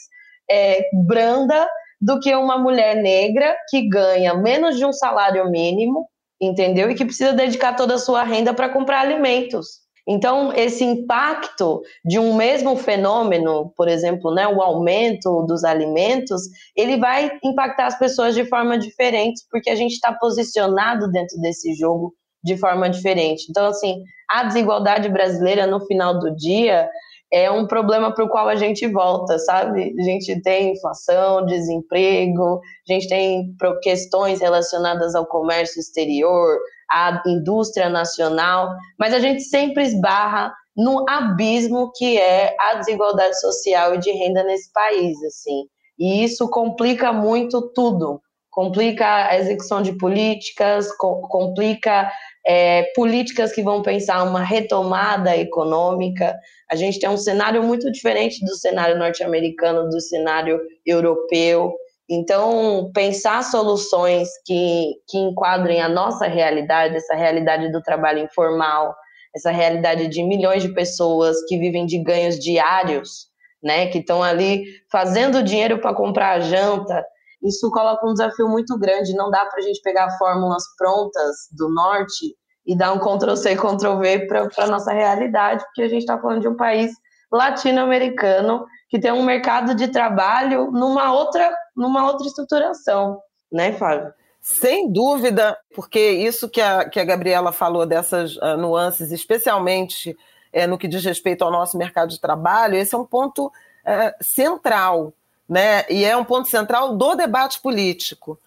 é, 0.48 0.84
branda 1.08 1.68
do 2.02 2.20
que 2.20 2.34
uma 2.36 2.58
mulher 2.58 2.96
negra 2.96 3.56
que 3.70 3.88
ganha 3.88 4.34
menos 4.34 4.78
de 4.78 4.86
um 4.86 4.94
salário 4.94 5.50
mínimo, 5.50 6.08
entendeu? 6.42 6.90
E 6.90 6.96
que 6.96 7.06
precisa 7.06 7.34
dedicar 7.34 7.76
toda 7.76 7.96
a 7.96 8.00
sua 8.00 8.24
renda 8.24 8.54
para 8.54 8.70
comprar 8.70 9.02
alimentos. 9.02 9.80
Então, 10.08 10.52
esse 10.54 10.84
impacto 10.84 11.84
de 12.04 12.18
um 12.18 12.34
mesmo 12.34 12.76
fenômeno, 12.76 13.72
por 13.78 13.88
exemplo, 13.88 14.34
né, 14.34 14.48
o 14.48 14.60
aumento 14.60 15.44
dos 15.44 15.64
alimentos, 15.64 16.42
ele 16.76 16.98
vai 16.98 17.38
impactar 17.44 17.86
as 17.86 18.00
pessoas 18.00 18.34
de 18.34 18.44
forma 18.46 18.76
diferente, 18.80 19.46
porque 19.52 19.70
a 19.70 19.76
gente 19.76 19.92
está 19.92 20.12
posicionado 20.12 21.12
dentro 21.12 21.40
desse 21.40 21.76
jogo 21.76 22.12
de 22.44 22.58
forma 22.58 22.90
diferente. 22.90 23.46
Então, 23.52 23.68
assim, 23.68 24.02
a 24.28 24.46
desigualdade 24.46 25.10
brasileira, 25.10 25.68
no 25.68 25.86
final 25.86 26.18
do 26.18 26.36
dia, 26.36 26.90
é 27.32 27.50
um 27.52 27.68
problema 27.68 28.14
para 28.14 28.26
o 28.26 28.30
qual 28.30 28.48
a 28.48 28.56
gente 28.56 28.88
volta, 28.88 29.38
sabe? 29.38 29.94
A 30.00 30.04
gente 30.04 30.42
tem 30.42 30.74
inflação, 30.74 31.46
desemprego, 31.46 32.60
a 32.90 32.94
gente 32.94 33.08
tem 33.08 33.56
questões 33.82 34.42
relacionadas 34.42 35.14
ao 35.14 35.26
comércio 35.26 35.80
exterior, 35.80 36.58
à 36.92 37.22
indústria 37.28 37.88
nacional, 37.88 38.74
mas 38.98 39.14
a 39.14 39.20
gente 39.20 39.44
sempre 39.44 39.84
esbarra 39.84 40.52
no 40.76 41.06
abismo 41.08 41.92
que 41.96 42.18
é 42.18 42.56
a 42.60 42.76
desigualdade 42.76 43.40
social 43.40 43.94
e 43.96 44.00
de 44.00 44.12
renda 44.12 44.44
nesse 44.44 44.72
país, 44.72 45.22
assim. 45.24 45.66
E 46.00 46.24
isso 46.24 46.50
complica 46.50 47.12
muito 47.12 47.62
tudo. 47.74 48.22
Complica 48.50 49.28
a 49.28 49.38
execução 49.38 49.82
de 49.82 49.94
políticas, 49.94 50.90
complica 50.98 52.12
é, 52.52 52.82
políticas 52.96 53.54
que 53.54 53.62
vão 53.62 53.84
pensar 53.84 54.24
uma 54.24 54.44
retomada 54.44 55.38
econômica. 55.38 56.36
A 56.68 56.76
gente 56.76 57.00
tem 57.00 57.08
um 57.08 57.16
cenário 57.16 57.62
muito 57.62 57.92
diferente 57.92 58.44
do 58.44 58.56
cenário 58.56 58.98
norte-americano, 58.98 59.88
do 59.88 60.02
cenário 60.02 60.60
europeu. 60.84 61.72
Então, 62.10 62.90
pensar 62.92 63.44
soluções 63.44 64.28
que, 64.48 64.96
que 65.08 65.20
enquadrem 65.20 65.80
a 65.80 65.88
nossa 65.88 66.26
realidade, 66.26 66.96
essa 66.96 67.14
realidade 67.14 67.72
do 67.72 67.84
trabalho 67.84 68.24
informal, 68.24 68.96
essa 69.36 69.52
realidade 69.52 70.08
de 70.08 70.24
milhões 70.24 70.64
de 70.64 70.74
pessoas 70.74 71.38
que 71.48 71.56
vivem 71.56 71.86
de 71.86 72.02
ganhos 72.02 72.40
diários, 72.40 73.28
né, 73.62 73.86
que 73.90 74.00
estão 74.00 74.24
ali 74.24 74.64
fazendo 74.92 75.44
dinheiro 75.44 75.80
para 75.80 75.94
comprar 75.94 76.38
a 76.38 76.40
janta, 76.40 77.06
isso 77.44 77.70
coloca 77.70 78.08
um 78.08 78.14
desafio 78.14 78.50
muito 78.50 78.78
grande. 78.80 79.14
Não 79.14 79.30
dá 79.30 79.46
para 79.46 79.60
a 79.60 79.62
gente 79.62 79.80
pegar 79.82 80.18
fórmulas 80.18 80.64
prontas 80.78 81.36
do 81.56 81.70
norte 81.70 82.39
e 82.70 82.78
dar 82.78 82.94
um 82.94 83.00
Ctrl-C, 83.00 83.56
Ctrl-V 83.56 84.28
para 84.28 84.48
a 84.58 84.68
nossa 84.68 84.94
realidade, 84.94 85.64
porque 85.66 85.82
a 85.82 85.90
gente 85.90 86.02
está 86.02 86.18
falando 86.20 86.42
de 86.42 86.48
um 86.48 86.56
país 86.56 86.94
latino-americano 87.32 88.66
que 88.88 89.00
tem 89.00 89.12
um 89.12 89.24
mercado 89.24 89.74
de 89.74 89.88
trabalho 89.88 90.72
numa 90.72 91.12
outra, 91.12 91.52
numa 91.76 92.06
outra 92.06 92.28
estruturação, 92.28 93.20
né, 93.52 93.72
Fábio? 93.72 94.14
Sem 94.40 94.92
dúvida, 94.92 95.58
porque 95.76 96.00
isso 96.12 96.48
que 96.48 96.62
a, 96.62 96.88
que 96.88 97.00
a 97.00 97.06
Gabriela 97.06 97.52
falou 97.52 97.86
dessas 97.86 98.38
uh, 98.38 98.56
nuances, 98.58 99.12
especialmente 99.12 100.16
é, 100.54 100.66
no 100.66 100.78
que 100.78 100.88
diz 100.88 101.04
respeito 101.04 101.44
ao 101.44 101.52
nosso 101.52 101.78
mercado 101.78 102.10
de 102.10 102.22
trabalho, 102.22 102.76
esse 102.76 102.96
é 102.96 102.98
um 102.98 103.06
ponto 103.06 103.48
uh, 103.48 104.24
central 104.24 105.14
né? 105.50 105.84
E 105.90 106.06
é 106.06 106.16
um 106.16 106.24
ponto 106.24 106.48
central 106.48 106.96
do 106.96 107.16
debate 107.16 107.60
político. 107.60 108.40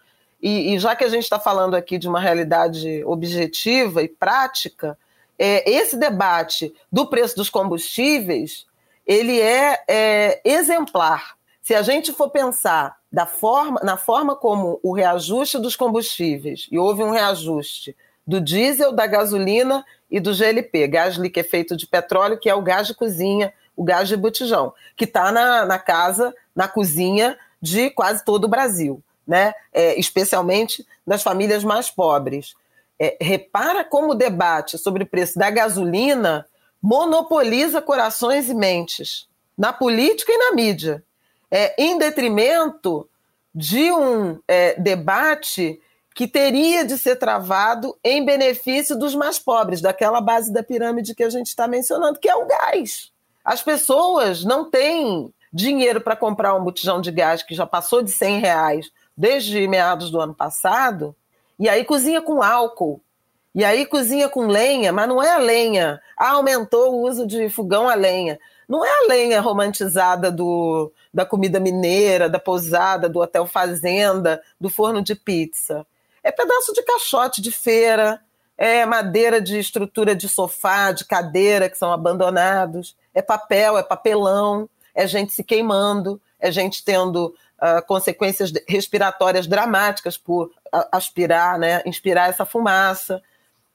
E, 0.43 0.75
e 0.75 0.79
já 0.79 0.97
que 0.97 1.05
a 1.05 1.09
gente 1.09 1.23
está 1.23 1.39
falando 1.39 1.75
aqui 1.75 1.99
de 1.99 2.09
uma 2.09 2.21
realidade 2.21 3.05
objetiva 3.05 4.03
e 4.03 4.09
prática, 4.09 4.99
é, 5.39 5.71
esse 5.71 5.97
debate 5.97 6.75
do 6.91 7.07
preço 7.07 7.37
dos 7.37 7.49
combustíveis 7.49 8.67
ele 9.07 9.41
é, 9.41 9.83
é 9.89 10.41
exemplar. 10.45 11.37
Se 11.61 11.75
a 11.75 11.83
gente 11.83 12.13
for 12.13 12.31
pensar 12.31 12.97
da 13.11 13.27
forma, 13.27 13.81
na 13.83 13.97
forma 13.97 14.35
como 14.35 14.81
o 14.83 14.93
reajuste 14.93 15.59
dos 15.59 15.77
combustíveis, 15.77 16.67
e 16.71 16.79
houve 16.79 17.03
um 17.03 17.11
reajuste 17.11 17.97
do 18.27 18.41
diesel, 18.41 18.93
da 18.93 19.07
gasolina 19.07 19.85
e 20.11 20.19
do 20.19 20.33
GLP, 20.33 20.89
gás 20.89 21.17
liquefeito 21.17 21.77
de 21.77 21.87
petróleo, 21.87 22.39
que 22.39 22.49
é 22.49 22.55
o 22.55 22.63
gás 22.63 22.87
de 22.87 22.95
cozinha, 22.95 23.53
o 23.77 23.85
gás 23.85 24.09
de 24.09 24.17
botijão, 24.17 24.73
que 24.97 25.05
está 25.05 25.31
na, 25.31 25.65
na 25.65 25.79
casa 25.79 26.35
na 26.55 26.69
cozinha 26.69 27.37
de 27.61 27.91
quase 27.91 28.25
todo 28.25 28.45
o 28.45 28.49
Brasil, 28.49 29.03
né? 29.27 29.55
É, 29.73 29.99
especialmente 29.99 30.87
das 31.07 31.23
famílias 31.23 31.65
mais 31.65 31.91
pobres. 31.91 32.55
É, 32.99 33.17
repara 33.21 33.85
como 33.85 34.13
o 34.13 34.15
debate 34.15 34.79
sobre 34.79 35.03
o 35.03 35.07
preço 35.07 35.39
da 35.39 35.51
gasolina 35.51 36.47
monopoliza 36.81 37.81
corações 37.81 38.49
e 38.49 38.55
mentes 38.55 39.29
na 39.57 39.73
política 39.73 40.33
e 40.33 40.39
na 40.39 40.53
mídia, 40.53 41.03
é, 41.51 41.75
em 41.81 41.99
detrimento 41.99 43.09
de 43.55 43.93
um 43.93 44.41
é, 44.49 44.75
debate 44.81 45.81
que 46.15 46.27
teria 46.27 46.85
de 46.85 46.99
ser 46.99 47.17
travado 47.17 47.97
em 48.03 48.25
benefício 48.25 48.99
dos 48.99 49.15
mais 49.15 49.39
pobres, 49.39 49.81
daquela 49.81 50.21
base 50.21 50.53
da 50.53 50.63
pirâmide 50.63 51.15
que 51.15 51.23
a 51.23 51.31
gente 51.31 51.47
está 51.47 51.67
mencionando, 51.67 52.19
que 52.19 52.29
é 52.29 52.35
o 52.35 52.47
gás. 52.47 53.11
As 53.45 53.63
pessoas 53.63 54.45
não 54.45 54.71
têm 54.71 55.33
dinheiro 55.53 56.01
para 56.01 56.17
comprar 56.17 56.55
um 56.55 56.65
botijão 56.65 57.01
de 57.01 57.11
gás 57.11 57.43
que 57.43 57.55
já 57.55 57.67
passou 57.67 58.03
de 58.03 58.11
100 58.11 58.41
reais 58.41 58.91
desde 59.17 59.67
meados 59.69 60.11
do 60.11 60.21
ano 60.21 60.35
passado, 60.35 61.15
e 61.59 61.69
aí 61.69 61.85
cozinha 61.85 62.21
com 62.21 62.43
álcool, 62.43 63.01
e 63.55 63.65
aí 63.65 63.85
cozinha 63.85 64.29
com 64.29 64.47
lenha, 64.47 64.93
mas 64.93 65.09
não 65.09 65.23
é 65.23 65.31
a 65.31 65.39
lenha. 65.39 66.01
Ah, 66.17 66.31
aumentou 66.31 66.95
o 66.95 67.09
uso 67.09 67.27
de 67.27 67.51
fogão 67.51 67.87
a 67.89 67.95
lenha. 67.95 68.39
Não 68.67 68.83
é 68.83 68.89
a 68.89 69.09
lenha 69.09 69.41
romantizada 69.43 70.33
do, 70.33 70.91
da 71.13 71.27
comida 71.27 71.61
mineira, 71.61 72.31
da 72.31 72.39
pousada, 72.39 73.11
do 73.11 73.21
hotel 73.21 73.47
fazenda, 73.47 74.43
do 74.59 74.71
forno 74.71 75.03
de 75.03 75.15
pizza. 75.15 75.87
É 76.23 76.33
pedaço 76.33 76.73
de 76.73 76.83
caixote 76.83 77.43
de 77.43 77.53
feira, 77.53 78.23
é 78.57 78.87
madeira 78.87 79.39
de 79.39 79.59
estrutura 79.59 80.15
de 80.15 80.29
sofá, 80.31 80.91
de 80.93 81.05
cadeira 81.05 81.69
que 81.69 81.77
são 81.77 81.93
abandonados, 81.93 82.97
é 83.13 83.21
papel, 83.21 83.77
é 83.77 83.83
papelão 83.83 84.69
é 84.95 85.07
gente 85.07 85.33
se 85.33 85.43
queimando, 85.43 86.21
é 86.39 86.51
gente 86.51 86.85
tendo 86.85 87.35
uh, 87.63 87.87
consequências 87.87 88.53
respiratórias 88.67 89.47
dramáticas 89.47 90.19
por 90.19 90.51
aspirar, 90.91 91.59
né, 91.59 91.83
inspirar 91.87 92.29
essa 92.29 92.45
fumaça. 92.45 93.23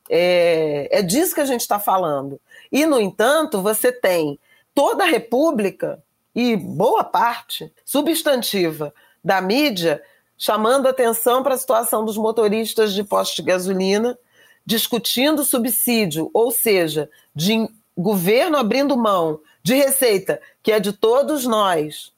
É, 0.09 0.99
é 0.99 1.01
disso 1.01 1.33
que 1.33 1.41
a 1.41 1.45
gente 1.45 1.61
está 1.61 1.79
falando. 1.79 2.39
E, 2.71 2.85
no 2.85 2.99
entanto, 2.99 3.61
você 3.61 3.91
tem 3.91 4.37
toda 4.75 5.03
a 5.03 5.07
República 5.07 6.03
e 6.35 6.55
boa 6.55 7.03
parte 7.03 7.71
substantiva 7.85 8.93
da 9.23 9.41
mídia 9.41 10.01
chamando 10.37 10.87
atenção 10.87 11.41
para 11.41 11.55
a 11.55 11.57
situação 11.57 12.05
dos 12.05 12.15
motoristas 12.15 12.93
de 12.93 13.03
postos 13.03 13.37
de 13.37 13.41
gasolina, 13.41 14.17
discutindo 14.63 15.43
subsídio, 15.43 16.29
ou 16.33 16.51
seja, 16.51 17.09
de 17.33 17.67
governo 17.97 18.57
abrindo 18.57 18.95
mão 18.95 19.39
de 19.63 19.73
receita, 19.73 20.39
que 20.61 20.71
é 20.71 20.79
de 20.79 20.93
todos 20.93 21.45
nós, 21.45 22.13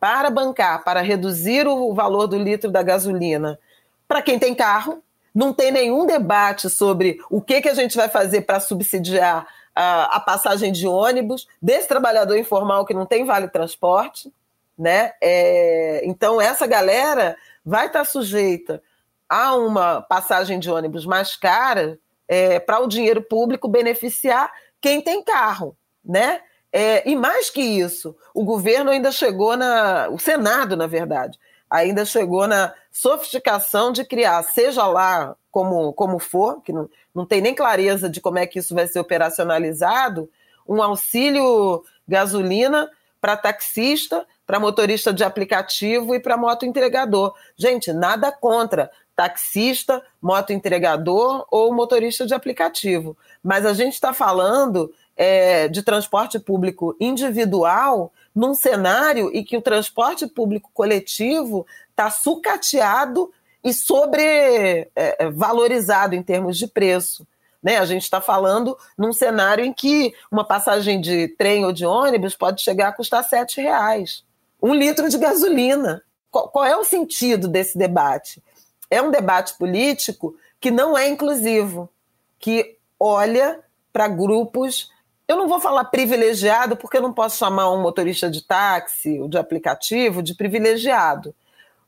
para 0.00 0.30
bancar, 0.30 0.84
para 0.84 1.00
reduzir 1.00 1.66
o 1.66 1.92
valor 1.92 2.26
do 2.26 2.38
litro 2.38 2.70
da 2.70 2.82
gasolina, 2.82 3.58
para 4.06 4.22
quem 4.22 4.38
tem 4.38 4.54
carro, 4.54 5.02
não 5.34 5.52
tem 5.52 5.70
nenhum 5.70 6.06
debate 6.06 6.70
sobre 6.70 7.20
o 7.30 7.40
que, 7.40 7.60
que 7.60 7.68
a 7.68 7.74
gente 7.74 7.96
vai 7.96 8.08
fazer 8.08 8.42
para 8.42 8.60
subsidiar 8.60 9.46
a, 9.74 10.16
a, 10.16 10.20
passagem 10.20 10.72
de 10.72 10.86
ônibus 10.86 11.46
desse 11.62 11.86
trabalhador 11.86 12.36
informal 12.36 12.84
que 12.84 12.94
não 12.94 13.06
tem 13.06 13.24
vale 13.24 13.48
transporte, 13.48 14.32
né? 14.76 15.12
É, 15.20 16.00
então 16.04 16.40
essa 16.40 16.66
galera 16.66 17.36
vai 17.64 17.86
estar 17.86 18.04
sujeita 18.04 18.82
a 19.28 19.54
uma 19.54 20.00
passagem 20.00 20.58
de 20.58 20.70
ônibus 20.70 21.04
mais 21.04 21.36
cara 21.36 21.98
é, 22.26 22.58
para 22.58 22.80
o 22.80 22.88
dinheiro 22.88 23.22
público 23.22 23.68
beneficiar 23.68 24.50
quem 24.80 25.00
tem 25.00 25.22
carro, 25.22 25.76
né? 26.04 26.40
É, 26.72 27.08
e 27.08 27.16
mais 27.16 27.48
que 27.48 27.62
isso, 27.62 28.14
o 28.34 28.44
governo 28.44 28.90
ainda 28.90 29.10
chegou 29.10 29.56
na. 29.56 30.08
O 30.10 30.18
Senado, 30.18 30.76
na 30.76 30.86
verdade, 30.86 31.38
ainda 31.68 32.04
chegou 32.04 32.46
na 32.46 32.74
sofisticação 32.92 33.92
de 33.92 34.04
criar, 34.04 34.42
seja 34.42 34.86
lá 34.86 35.34
como, 35.50 35.92
como 35.92 36.18
for, 36.18 36.60
que 36.62 36.72
não, 36.72 36.88
não 37.14 37.24
tem 37.24 37.40
nem 37.40 37.54
clareza 37.54 38.08
de 38.08 38.20
como 38.20 38.38
é 38.38 38.46
que 38.46 38.58
isso 38.58 38.74
vai 38.74 38.86
ser 38.86 39.00
operacionalizado, 39.00 40.30
um 40.66 40.82
auxílio 40.82 41.82
gasolina 42.06 42.90
para 43.20 43.36
taxista, 43.36 44.26
para 44.46 44.60
motorista 44.60 45.12
de 45.12 45.24
aplicativo 45.24 46.14
e 46.14 46.20
para 46.20 46.36
moto 46.36 46.64
entregador. 46.64 47.34
Gente, 47.56 47.92
nada 47.92 48.30
contra 48.30 48.90
taxista, 49.16 50.02
moto 50.22 50.52
entregador 50.52 51.44
ou 51.50 51.74
motorista 51.74 52.24
de 52.24 52.34
aplicativo. 52.34 53.16
Mas 53.42 53.66
a 53.66 53.72
gente 53.72 53.94
está 53.94 54.12
falando 54.12 54.92
é, 55.18 55.66
de 55.66 55.82
transporte 55.82 56.38
público 56.38 56.94
individual 57.00 58.12
num 58.34 58.52
cenário 58.54 59.30
em 59.34 59.44
que 59.44 59.56
o 59.56 59.62
transporte 59.62 60.28
público 60.28 60.70
coletivo 60.72 61.66
está 61.90 62.08
sucateado 62.08 63.32
e 63.64 63.74
sobrevalorizado 63.74 66.14
é, 66.14 66.18
em 66.18 66.22
termos 66.22 66.56
de 66.56 66.68
preço. 66.68 67.26
Né? 67.60 67.78
A 67.78 67.84
gente 67.84 68.04
está 68.04 68.20
falando 68.20 68.78
num 68.96 69.12
cenário 69.12 69.64
em 69.64 69.72
que 69.72 70.14
uma 70.30 70.44
passagem 70.44 71.00
de 71.00 71.26
trem 71.36 71.64
ou 71.64 71.72
de 71.72 71.84
ônibus 71.84 72.36
pode 72.36 72.62
chegar 72.62 72.86
a 72.88 72.92
custar 72.92 73.28
R$ 73.28 73.44
reais. 73.56 74.22
Um 74.62 74.72
litro 74.72 75.08
de 75.08 75.18
gasolina. 75.18 76.00
Qual, 76.30 76.48
qual 76.48 76.64
é 76.64 76.76
o 76.76 76.84
sentido 76.84 77.48
desse 77.48 77.76
debate? 77.76 78.40
É 78.88 79.02
um 79.02 79.10
debate 79.10 79.58
político 79.58 80.36
que 80.60 80.70
não 80.70 80.96
é 80.96 81.08
inclusivo, 81.08 81.90
que 82.38 82.76
olha 83.00 83.58
para 83.92 84.06
grupos. 84.06 84.92
Eu 85.28 85.36
não 85.36 85.46
vou 85.46 85.60
falar 85.60 85.84
privilegiado, 85.84 86.74
porque 86.74 86.96
eu 86.96 87.02
não 87.02 87.12
posso 87.12 87.36
chamar 87.36 87.70
um 87.70 87.82
motorista 87.82 88.30
de 88.30 88.40
táxi 88.40 89.20
ou 89.20 89.28
de 89.28 89.36
aplicativo 89.36 90.22
de 90.22 90.34
privilegiado. 90.34 91.34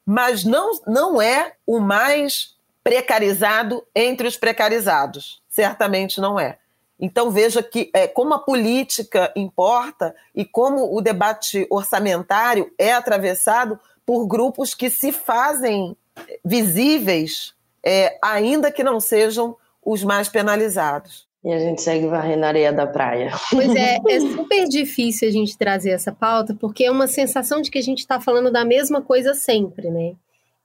Mas 0.05 0.45
não, 0.45 0.73
não 0.87 1.23
é 1.23 1.55
o 1.67 1.81
mais 1.81 2.55
precarizado 2.85 3.83
entre 3.95 4.29
os 4.29 4.37
precarizados. 4.37 5.43
Certamente 5.49 6.21
não 6.21 6.39
é. 6.39 6.59
Então 6.99 7.31
veja 7.31 7.63
que 7.63 7.91
é, 7.95 8.07
como 8.07 8.35
a 8.35 8.39
política 8.39 9.33
importa 9.35 10.15
e 10.35 10.45
como 10.45 10.95
o 10.95 11.01
debate 11.01 11.67
orçamentário 11.71 12.71
é 12.77 12.93
atravessado 12.93 13.81
por 14.05 14.27
grupos 14.27 14.75
que 14.75 14.91
se 14.91 15.13
fazem 15.13 15.97
visíveis, 16.45 17.55
é, 17.83 18.19
ainda 18.23 18.71
que 18.71 18.85
não 18.85 19.01
sejam 19.01 19.57
os 19.83 20.05
mais 20.05 20.29
penalizados. 20.29 21.30
E 21.43 21.53
a 21.53 21.59
gente 21.59 21.81
segue 21.81 22.07
varrendo 22.07 22.45
a 22.45 22.49
areia 22.49 22.73
da 22.73 22.87
praia. 22.87 23.33
Pois 23.51 23.75
é, 23.75 23.99
é 24.09 24.21
super 24.37 24.69
difícil 24.69 25.29
a 25.29 25.33
gente 25.33 25.57
trazer 25.57 25.91
essa 25.91 26.13
pauta, 26.13 26.55
porque 26.55 26.85
é 26.85 26.91
uma 26.91 27.07
sensação 27.07 27.63
de 27.63 27.71
que 27.71 27.79
a 27.79 27.83
gente 27.83 28.01
está 28.01 28.21
falando 28.21 28.51
da 28.51 28.65
mesma 28.65 29.01
coisa 29.01 29.33
sempre, 29.33 29.91
né? 29.91 30.15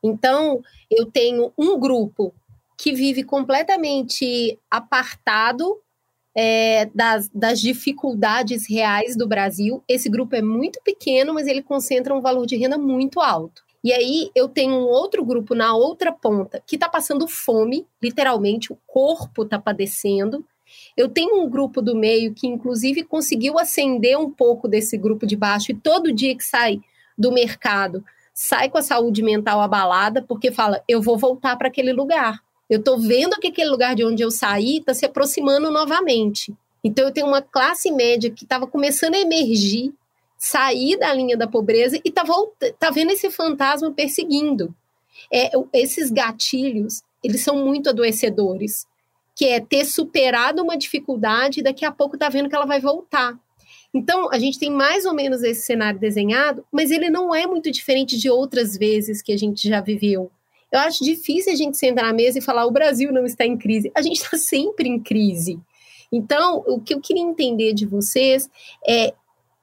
Então, 0.04 0.62
eu 0.92 1.06
tenho 1.06 1.52
um 1.58 1.80
grupo 1.80 2.34
que 2.78 2.94
vive 2.94 3.24
completamente 3.24 4.60
apartado 4.70 5.80
é, 6.36 6.86
das, 6.94 7.30
das 7.34 7.62
dificuldades 7.62 8.70
reais 8.70 9.16
do 9.16 9.26
Brasil. 9.26 9.82
Esse 9.88 10.10
grupo 10.10 10.36
é 10.36 10.42
muito 10.42 10.80
pequeno, 10.84 11.34
mas 11.34 11.48
ele 11.48 11.64
concentra 11.64 12.14
um 12.14 12.22
valor 12.22 12.46
de 12.46 12.58
renda 12.58 12.78
muito 12.78 13.22
alto. 13.22 13.64
E 13.82 13.94
aí 13.94 14.30
eu 14.36 14.50
tenho 14.50 14.74
um 14.74 14.88
outro 14.88 15.24
grupo 15.24 15.56
na 15.56 15.76
outra 15.76 16.12
ponta 16.12 16.62
que 16.66 16.76
está 16.76 16.90
passando 16.90 17.28
fome, 17.28 17.88
literalmente, 18.02 18.74
o 18.74 18.78
corpo 18.86 19.44
está 19.44 19.60
padecendo. 19.60 20.44
Eu 20.96 21.10
tenho 21.10 21.42
um 21.42 21.50
grupo 21.50 21.82
do 21.82 21.96
meio 21.96 22.34
que, 22.34 22.48
inclusive, 22.48 23.04
conseguiu 23.04 23.60
ascender 23.60 24.18
um 24.18 24.30
pouco 24.30 24.68
desse 24.68 24.98
grupo 24.98 25.26
de 25.26 25.36
baixo, 25.36 25.72
e 25.72 25.76
todo 25.76 26.14
dia 26.14 26.36
que 26.36 26.44
sai 26.44 26.80
do 27.18 27.32
mercado, 27.32 28.04
sai 28.34 28.70
com 28.70 28.78
a 28.78 28.82
saúde 28.82 29.22
mental 29.22 29.62
abalada, 29.62 30.22
porque 30.22 30.52
fala: 30.52 30.82
eu 30.88 31.02
vou 31.02 31.18
voltar 31.18 31.56
para 31.58 31.68
aquele 31.68 31.94
lugar. 31.94 32.44
Eu 32.70 32.80
estou 32.80 33.00
vendo 33.00 33.40
que 33.40 33.48
aquele 33.48 33.70
lugar 33.70 33.96
de 33.96 34.04
onde 34.04 34.24
eu 34.24 34.32
saí 34.32 34.78
está 34.78 34.94
se 34.94 35.06
aproximando 35.06 35.70
novamente. 35.70 36.54
Então, 36.84 37.06
eu 37.06 37.12
tenho 37.12 37.28
uma 37.28 37.42
classe 37.42 37.92
média 37.92 38.30
que 38.30 38.44
estava 38.44 38.68
começando 38.68 39.16
a 39.16 39.20
emergir, 39.20 39.94
sair 40.38 40.98
da 40.98 41.14
linha 41.14 41.38
da 41.38 41.48
pobreza 41.48 41.98
e 41.98 42.10
está 42.10 42.24
tá 42.80 42.90
vendo 42.92 43.12
esse 43.12 43.30
fantasma 43.30 43.92
perseguindo. 43.92 44.74
É, 45.32 45.52
esses 45.74 46.12
gatilhos, 46.12 47.02
eles 47.24 47.42
são 47.42 47.66
muito 47.66 47.90
adoecedores, 47.90 48.86
que 49.36 49.46
é 49.46 49.60
ter 49.60 49.86
superado 49.86 50.64
uma 50.64 50.78
dificuldade 50.78 51.60
e 51.60 51.64
daqui 51.64 51.84
a 51.84 51.92
pouco 51.92 52.16
está 52.16 52.30
vendo 52.30 52.50
que 52.50 52.56
ela 52.56 52.66
vai 52.66 52.80
voltar. 52.80 53.38
Então, 53.94 54.30
a 54.32 54.40
gente 54.40 54.60
tem 54.60 54.70
mais 54.70 55.06
ou 55.06 55.14
menos 55.14 55.44
esse 55.44 55.66
cenário 55.66 56.00
desenhado, 56.00 56.66
mas 56.72 56.92
ele 56.92 57.10
não 57.10 57.34
é 57.34 57.46
muito 57.46 57.72
diferente 57.72 58.18
de 58.18 58.30
outras 58.30 58.78
vezes 58.78 59.22
que 59.22 59.32
a 59.32 59.38
gente 59.38 59.68
já 59.68 59.82
viveu. 59.82 60.32
Eu 60.72 60.80
acho 60.80 61.04
difícil 61.04 61.54
a 61.54 61.56
gente 61.56 61.78
sentar 61.78 62.06
na 62.06 62.14
mesa 62.14 62.40
e 62.40 62.42
falar 62.42 62.66
o 62.66 62.72
Brasil 62.72 63.12
não 63.12 63.26
está 63.26 63.46
em 63.46 63.58
crise. 63.58 63.92
A 63.96 64.02
gente 64.02 64.18
está 64.18 64.38
sempre 64.38 64.90
em 64.90 65.00
crise. 65.00 65.60
Então, 66.12 66.64
o 66.68 66.80
que 66.80 66.94
eu 66.94 67.02
queria 67.02 67.24
entender 67.24 67.74
de 67.74 67.86
vocês 67.86 68.50
é 68.88 69.14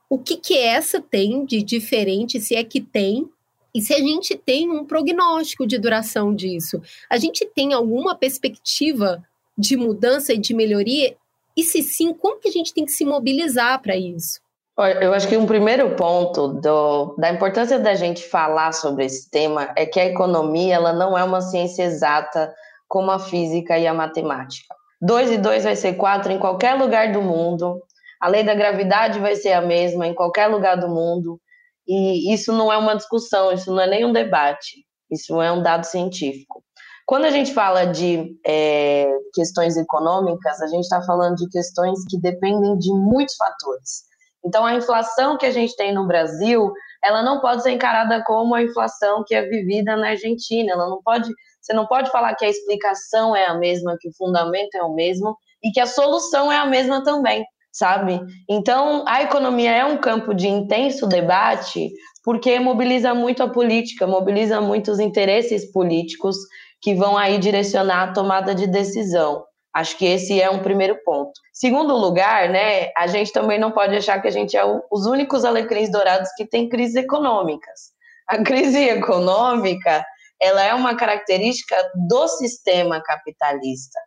o 0.08 0.18
que, 0.18 0.36
que 0.36 0.56
essa 0.56 1.00
tem 1.00 1.44
de 1.44 1.62
diferente, 1.62 2.40
se 2.40 2.54
é 2.54 2.62
que 2.62 2.80
tem, 2.80 3.28
e 3.74 3.80
se 3.80 3.94
a 3.94 3.98
gente 3.98 4.36
tem 4.36 4.70
um 4.70 4.84
prognóstico 4.84 5.66
de 5.66 5.78
duração 5.78 6.34
disso. 6.34 6.80
A 7.08 7.16
gente 7.16 7.46
tem 7.46 7.72
alguma 7.72 8.14
perspectiva 8.14 9.22
de 9.56 9.76
mudança 9.76 10.32
e 10.32 10.38
de 10.38 10.54
melhoria? 10.54 11.16
E 11.56 11.62
se 11.62 11.82
sim, 11.82 12.12
como 12.14 12.40
que 12.40 12.48
a 12.48 12.52
gente 12.52 12.72
tem 12.72 12.84
que 12.84 12.92
se 12.92 13.04
mobilizar 13.04 13.80
para 13.80 13.96
isso? 13.96 14.40
Eu 15.00 15.12
acho 15.12 15.28
que 15.28 15.36
um 15.36 15.44
primeiro 15.44 15.94
ponto 15.96 16.48
do, 16.48 17.14
da 17.18 17.30
importância 17.30 17.78
da 17.78 17.94
gente 17.94 18.26
falar 18.26 18.72
sobre 18.72 19.04
esse 19.04 19.30
tema 19.30 19.70
é 19.76 19.84
que 19.84 20.00
a 20.00 20.06
economia 20.06 20.76
ela 20.76 20.94
não 20.94 21.16
é 21.16 21.22
uma 21.22 21.42
ciência 21.42 21.82
exata 21.82 22.52
como 22.88 23.10
a 23.10 23.18
física 23.18 23.78
e 23.78 23.86
a 23.86 23.92
matemática. 23.92 24.74
Dois 25.00 25.30
e 25.30 25.36
dois 25.36 25.64
vai 25.64 25.76
ser 25.76 25.94
quatro 25.94 26.32
em 26.32 26.38
qualquer 26.38 26.74
lugar 26.74 27.12
do 27.12 27.20
mundo. 27.20 27.82
A 28.18 28.28
lei 28.28 28.42
da 28.42 28.54
gravidade 28.54 29.18
vai 29.18 29.36
ser 29.36 29.52
a 29.52 29.60
mesma 29.60 30.06
em 30.06 30.14
qualquer 30.14 30.46
lugar 30.46 30.76
do 30.76 30.88
mundo. 30.88 31.38
E 31.86 32.32
isso 32.32 32.52
não 32.52 32.72
é 32.72 32.76
uma 32.78 32.96
discussão, 32.96 33.52
isso 33.52 33.70
não 33.70 33.82
é 33.82 33.86
nem 33.86 34.04
um 34.04 34.12
debate, 34.12 34.86
isso 35.10 35.40
é 35.42 35.52
um 35.52 35.62
dado 35.62 35.84
científico. 35.84 36.62
Quando 37.12 37.26
a 37.26 37.30
gente 37.30 37.52
fala 37.52 37.84
de 37.84 38.38
é, 38.42 39.06
questões 39.34 39.76
econômicas, 39.76 40.62
a 40.62 40.66
gente 40.66 40.84
está 40.84 41.02
falando 41.02 41.36
de 41.36 41.46
questões 41.50 41.98
que 42.08 42.18
dependem 42.18 42.78
de 42.78 42.90
muitos 42.90 43.36
fatores. 43.36 44.04
Então, 44.42 44.64
a 44.64 44.74
inflação 44.74 45.36
que 45.36 45.44
a 45.44 45.50
gente 45.50 45.76
tem 45.76 45.92
no 45.92 46.06
Brasil, 46.06 46.72
ela 47.04 47.22
não 47.22 47.38
pode 47.38 47.64
ser 47.64 47.72
encarada 47.72 48.24
como 48.24 48.54
a 48.54 48.62
inflação 48.62 49.22
que 49.26 49.34
é 49.34 49.42
vivida 49.42 49.94
na 49.94 50.08
Argentina. 50.08 50.72
Ela 50.72 50.88
não 50.88 51.02
pode, 51.02 51.30
você 51.60 51.74
não 51.74 51.86
pode 51.86 52.10
falar 52.10 52.34
que 52.34 52.46
a 52.46 52.48
explicação 52.48 53.36
é 53.36 53.44
a 53.44 53.58
mesma, 53.58 53.98
que 54.00 54.08
o 54.08 54.16
fundamento 54.16 54.74
é 54.74 54.82
o 54.82 54.94
mesmo 54.94 55.36
e 55.62 55.70
que 55.70 55.80
a 55.80 55.86
solução 55.86 56.50
é 56.50 56.56
a 56.56 56.64
mesma 56.64 57.04
também, 57.04 57.44
sabe? 57.70 58.22
Então, 58.48 59.04
a 59.06 59.22
economia 59.22 59.70
é 59.70 59.84
um 59.84 59.98
campo 59.98 60.32
de 60.32 60.48
intenso 60.48 61.06
debate 61.06 61.90
porque 62.24 62.58
mobiliza 62.58 63.12
muito 63.12 63.42
a 63.42 63.48
política, 63.50 64.06
mobiliza 64.06 64.62
muito 64.62 64.90
os 64.90 64.98
interesses 64.98 65.70
políticos 65.70 66.36
que 66.82 66.94
vão 66.94 67.16
aí 67.16 67.38
direcionar 67.38 68.02
a 68.02 68.12
tomada 68.12 68.54
de 68.54 68.66
decisão. 68.66 69.44
Acho 69.72 69.96
que 69.96 70.04
esse 70.04 70.38
é 70.40 70.50
um 70.50 70.62
primeiro 70.62 70.98
ponto. 71.04 71.32
Segundo 71.52 71.96
lugar, 71.96 72.50
né, 72.50 72.90
a 72.96 73.06
gente 73.06 73.32
também 73.32 73.58
não 73.58 73.70
pode 73.70 73.96
achar 73.96 74.20
que 74.20 74.28
a 74.28 74.32
gente 74.32 74.56
é 74.56 74.64
o, 74.64 74.82
os 74.90 75.06
únicos 75.06 75.44
alecrins 75.44 75.90
dourados 75.90 76.28
que 76.36 76.44
têm 76.44 76.68
crises 76.68 76.96
econômicas. 76.96 77.92
A 78.28 78.42
crise 78.42 78.80
econômica, 78.88 80.04
ela 80.40 80.62
é 80.62 80.74
uma 80.74 80.94
característica 80.96 81.76
do 82.08 82.28
sistema 82.28 83.00
capitalista, 83.00 83.98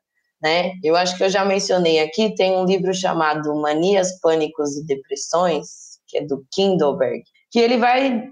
né? 0.42 0.74
Eu 0.84 0.96
acho 0.96 1.18
que 1.18 1.24
eu 1.24 1.30
já 1.30 1.44
mencionei 1.44 2.00
aqui, 2.00 2.36
tem 2.36 2.56
um 2.56 2.66
livro 2.66 2.94
chamado 2.94 3.56
Manias, 3.56 4.20
Pânicos 4.20 4.76
e 4.78 4.86
Depressões, 4.86 5.68
que 6.08 6.20
é 6.20 6.26
do 6.26 6.46
Kindleberg, 6.54 7.24
que 7.52 7.60
ele 7.60 7.78
vai, 7.78 8.30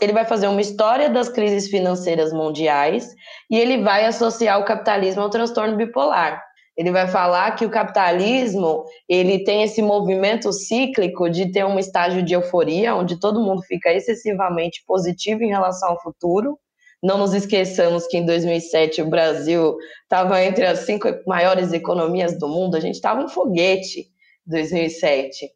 ele 0.00 0.12
vai 0.12 0.24
fazer 0.24 0.46
uma 0.46 0.60
história 0.60 1.08
das 1.08 1.28
crises 1.28 1.68
financeiras 1.70 2.32
mundiais 2.32 3.14
e 3.50 3.58
ele 3.58 3.82
vai 3.82 4.04
associar 4.04 4.60
o 4.60 4.64
capitalismo 4.64 5.22
ao 5.22 5.30
transtorno 5.30 5.76
bipolar. 5.76 6.42
Ele 6.78 6.92
vai 6.92 7.08
falar 7.08 7.56
que 7.56 7.66
o 7.66 7.70
capitalismo 7.70 8.84
ele 9.08 9.42
tem 9.42 9.64
esse 9.64 9.82
movimento 9.82 10.52
cíclico 10.52 11.28
de 11.28 11.50
ter 11.50 11.64
um 11.64 11.76
estágio 11.76 12.22
de 12.22 12.34
euforia, 12.34 12.94
onde 12.94 13.18
todo 13.18 13.42
mundo 13.42 13.62
fica 13.62 13.92
excessivamente 13.92 14.84
positivo 14.86 15.42
em 15.42 15.48
relação 15.48 15.90
ao 15.90 16.00
futuro. 16.00 16.56
Não 17.02 17.18
nos 17.18 17.34
esqueçamos 17.34 18.06
que 18.06 18.16
em 18.16 18.24
2007 18.24 19.02
o 19.02 19.10
Brasil 19.10 19.76
estava 20.02 20.40
entre 20.44 20.66
as 20.66 20.80
cinco 20.80 21.08
maiores 21.26 21.72
economias 21.72 22.38
do 22.38 22.48
mundo, 22.48 22.76
a 22.76 22.80
gente 22.80 22.94
estava 22.94 23.24
um 23.24 23.28
foguete 23.28 24.00
em 24.46 24.50
2007. 24.50 25.50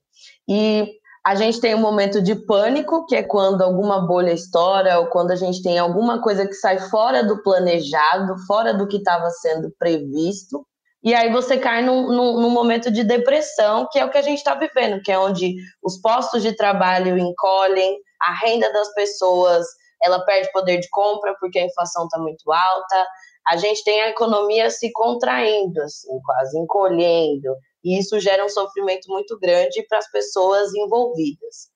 E 0.49 0.89
a 1.25 1.37
gente 1.37 1.61
tem 1.61 1.75
um 1.75 1.81
momento 1.81 2.21
de 2.21 2.35
pânico, 2.35 3.07
que 3.07 3.15
é 3.15 3.23
quando 3.23 3.63
alguma 3.63 4.05
bolha 4.07 4.33
estoura, 4.33 4.99
ou 4.99 5.07
quando 5.07 5.31
a 5.31 5.37
gente 5.37 5.63
tem 5.63 5.79
alguma 5.79 6.21
coisa 6.21 6.47
que 6.47 6.55
sai 6.55 6.79
fora 6.79 7.23
do 7.23 7.43
planejado, 7.43 8.37
fora 8.47 8.75
do 8.75 8.89
que 8.89 8.97
estava 8.97 9.31
sendo 9.31 9.73
previsto. 9.79 10.67
E 11.03 11.15
aí 11.15 11.33
você 11.33 11.57
cai 11.57 11.83
num, 11.83 12.09
num, 12.09 12.41
num, 12.41 12.51
momento 12.51 12.91
de 12.91 13.05
depressão, 13.05 13.89
que 13.91 13.99
é 13.99 14.05
o 14.05 14.11
que 14.11 14.19
a 14.19 14.23
gente 14.23 14.39
está 14.39 14.55
vivendo, 14.55 15.03
que 15.03 15.13
é 15.13 15.19
onde 15.19 15.55
os 15.83 16.01
postos 16.01 16.43
de 16.43 16.57
trabalho 16.57 17.17
encolhem, 17.19 17.99
a 18.21 18.35
renda 18.35 18.73
das 18.73 18.93
pessoas 18.95 19.67
ela 20.03 20.25
perde 20.25 20.51
poder 20.53 20.79
de 20.79 20.89
compra 20.91 21.37
porque 21.41 21.59
a 21.59 21.65
inflação 21.65 22.05
está 22.05 22.19
muito 22.19 22.51
alta, 22.53 23.07
a 23.49 23.57
gente 23.57 23.83
tem 23.85 24.01
a 24.03 24.09
economia 24.11 24.71
se 24.71 24.91
contraindo, 24.93 25.81
assim, 25.83 26.21
quase 26.25 26.59
encolhendo, 26.59 27.55
e 27.85 27.99
isso 27.99 28.19
gera 28.21 28.45
um 28.45 28.49
sofrimento 28.49 29.09
muito 29.09 29.39
grande 29.39 29.85
para 29.89 29.99
as 29.99 30.11
pessoas 30.11 30.75
envolvidas. 30.75 31.73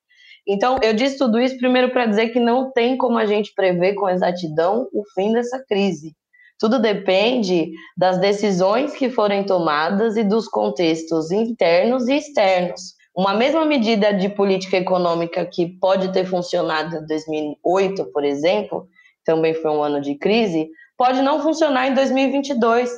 Então, 0.47 0.79
eu 0.81 0.93
disse 0.93 1.19
tudo 1.19 1.41
isso 1.41 1.59
primeiro 1.59 1.91
para 1.91 2.07
dizer 2.07 2.29
que 2.29 2.39
não 2.39 2.71
tem 2.71 2.97
como 2.97 3.19
a 3.19 3.27
gente 3.27 3.53
prever 3.55 3.95
com 3.95 4.09
exatidão 4.09 4.89
o 4.93 5.03
fim 5.15 5.33
dessa 5.33 5.59
crise. 5.65 6.15
Tudo 6.59 6.79
depende 6.79 7.73
das 7.97 8.19
decisões 8.19 8.95
que 8.95 9.11
forem 9.11 9.45
tomadas 9.45 10.17
e 10.17 10.23
dos 10.23 10.49
contextos 10.49 11.31
internos 11.31 12.09
e 12.09 12.17
externos. 12.17 12.95
Uma 13.15 13.35
mesma 13.35 13.65
medida 13.65 14.13
de 14.13 14.29
política 14.29 14.77
econômica 14.77 15.45
que 15.45 15.67
pode 15.81 16.13
ter 16.13 16.25
funcionado 16.25 16.97
em 16.97 17.07
2008, 17.07 18.05
por 18.13 18.25
exemplo, 18.25 18.87
também 19.25 19.55
foi 19.55 19.71
um 19.71 19.83
ano 19.83 20.01
de 20.01 20.15
crise, 20.15 20.69
pode 20.97 21.21
não 21.21 21.41
funcionar 21.41 21.89
em 21.89 21.95
2022, 21.95 22.91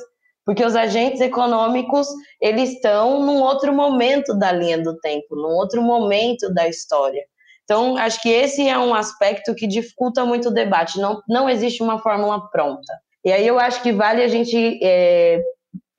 porque 0.49 0.65
os 0.65 0.75
agentes 0.75 1.21
econômicos 1.21 2.07
eles 2.41 2.71
estão 2.71 3.23
num 3.23 3.39
outro 3.39 3.71
momento 3.71 4.33
da 4.33 4.51
linha 4.51 4.81
do 4.81 4.97
tempo, 4.97 5.35
num 5.35 5.55
outro 5.55 5.79
momento 5.79 6.51
da 6.51 6.67
história. 6.67 7.23
Então, 7.63 7.95
acho 7.97 8.19
que 8.19 8.29
esse 8.29 8.67
é 8.67 8.75
um 8.75 8.95
aspecto 8.95 9.53
que 9.53 9.67
dificulta 9.67 10.25
muito 10.25 10.49
o 10.49 10.51
debate. 10.51 10.99
Não, 10.99 11.21
não 11.29 11.47
existe 11.47 11.83
uma 11.83 11.99
fórmula 11.99 12.49
pronta. 12.49 12.91
E 13.23 13.31
aí 13.31 13.45
eu 13.45 13.59
acho 13.59 13.83
que 13.83 13.93
vale 13.93 14.23
a 14.23 14.27
gente 14.27 14.79
é, 14.81 15.39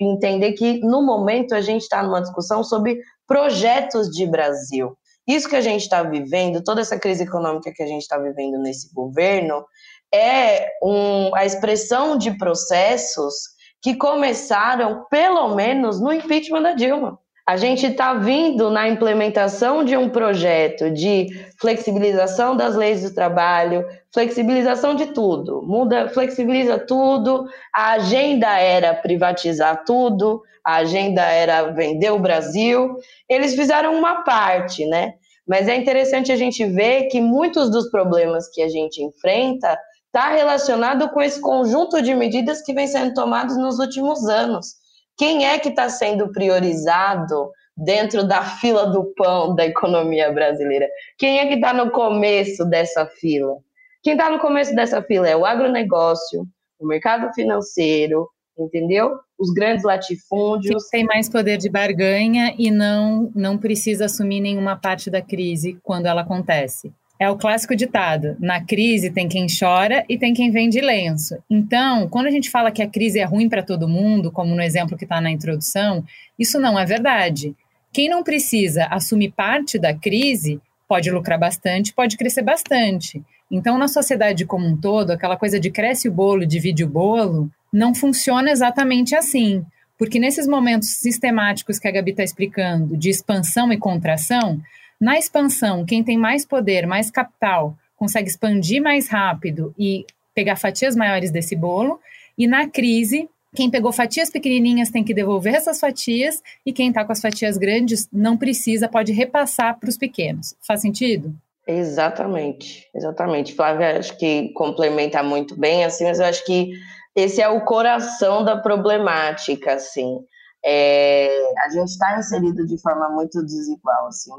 entender 0.00 0.54
que, 0.54 0.80
no 0.80 1.00
momento, 1.00 1.54
a 1.54 1.60
gente 1.60 1.82
está 1.82 2.02
numa 2.02 2.20
discussão 2.20 2.64
sobre 2.64 2.98
projetos 3.28 4.10
de 4.10 4.26
Brasil. 4.26 4.98
Isso 5.28 5.48
que 5.48 5.54
a 5.54 5.60
gente 5.60 5.82
está 5.82 6.02
vivendo, 6.02 6.64
toda 6.64 6.80
essa 6.80 6.98
crise 6.98 7.22
econômica 7.22 7.72
que 7.72 7.84
a 7.84 7.86
gente 7.86 8.02
está 8.02 8.18
vivendo 8.18 8.58
nesse 8.58 8.92
governo, 8.92 9.64
é 10.12 10.66
um, 10.82 11.32
a 11.36 11.46
expressão 11.46 12.18
de 12.18 12.36
processos 12.36 13.59
que 13.82 13.94
começaram, 13.94 15.06
pelo 15.10 15.54
menos, 15.54 16.00
no 16.00 16.12
impeachment 16.12 16.62
da 16.62 16.72
Dilma. 16.72 17.18
A 17.46 17.56
gente 17.56 17.86
está 17.86 18.14
vindo 18.14 18.70
na 18.70 18.88
implementação 18.88 19.82
de 19.82 19.96
um 19.96 20.08
projeto 20.08 20.90
de 20.90 21.26
flexibilização 21.58 22.56
das 22.56 22.76
leis 22.76 23.02
do 23.02 23.12
trabalho, 23.12 23.84
flexibilização 24.12 24.94
de 24.94 25.06
tudo, 25.06 25.60
muda, 25.62 26.08
flexibiliza 26.10 26.78
tudo. 26.78 27.48
A 27.74 27.92
agenda 27.92 28.56
era 28.56 28.94
privatizar 28.94 29.82
tudo, 29.84 30.42
a 30.64 30.76
agenda 30.76 31.22
era 31.22 31.72
vender 31.72 32.10
o 32.10 32.20
Brasil. 32.20 32.96
Eles 33.28 33.56
fizeram 33.56 33.98
uma 33.98 34.22
parte, 34.22 34.86
né? 34.86 35.14
Mas 35.44 35.66
é 35.66 35.74
interessante 35.74 36.30
a 36.30 36.36
gente 36.36 36.64
ver 36.64 37.08
que 37.08 37.20
muitos 37.20 37.68
dos 37.70 37.90
problemas 37.90 38.48
que 38.48 38.62
a 38.62 38.68
gente 38.68 39.02
enfrenta 39.02 39.76
está 40.12 40.30
relacionado 40.30 41.08
com 41.10 41.22
esse 41.22 41.40
conjunto 41.40 42.02
de 42.02 42.14
medidas 42.14 42.62
que 42.62 42.74
vem 42.74 42.86
sendo 42.86 43.14
tomados 43.14 43.56
nos 43.56 43.78
últimos 43.78 44.28
anos 44.28 44.80
quem 45.20 45.44
é 45.44 45.58
que 45.58 45.68
está 45.68 45.86
sendo 45.90 46.32
priorizado 46.32 47.50
dentro 47.76 48.26
da 48.26 48.42
fila 48.42 48.86
do 48.86 49.12
pão 49.14 49.54
da 49.54 49.66
economia 49.66 50.32
brasileira? 50.32 50.88
Quem 51.18 51.40
é 51.40 51.46
que 51.46 51.56
está 51.56 51.74
no 51.74 51.90
começo 51.90 52.64
dessa 52.64 53.04
fila? 53.04 53.58
Quem 54.02 54.14
está 54.14 54.30
no 54.30 54.38
começo 54.38 54.74
dessa 54.74 55.02
fila 55.02 55.28
é 55.28 55.36
o 55.36 55.44
agronegócio, 55.44 56.46
o 56.78 56.86
mercado 56.86 57.30
financeiro, 57.34 58.30
entendeu? 58.58 59.18
Os 59.38 59.52
grandes 59.52 59.84
latifúndios. 59.84 60.88
Quem 60.88 61.00
tem 61.00 61.06
mais 61.06 61.28
poder 61.28 61.58
de 61.58 61.68
barganha 61.68 62.54
e 62.58 62.70
não, 62.70 63.30
não 63.34 63.58
precisa 63.58 64.06
assumir 64.06 64.40
nenhuma 64.40 64.74
parte 64.74 65.10
da 65.10 65.20
crise 65.20 65.78
quando 65.82 66.06
ela 66.06 66.22
acontece. 66.22 66.90
É 67.20 67.28
o 67.28 67.36
clássico 67.36 67.76
ditado: 67.76 68.34
na 68.40 68.64
crise 68.64 69.10
tem 69.10 69.28
quem 69.28 69.46
chora 69.46 70.02
e 70.08 70.16
tem 70.16 70.32
quem 70.32 70.50
vende 70.50 70.80
lenço. 70.80 71.36
Então, 71.50 72.08
quando 72.08 72.26
a 72.26 72.30
gente 72.30 72.48
fala 72.48 72.70
que 72.70 72.82
a 72.82 72.88
crise 72.88 73.20
é 73.20 73.24
ruim 73.24 73.46
para 73.46 73.62
todo 73.62 73.86
mundo, 73.86 74.32
como 74.32 74.54
no 74.54 74.62
exemplo 74.62 74.96
que 74.96 75.04
está 75.04 75.20
na 75.20 75.30
introdução, 75.30 76.02
isso 76.38 76.58
não 76.58 76.78
é 76.78 76.86
verdade. 76.86 77.54
Quem 77.92 78.08
não 78.08 78.22
precisa 78.22 78.86
assumir 78.86 79.32
parte 79.32 79.78
da 79.78 79.92
crise 79.92 80.58
pode 80.88 81.10
lucrar 81.10 81.38
bastante, 81.38 81.92
pode 81.92 82.16
crescer 82.16 82.42
bastante. 82.42 83.22
Então, 83.50 83.76
na 83.76 83.86
sociedade 83.86 84.46
como 84.46 84.66
um 84.66 84.76
todo, 84.76 85.10
aquela 85.10 85.36
coisa 85.36 85.60
de 85.60 85.70
cresce 85.70 86.08
o 86.08 86.12
bolo, 86.12 86.46
divide 86.46 86.84
o 86.84 86.88
bolo, 86.88 87.50
não 87.70 87.94
funciona 87.94 88.50
exatamente 88.50 89.14
assim. 89.14 89.62
Porque 89.98 90.18
nesses 90.18 90.46
momentos 90.46 90.88
sistemáticos 90.88 91.78
que 91.78 91.86
a 91.86 91.90
Gabi 91.90 92.12
está 92.12 92.24
explicando, 92.24 92.96
de 92.96 93.10
expansão 93.10 93.70
e 93.70 93.76
contração, 93.76 94.58
na 95.00 95.18
expansão, 95.18 95.84
quem 95.84 96.04
tem 96.04 96.18
mais 96.18 96.44
poder, 96.44 96.86
mais 96.86 97.10
capital, 97.10 97.76
consegue 97.96 98.28
expandir 98.28 98.82
mais 98.82 99.08
rápido 99.08 99.74
e 99.78 100.04
pegar 100.34 100.56
fatias 100.56 100.94
maiores 100.94 101.30
desse 101.30 101.56
bolo. 101.56 102.00
E 102.36 102.46
na 102.46 102.68
crise, 102.68 103.28
quem 103.54 103.70
pegou 103.70 103.92
fatias 103.92 104.30
pequenininhas 104.30 104.90
tem 104.90 105.02
que 105.02 105.14
devolver 105.14 105.54
essas 105.54 105.80
fatias 105.80 106.42
e 106.64 106.72
quem 106.72 106.88
está 106.88 107.04
com 107.04 107.12
as 107.12 107.20
fatias 107.20 107.56
grandes 107.56 108.08
não 108.12 108.36
precisa, 108.36 108.88
pode 108.88 109.12
repassar 109.12 109.78
para 109.78 109.88
os 109.88 109.96
pequenos. 109.96 110.54
Faz 110.66 110.80
sentido? 110.80 111.34
Exatamente, 111.66 112.88
exatamente. 112.94 113.54
Flávia, 113.54 113.98
acho 113.98 114.16
que 114.18 114.50
complementa 114.54 115.22
muito 115.22 115.58
bem, 115.58 115.84
assim, 115.84 116.04
mas 116.04 116.18
eu 116.20 116.26
acho 116.26 116.44
que 116.44 116.72
esse 117.14 117.40
é 117.40 117.48
o 117.48 117.64
coração 117.64 118.44
da 118.44 118.56
problemática, 118.56 119.74
assim. 119.74 120.20
É, 120.64 121.28
a 121.64 121.70
gente 121.70 121.88
está 121.88 122.18
inserido 122.18 122.66
de 122.66 122.80
forma 122.80 123.08
muito 123.10 123.42
desigual. 123.44 124.06
Assim. 124.06 124.30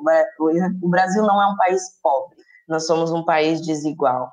O 0.82 0.89
Brasil 0.89 1.24
não 1.24 1.41
é 1.41 1.47
um 1.47 1.57
país 1.57 1.82
pobre, 2.01 2.38
nós 2.67 2.86
somos 2.86 3.11
um 3.11 3.24
país 3.26 3.61
desigual. 3.61 4.30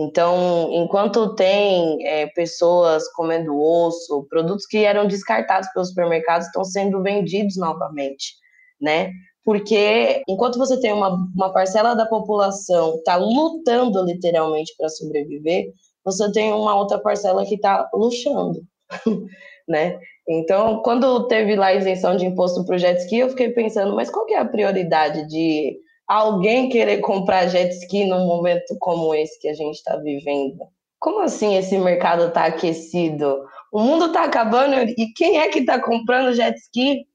Então, 0.00 0.70
enquanto 0.70 1.34
tem 1.34 2.06
é, 2.06 2.28
pessoas 2.28 3.08
comendo 3.14 3.60
osso, 3.60 4.24
produtos 4.30 4.64
que 4.64 4.84
eram 4.84 5.08
descartados 5.08 5.68
pelos 5.72 5.88
supermercados 5.88 6.46
estão 6.46 6.62
sendo 6.64 7.02
vendidos 7.02 7.56
novamente, 7.56 8.36
né? 8.80 9.10
Porque 9.44 10.22
enquanto 10.28 10.56
você 10.56 10.78
tem 10.78 10.92
uma, 10.92 11.16
uma 11.34 11.52
parcela 11.52 11.94
da 11.94 12.06
população 12.06 12.92
que 12.92 12.98
está 12.98 13.16
lutando 13.16 14.04
literalmente 14.04 14.72
para 14.78 14.88
sobreviver, 14.88 15.72
você 16.04 16.30
tem 16.30 16.52
uma 16.52 16.76
outra 16.76 16.98
parcela 17.00 17.44
que 17.44 17.56
está 17.56 17.88
luxando, 17.92 18.62
né? 19.68 19.98
Então, 20.28 20.82
quando 20.82 21.26
teve 21.26 21.56
lá 21.56 21.68
a 21.68 21.74
isenção 21.74 22.14
de 22.14 22.26
imposto 22.26 22.62
para 22.64 22.76
o 22.76 22.78
jet 22.78 23.00
ski, 23.00 23.20
eu 23.20 23.30
fiquei 23.30 23.48
pensando, 23.48 23.96
mas 23.96 24.10
qual 24.10 24.26
que 24.26 24.34
é 24.34 24.38
a 24.38 24.44
prioridade 24.44 25.26
de 25.26 25.78
alguém 26.06 26.68
querer 26.68 26.98
comprar 26.98 27.46
jet 27.48 27.72
ski 27.72 28.04
num 28.04 28.26
momento 28.26 28.76
como 28.78 29.14
esse 29.14 29.40
que 29.40 29.48
a 29.48 29.54
gente 29.54 29.76
está 29.76 29.96
vivendo? 29.96 30.66
Como 30.98 31.20
assim 31.20 31.56
esse 31.56 31.78
mercado 31.78 32.26
está 32.26 32.44
aquecido? 32.44 33.46
O 33.72 33.80
mundo 33.80 34.06
está 34.06 34.24
acabando 34.24 34.74
e 34.74 35.12
quem 35.16 35.38
é 35.38 35.48
que 35.48 35.60
está 35.60 35.80
comprando 35.80 36.34
jet 36.34 36.58
ski? 36.58 37.06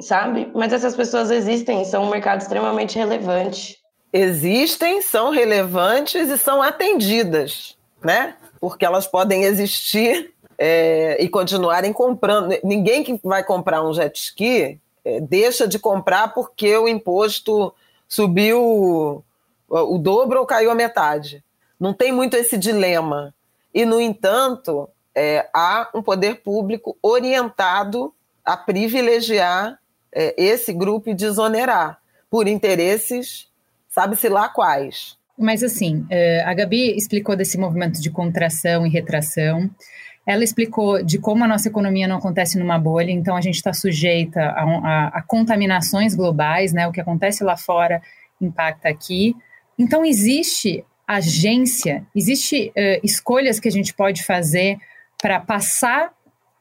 Sabe? 0.00 0.48
Mas 0.54 0.72
essas 0.72 0.94
pessoas 0.94 1.30
existem, 1.30 1.84
são 1.84 2.04
um 2.04 2.10
mercado 2.10 2.40
extremamente 2.40 2.96
relevante. 2.96 3.78
Existem, 4.12 5.02
são 5.02 5.30
relevantes 5.30 6.28
e 6.28 6.38
são 6.38 6.62
atendidas, 6.62 7.76
né? 8.02 8.36
Porque 8.60 8.84
elas 8.84 9.06
podem 9.06 9.44
existir 9.44 10.32
é, 10.62 11.16
e 11.18 11.26
continuarem 11.26 11.90
comprando. 11.90 12.54
Ninguém 12.62 13.02
que 13.02 13.18
vai 13.24 13.42
comprar 13.42 13.82
um 13.82 13.94
jet 13.94 14.14
ski 14.14 14.78
é, 15.02 15.18
deixa 15.18 15.66
de 15.66 15.78
comprar 15.78 16.34
porque 16.34 16.76
o 16.76 16.86
imposto 16.86 17.72
subiu 18.06 18.62
o, 18.62 19.24
o 19.66 19.96
dobro 19.96 20.38
ou 20.38 20.44
caiu 20.44 20.70
a 20.70 20.74
metade. 20.74 21.42
Não 21.78 21.94
tem 21.94 22.12
muito 22.12 22.36
esse 22.36 22.58
dilema. 22.58 23.34
E, 23.72 23.86
no 23.86 23.98
entanto, 23.98 24.86
é, 25.14 25.48
há 25.54 25.88
um 25.94 26.02
poder 26.02 26.42
público 26.42 26.94
orientado 27.02 28.12
a 28.44 28.54
privilegiar 28.54 29.78
é, 30.12 30.34
esse 30.36 30.74
grupo 30.74 31.08
e 31.08 31.14
desonerar 31.14 31.98
por 32.28 32.46
interesses, 32.46 33.48
sabe-se 33.88 34.28
lá 34.28 34.48
quais. 34.50 35.16
Mas, 35.38 35.62
assim, 35.62 36.04
é, 36.10 36.42
a 36.42 36.52
Gabi 36.52 36.94
explicou 36.96 37.34
desse 37.34 37.56
movimento 37.56 37.98
de 37.98 38.10
contração 38.10 38.86
e 38.86 38.90
retração. 38.90 39.70
Ela 40.30 40.44
explicou 40.44 41.02
de 41.02 41.18
como 41.18 41.42
a 41.42 41.48
nossa 41.48 41.66
economia 41.66 42.06
não 42.06 42.18
acontece 42.18 42.56
numa 42.56 42.78
bolha, 42.78 43.10
então 43.10 43.36
a 43.36 43.40
gente 43.40 43.56
está 43.56 43.72
sujeita 43.72 44.40
a, 44.40 44.62
a, 44.62 45.06
a, 45.08 45.22
contaminações 45.22 46.14
globais, 46.14 46.72
né? 46.72 46.86
O 46.86 46.92
que 46.92 47.00
acontece 47.00 47.42
lá 47.42 47.56
fora 47.56 48.00
impacta 48.40 48.88
aqui. 48.88 49.34
Então 49.76 50.04
existe 50.04 50.84
agência, 51.04 52.06
existe 52.14 52.68
uh, 52.68 53.00
escolhas 53.02 53.58
que 53.58 53.66
a 53.66 53.72
gente 53.72 53.92
pode 53.92 54.22
fazer 54.22 54.78
para 55.20 55.40
passar 55.40 56.12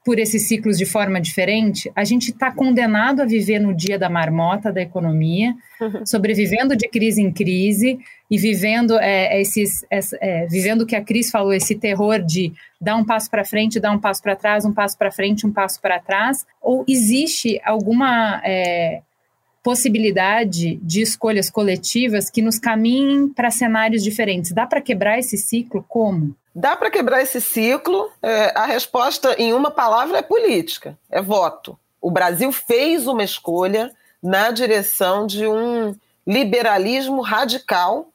por 0.05 0.17
esses 0.17 0.47
ciclos 0.47 0.77
de 0.77 0.85
forma 0.85 1.19
diferente, 1.19 1.91
a 1.95 2.03
gente 2.03 2.31
está 2.31 2.51
condenado 2.51 3.21
a 3.21 3.25
viver 3.25 3.59
no 3.59 3.73
dia 3.73 3.99
da 3.99 4.09
marmota 4.09 4.71
da 4.71 4.81
economia, 4.81 5.53
uhum. 5.79 6.05
sobrevivendo 6.05 6.75
de 6.75 6.87
crise 6.87 7.21
em 7.21 7.31
crise 7.31 7.99
e 8.31 8.37
vivendo 8.37 8.97
é, 8.97 9.41
esses, 9.41 9.85
é, 9.91 10.45
vivendo 10.47 10.81
o 10.81 10.85
que 10.85 10.95
a 10.95 11.03
Cris 11.03 11.29
falou, 11.29 11.51
esse 11.51 11.75
terror 11.75 12.19
de 12.19 12.53
dar 12.79 12.95
um 12.95 13.03
passo 13.03 13.29
para 13.29 13.43
frente, 13.43 13.79
dar 13.79 13.91
um 13.91 13.99
passo 13.99 14.21
para 14.21 14.35
trás, 14.35 14.65
um 14.65 14.73
passo 14.73 14.97
para 14.97 15.11
frente, 15.11 15.45
um 15.45 15.51
passo 15.51 15.81
para 15.81 15.99
trás, 15.99 16.45
ou 16.61 16.85
existe 16.87 17.59
alguma 17.63 18.41
é, 18.45 19.01
possibilidade 19.69 20.77
de 20.77 21.03
escolhas 21.03 21.47
coletivas 21.47 22.27
que 22.27 22.41
nos 22.41 22.57
caminhem 22.57 23.29
para 23.29 23.51
cenários 23.51 24.01
diferentes? 24.01 24.51
Dá 24.51 24.65
para 24.65 24.81
quebrar 24.81 25.19
esse 25.19 25.37
ciclo? 25.37 25.85
Como? 25.87 26.35
Dá 26.55 26.75
para 26.75 26.89
quebrar 26.89 27.21
esse 27.21 27.39
ciclo? 27.39 28.09
É, 28.19 28.51
a 28.57 28.65
resposta, 28.65 29.35
em 29.37 29.53
uma 29.53 29.69
palavra, 29.69 30.17
é 30.17 30.21
política, 30.23 30.97
é 31.07 31.21
voto. 31.21 31.77
O 32.01 32.09
Brasil 32.09 32.51
fez 32.51 33.05
uma 33.05 33.23
escolha 33.23 33.91
na 34.23 34.49
direção 34.49 35.27
de 35.27 35.45
um 35.45 35.95
liberalismo 36.25 37.21
radical, 37.21 38.09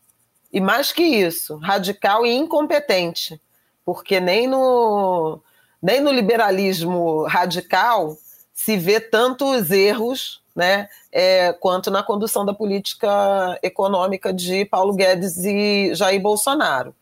e 0.52 0.60
mais 0.60 0.90
que 0.90 1.04
isso, 1.04 1.56
radical 1.58 2.26
e 2.26 2.34
incompetente, 2.34 3.40
porque 3.84 4.18
nem 4.18 4.48
no, 4.48 5.38
nem 5.80 6.00
no 6.00 6.10
liberalismo 6.10 7.22
radical 7.28 8.18
se 8.52 8.76
vê 8.76 8.98
tantos 8.98 9.70
erros 9.70 10.42
né, 10.54 10.88
é, 11.10 11.52
quanto 11.52 11.90
na 11.90 12.02
condução 12.02 12.44
da 12.44 12.54
política 12.54 13.58
econômica 13.62 14.32
de 14.32 14.64
Paulo 14.64 14.94
Guedes 14.94 15.38
e 15.44 15.94
Jair 15.94 16.20
Bolsonaro. 16.20 16.94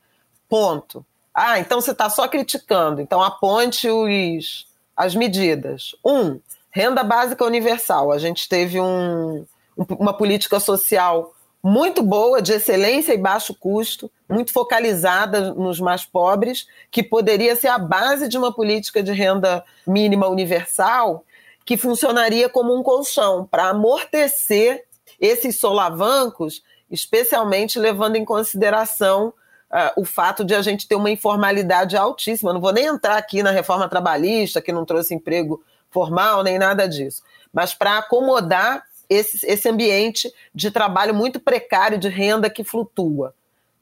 Ponto. 0.49 1.05
Ah, 1.35 1.59
então 1.59 1.81
você 1.81 1.93
está 1.93 2.09
só 2.09 2.29
criticando. 2.29 3.01
Então 3.01 3.23
aponte 3.23 3.89
os, 3.89 4.67
as 4.97 5.15
medidas. 5.15 5.95
Um, 6.05 6.41
renda 6.71 7.03
básica 7.03 7.45
universal. 7.45 8.11
A 8.11 8.19
gente 8.19 8.49
teve 8.49 8.81
um, 8.81 9.45
uma 9.99 10.15
política 10.15 10.59
social 10.59 11.35
muito 11.63 12.03
boa, 12.03 12.43
de 12.43 12.55
excelência 12.55 13.13
e 13.15 13.19
baixo 13.19 13.55
custo, 13.55 14.11
muito 14.29 14.53
focalizada 14.53 15.55
nos 15.55 15.79
mais 15.79 16.05
pobres, 16.05 16.67
que 16.91 17.03
poderia 17.03 17.55
ser 17.55 17.69
a 17.69 17.79
base 17.79 18.27
de 18.27 18.37
uma 18.37 18.53
política 18.53 19.01
de 19.03 19.13
renda 19.13 19.65
mínima 19.87 20.27
universal 20.27 21.25
que 21.65 21.77
funcionaria 21.77 22.49
como 22.49 22.77
um 22.77 22.83
colchão 22.83 23.47
para 23.47 23.69
amortecer 23.69 24.85
esses 25.21 25.59
solavancos, 25.59 26.63
especialmente 26.91 27.79
levando 27.79 28.17
em 28.17 28.25
consideração 28.25 29.29
uh, 29.71 30.01
o 30.01 30.05
fato 30.05 30.45
de 30.45 30.55
a 30.55 30.63
gente 30.63 30.87
ter 30.87 30.95
uma 30.95 31.11
informalidade 31.11 31.97
altíssima. 31.97 32.53
não 32.53 32.61
vou 32.61 32.73
nem 32.73 32.87
entrar 32.87 33.17
aqui 33.17 33.43
na 33.43 33.51
reforma 33.51 33.89
trabalhista, 33.89 34.61
que 34.61 34.73
não 34.73 34.85
trouxe 34.85 35.15
emprego 35.15 35.63
formal, 35.91 36.43
nem 36.43 36.59
nada 36.59 36.89
disso, 36.89 37.23
mas 37.53 37.75
para 37.75 37.99
acomodar 37.99 38.85
esse, 39.09 39.47
esse 39.47 39.69
ambiente 39.69 40.33
de 40.55 40.71
trabalho 40.71 41.15
muito 41.15 41.39
precário, 41.39 41.99
de 41.99 42.09
renda 42.09 42.49
que 42.49 42.65
flutua. 42.65 43.35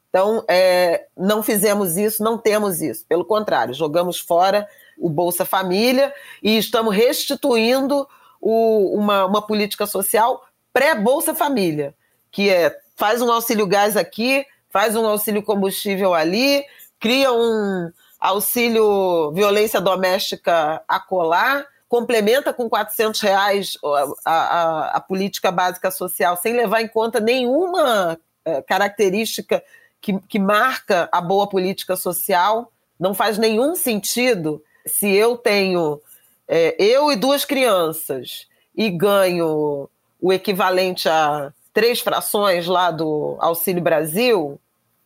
Então, 0.09 0.43
é, 0.49 1.05
não 1.15 1.41
fizemos 1.41 1.95
isso, 1.95 2.21
não 2.21 2.37
temos 2.37 2.81
isso. 2.81 3.05
Pelo 3.07 3.23
contrário, 3.23 3.73
jogamos 3.73 4.19
fora 4.19 4.67
o 5.01 5.09
Bolsa 5.09 5.43
Família 5.43 6.13
e 6.41 6.57
estamos 6.57 6.95
restituindo 6.95 8.07
o, 8.39 8.97
uma, 8.97 9.25
uma 9.25 9.41
política 9.41 9.85
social 9.85 10.45
pré-Bolsa 10.71 11.33
Família, 11.33 11.93
que 12.31 12.49
é 12.49 12.77
faz 12.95 13.21
um 13.21 13.31
auxílio 13.31 13.65
gás 13.65 13.97
aqui, 13.97 14.45
faz 14.69 14.95
um 14.95 15.05
auxílio 15.05 15.41
combustível 15.41 16.13
ali, 16.13 16.63
cria 16.99 17.33
um 17.33 17.91
auxílio 18.19 19.31
violência 19.31 19.81
doméstica 19.81 20.81
acolá, 20.87 21.65
complementa 21.89 22.53
com 22.53 22.69
400 22.69 23.19
reais 23.19 23.77
a, 24.23 24.31
a, 24.31 24.87
a 24.97 24.99
política 25.01 25.51
básica 25.51 25.89
social, 25.89 26.37
sem 26.37 26.53
levar 26.53 26.81
em 26.81 26.87
conta 26.87 27.19
nenhuma 27.19 28.17
é, 28.45 28.61
característica 28.61 29.63
que, 29.99 30.17
que 30.21 30.39
marca 30.39 31.09
a 31.11 31.19
boa 31.19 31.49
política 31.49 31.95
social. 31.95 32.71
Não 32.99 33.13
faz 33.13 33.37
nenhum 33.37 33.75
sentido 33.75 34.63
se 34.85 35.09
eu 35.09 35.37
tenho 35.37 36.01
é, 36.47 36.75
eu 36.77 37.11
e 37.11 37.15
duas 37.15 37.45
crianças 37.45 38.47
e 38.75 38.89
ganho 38.89 39.89
o 40.19 40.33
equivalente 40.33 41.07
a 41.07 41.51
três 41.73 41.99
frações 41.99 42.67
lá 42.67 42.91
do 42.91 43.37
Auxílio 43.39 43.81
Brasil, 43.81 44.59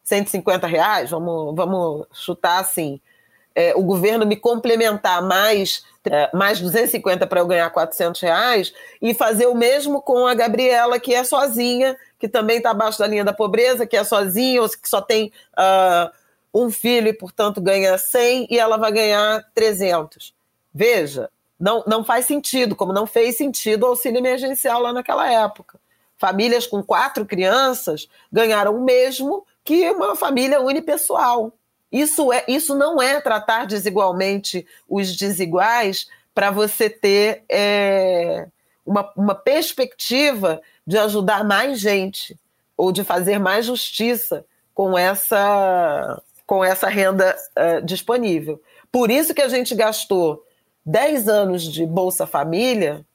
150 0.03 0.67
reais, 0.67 1.09
vamos, 1.11 1.55
vamos 1.55 2.07
chutar 2.11 2.59
assim, 2.59 2.99
é, 3.53 3.73
o 3.75 3.83
governo 3.83 4.25
me 4.25 4.35
complementar 4.35 5.21
mais 5.21 5.83
é, 6.05 6.29
mais 6.35 6.59
250 6.59 7.25
para 7.25 7.39
eu 7.39 7.47
ganhar 7.47 7.69
400 7.69 8.21
reais 8.21 8.73
e 9.01 9.13
fazer 9.13 9.47
o 9.47 9.55
mesmo 9.55 10.01
com 10.01 10.27
a 10.27 10.35
Gabriela, 10.35 10.99
que 10.99 11.13
é 11.13 11.23
sozinha, 11.23 11.97
que 12.19 12.27
também 12.27 12.57
está 12.57 12.71
abaixo 12.71 12.99
da 12.99 13.07
linha 13.07 13.23
da 13.23 13.33
pobreza, 13.33 13.87
que 13.87 13.97
é 13.97 14.03
sozinha, 14.03 14.61
ou 14.61 14.69
que 14.69 14.87
só 14.87 15.01
tem 15.01 15.31
uh, 15.57 16.11
um 16.55 16.71
filho 16.71 17.09
e, 17.09 17.13
portanto, 17.13 17.59
ganha 17.59 17.97
100 17.97 18.47
e 18.49 18.57
ela 18.57 18.77
vai 18.77 18.91
ganhar 18.91 19.43
300. 19.53 20.33
Veja, 20.73 21.29
não, 21.59 21.83
não 21.85 22.03
faz 22.03 22.25
sentido, 22.25 22.75
como 22.75 22.93
não 22.93 23.05
fez 23.05 23.35
sentido 23.35 23.83
o 23.83 23.87
auxílio 23.87 24.19
emergencial 24.19 24.81
lá 24.81 24.93
naquela 24.93 25.29
época. 25.29 25.77
Famílias 26.17 26.65
com 26.65 26.81
quatro 26.81 27.25
crianças 27.25 28.07
ganharam 28.31 28.75
o 28.75 28.81
mesmo 28.81 29.45
que 29.65 29.89
uma 29.91 30.15
família 30.15 30.61
unipessoal. 30.61 31.51
Isso, 31.91 32.31
é, 32.31 32.45
isso 32.47 32.73
não 32.73 33.01
é 33.01 33.19
tratar 33.19 33.65
desigualmente 33.65 34.65
os 34.87 35.15
desiguais 35.15 36.07
para 36.33 36.51
você 36.51 36.89
ter 36.89 37.43
é, 37.49 38.47
uma, 38.85 39.11
uma 39.15 39.35
perspectiva 39.35 40.61
de 40.87 40.97
ajudar 40.97 41.43
mais 41.43 41.79
gente 41.79 42.37
ou 42.77 42.91
de 42.91 43.03
fazer 43.03 43.39
mais 43.39 43.65
justiça 43.65 44.45
com 44.73 44.97
essa, 44.97 46.21
com 46.45 46.63
essa 46.63 46.87
renda 46.87 47.35
uh, 47.57 47.85
disponível. 47.85 48.61
Por 48.91 49.09
isso 49.09 49.33
que 49.33 49.41
a 49.41 49.49
gente 49.49 49.73
gastou 49.75 50.43
10 50.85 51.27
anos 51.27 51.63
de 51.63 51.85
Bolsa 51.85 52.27
Família 52.27 53.05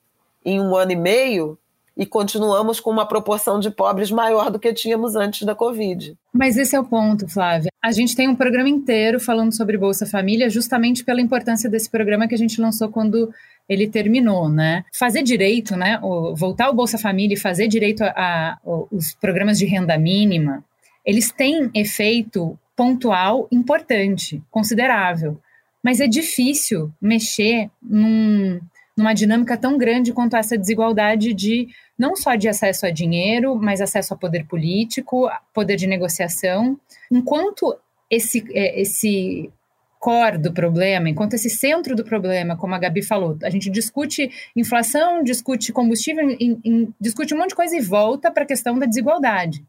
em 0.45 0.61
um 0.61 0.75
ano 0.75 0.93
e 0.93 0.97
meio 0.97 1.59
e 1.97 2.07
continuamos 2.07 2.81
com 2.81 2.91
uma 2.91 3.07
proporção 3.07 3.61
de 3.61 3.71
pobres 3.71 4.11
maior 4.11 4.51
do 4.51 4.59
que 4.59 4.73
tínhamos 4.73 5.17
antes 5.17 5.43
da 5.43 5.55
Covid. 5.55 6.17
Mas 6.33 6.57
esse 6.57 6.75
é 6.75 6.81
o 6.81 6.85
ponto, 6.85 7.29
Flávia. 7.29 7.71
A 7.83 7.93
gente 7.93 8.17
tem 8.17 8.29
um 8.29 8.35
programa 8.35 8.69
inteiro 8.69 9.21
falando 9.21 9.55
sobre 9.55 9.77
Bolsa 9.77 10.07
Família, 10.07 10.49
justamente 10.49 11.05
pela 11.05 11.21
importância 11.21 11.69
desse 11.69 11.91
programa 11.91 12.27
que 12.27 12.35
a 12.35 12.39
gente 12.39 12.61
lançou 12.61 12.89
quando 12.89 13.33
ele 13.69 13.87
terminou, 13.87 14.49
né? 14.49 14.85
Fazer 14.99 15.23
direito, 15.23 15.77
né? 15.77 16.01
Voltar 16.35 16.67
ao 16.67 16.75
Bolsa 16.75 16.97
Família 16.99 17.35
e 17.35 17.39
fazer 17.39 17.69
direito 17.69 18.03
a, 18.03 18.13
a, 18.17 18.59
os 18.91 19.15
programas 19.15 19.59
de 19.59 19.67
renda 19.67 19.97
mínima, 19.99 20.65
eles 21.05 21.31
têm 21.31 21.71
efeito 21.75 22.59
pontual 22.81 23.47
importante, 23.53 24.43
considerável. 24.51 25.39
Mas 25.85 26.01
é 26.01 26.07
difícil 26.07 26.91
mexer 26.99 27.69
num, 27.83 28.59
numa 28.97 29.13
dinâmica 29.13 29.55
tão 29.55 29.77
grande 29.77 30.15
quanto 30.15 30.35
essa 30.35 30.57
desigualdade 30.57 31.35
de 31.35 31.69
não 31.99 32.17
só 32.17 32.37
de 32.37 32.49
acesso 32.49 32.87
a 32.87 32.91
dinheiro, 32.91 33.55
mas 33.55 33.83
acesso 33.83 34.15
a 34.15 34.17
poder 34.17 34.47
político, 34.47 35.29
poder 35.53 35.77
de 35.77 35.87
negociação. 35.87 36.81
Enquanto 37.13 37.77
esse, 38.11 38.47
é, 38.55 38.81
esse 38.81 39.51
core 39.99 40.39
do 40.39 40.51
problema, 40.51 41.11
enquanto 41.11 41.35
esse 41.35 41.51
centro 41.51 41.95
do 41.95 42.03
problema, 42.03 42.57
como 42.57 42.75
a 42.75 42.79
Gabi 42.79 43.03
falou, 43.03 43.37
a 43.43 43.51
gente 43.51 43.69
discute 43.69 44.31
inflação, 44.57 45.23
discute 45.23 45.71
combustível, 45.71 46.31
in, 46.31 46.59
in, 46.65 46.95
discute 46.99 47.35
um 47.35 47.37
monte 47.37 47.51
de 47.51 47.57
coisa 47.57 47.77
e 47.77 47.81
volta 47.83 48.31
para 48.31 48.45
a 48.45 48.47
questão 48.47 48.79
da 48.79 48.87
desigualdade. 48.87 49.63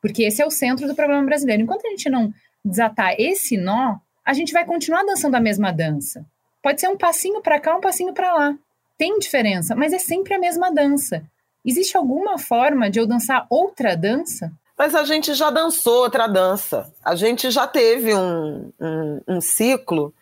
Porque 0.00 0.22
esse 0.22 0.40
é 0.40 0.46
o 0.46 0.50
centro 0.50 0.86
do 0.86 0.94
problema 0.94 1.22
brasileiro. 1.26 1.62
Enquanto 1.62 1.86
a 1.86 1.90
gente 1.90 2.08
não 2.08 2.32
desatar 2.64 3.14
esse 3.18 3.56
nó, 3.56 3.96
a 4.24 4.32
gente 4.32 4.52
vai 4.52 4.64
continuar 4.64 5.04
dançando 5.04 5.34
a 5.34 5.40
mesma 5.40 5.72
dança. 5.72 6.24
Pode 6.62 6.80
ser 6.80 6.88
um 6.88 6.96
passinho 6.96 7.42
para 7.42 7.60
cá, 7.60 7.76
um 7.76 7.80
passinho 7.80 8.14
para 8.14 8.32
lá. 8.32 8.54
Tem 8.96 9.18
diferença, 9.18 9.74
mas 9.74 9.92
é 9.92 9.98
sempre 9.98 10.34
a 10.34 10.38
mesma 10.38 10.72
dança. 10.72 11.22
Existe 11.64 11.96
alguma 11.96 12.38
forma 12.38 12.88
de 12.88 12.98
eu 12.98 13.06
dançar 13.06 13.46
outra 13.50 13.96
dança? 13.96 14.50
Mas 14.76 14.94
a 14.94 15.04
gente 15.04 15.34
já 15.34 15.50
dançou 15.50 16.02
outra 16.02 16.26
dança. 16.26 16.92
A 17.04 17.14
gente 17.14 17.50
já 17.50 17.66
teve 17.66 18.14
um, 18.14 18.72
um, 18.80 19.20
um 19.28 19.40
ciclo 19.40 20.12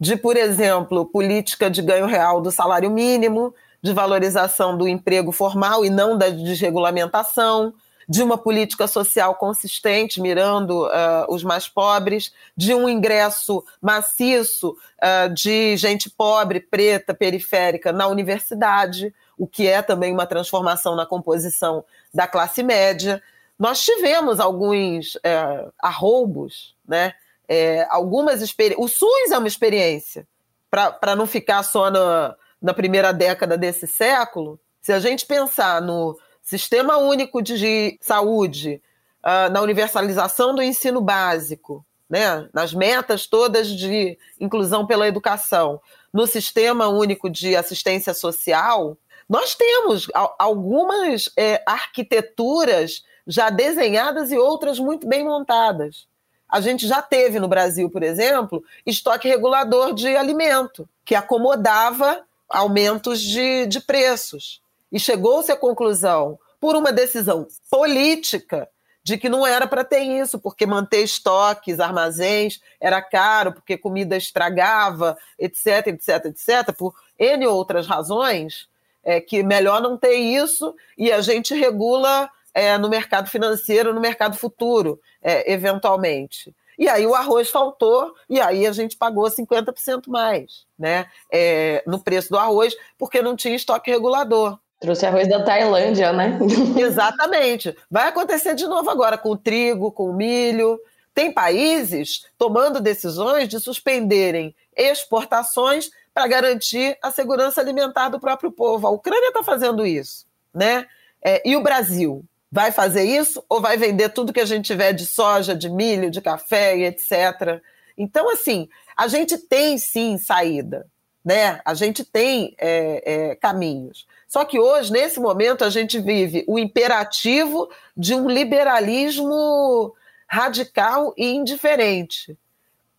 de, 0.00 0.16
por 0.16 0.36
exemplo, 0.36 1.04
política 1.04 1.70
de 1.70 1.82
ganho 1.82 2.06
real 2.06 2.40
do 2.40 2.50
salário 2.50 2.90
mínimo, 2.90 3.54
de 3.82 3.92
valorização 3.92 4.76
do 4.76 4.88
emprego 4.88 5.32
formal 5.32 5.84
e 5.84 5.90
não 5.90 6.16
da 6.16 6.28
desregulamentação, 6.28 7.74
de 8.08 8.22
uma 8.22 8.38
política 8.38 8.86
social 8.86 9.34
consistente, 9.34 10.20
mirando 10.20 10.86
uh, 10.86 11.26
os 11.28 11.44
mais 11.44 11.68
pobres, 11.68 12.32
de 12.56 12.72
um 12.72 12.88
ingresso 12.88 13.62
maciço 13.82 14.70
uh, 14.70 15.32
de 15.34 15.76
gente 15.76 16.08
pobre, 16.08 16.58
preta, 16.58 17.12
periférica 17.12 17.92
na 17.92 18.06
universidade, 18.06 19.14
o 19.36 19.46
que 19.46 19.66
é 19.66 19.82
também 19.82 20.12
uma 20.12 20.26
transformação 20.26 20.96
na 20.96 21.04
composição 21.04 21.84
da 22.12 22.26
classe 22.26 22.62
média. 22.62 23.22
Nós 23.58 23.84
tivemos 23.84 24.40
alguns 24.40 25.18
é, 25.22 25.66
arroubos, 25.78 26.74
né? 26.86 27.12
É, 27.48 27.86
algumas 27.90 28.40
experiências. 28.42 28.84
O 28.84 28.88
SUS 28.88 29.30
é 29.32 29.38
uma 29.38 29.48
experiência, 29.48 30.26
para 30.70 31.16
não 31.16 31.26
ficar 31.26 31.62
só 31.62 31.90
na, 31.90 32.36
na 32.60 32.74
primeira 32.74 33.12
década 33.12 33.56
desse 33.56 33.86
século. 33.86 34.60
Se 34.80 34.92
a 34.92 35.00
gente 35.00 35.24
pensar 35.24 35.80
no 35.80 36.18
Sistema 36.48 36.96
Único 36.96 37.42
de 37.42 37.98
Saúde, 38.00 38.80
uh, 39.22 39.52
na 39.52 39.60
universalização 39.60 40.54
do 40.54 40.62
ensino 40.62 40.98
básico, 40.98 41.84
né, 42.08 42.48
nas 42.54 42.72
metas 42.72 43.26
todas 43.26 43.68
de 43.68 44.16
inclusão 44.40 44.86
pela 44.86 45.06
educação, 45.06 45.78
no 46.10 46.26
Sistema 46.26 46.88
Único 46.88 47.28
de 47.28 47.54
Assistência 47.54 48.14
Social, 48.14 48.96
nós 49.28 49.54
temos 49.54 50.06
algumas 50.38 51.30
é, 51.36 51.62
arquiteturas 51.66 53.04
já 53.26 53.50
desenhadas 53.50 54.32
e 54.32 54.38
outras 54.38 54.78
muito 54.78 55.06
bem 55.06 55.22
montadas. 55.22 56.06
A 56.48 56.62
gente 56.62 56.88
já 56.88 57.02
teve 57.02 57.38
no 57.38 57.46
Brasil, 57.46 57.90
por 57.90 58.02
exemplo, 58.02 58.64
estoque 58.86 59.28
regulador 59.28 59.92
de 59.92 60.16
alimento, 60.16 60.88
que 61.04 61.14
acomodava 61.14 62.22
aumentos 62.48 63.20
de, 63.20 63.66
de 63.66 63.80
preços. 63.80 64.62
E 64.90 64.98
chegou-se 64.98 65.50
à 65.52 65.56
conclusão, 65.56 66.38
por 66.60 66.76
uma 66.76 66.92
decisão 66.92 67.46
política, 67.70 68.68
de 69.02 69.16
que 69.16 69.28
não 69.28 69.46
era 69.46 69.66
para 69.66 69.84
ter 69.84 70.00
isso, 70.00 70.38
porque 70.38 70.66
manter 70.66 71.02
estoques, 71.02 71.80
armazéns 71.80 72.60
era 72.78 73.00
caro, 73.00 73.52
porque 73.52 73.78
comida 73.78 74.16
estragava, 74.16 75.16
etc, 75.38 75.86
etc, 75.86 76.26
etc, 76.26 76.76
por 76.76 76.94
N 77.18 77.46
outras 77.46 77.86
razões, 77.86 78.68
é 79.02 79.20
que 79.20 79.42
melhor 79.42 79.80
não 79.80 79.96
ter 79.96 80.16
isso 80.16 80.74
e 80.96 81.10
a 81.10 81.22
gente 81.22 81.54
regula 81.54 82.28
é, 82.52 82.76
no 82.76 82.88
mercado 82.88 83.30
financeiro, 83.30 83.94
no 83.94 84.00
mercado 84.00 84.36
futuro, 84.36 85.00
é, 85.22 85.50
eventualmente. 85.50 86.54
E 86.78 86.88
aí 86.88 87.06
o 87.06 87.14
arroz 87.14 87.50
faltou, 87.50 88.14
e 88.28 88.40
aí 88.40 88.66
a 88.66 88.72
gente 88.72 88.96
pagou 88.96 89.24
50% 89.24 90.08
mais 90.08 90.66
né, 90.78 91.06
é, 91.32 91.82
no 91.86 91.98
preço 91.98 92.28
do 92.28 92.38
arroz, 92.38 92.76
porque 92.98 93.22
não 93.22 93.34
tinha 93.34 93.56
estoque 93.56 93.90
regulador. 93.90 94.58
Trouxe 94.80 95.06
arroz 95.06 95.28
da 95.28 95.42
Tailândia, 95.42 96.12
né? 96.12 96.38
Exatamente. 96.78 97.76
Vai 97.90 98.08
acontecer 98.08 98.54
de 98.54 98.66
novo 98.66 98.88
agora 98.90 99.18
com 99.18 99.30
o 99.30 99.36
trigo, 99.36 99.90
com 99.90 100.10
o 100.10 100.14
milho. 100.14 100.78
Tem 101.12 101.32
países 101.32 102.26
tomando 102.38 102.80
decisões 102.80 103.48
de 103.48 103.58
suspenderem 103.58 104.54
exportações 104.76 105.90
para 106.14 106.28
garantir 106.28 106.96
a 107.02 107.10
segurança 107.10 107.60
alimentar 107.60 108.08
do 108.08 108.20
próprio 108.20 108.52
povo. 108.52 108.86
A 108.86 108.90
Ucrânia 108.90 109.28
está 109.28 109.42
fazendo 109.42 109.84
isso, 109.84 110.26
né? 110.54 110.86
É, 111.20 111.42
e 111.48 111.56
o 111.56 111.62
Brasil 111.62 112.24
vai 112.50 112.72
fazer 112.72 113.02
isso 113.02 113.44
ou 113.48 113.60
vai 113.60 113.76
vender 113.76 114.08
tudo 114.10 114.32
que 114.32 114.40
a 114.40 114.46
gente 114.46 114.66
tiver 114.66 114.92
de 114.92 115.06
soja, 115.06 115.54
de 115.54 115.68
milho, 115.68 116.10
de 116.10 116.20
café 116.20 116.78
etc. 116.78 117.60
Então, 117.96 118.30
assim, 118.30 118.68
a 118.96 119.08
gente 119.08 119.36
tem 119.36 119.76
sim 119.76 120.18
saída, 120.18 120.86
né? 121.24 121.60
A 121.64 121.74
gente 121.74 122.04
tem 122.04 122.54
é, 122.58 123.02
é, 123.04 123.34
caminhos. 123.34 124.06
Só 124.28 124.44
que 124.44 124.60
hoje, 124.60 124.92
nesse 124.92 125.18
momento, 125.18 125.64
a 125.64 125.70
gente 125.70 125.98
vive 125.98 126.44
o 126.46 126.58
imperativo 126.58 127.70
de 127.96 128.14
um 128.14 128.28
liberalismo 128.28 129.94
radical 130.28 131.14
e 131.16 131.34
indiferente. 131.34 132.36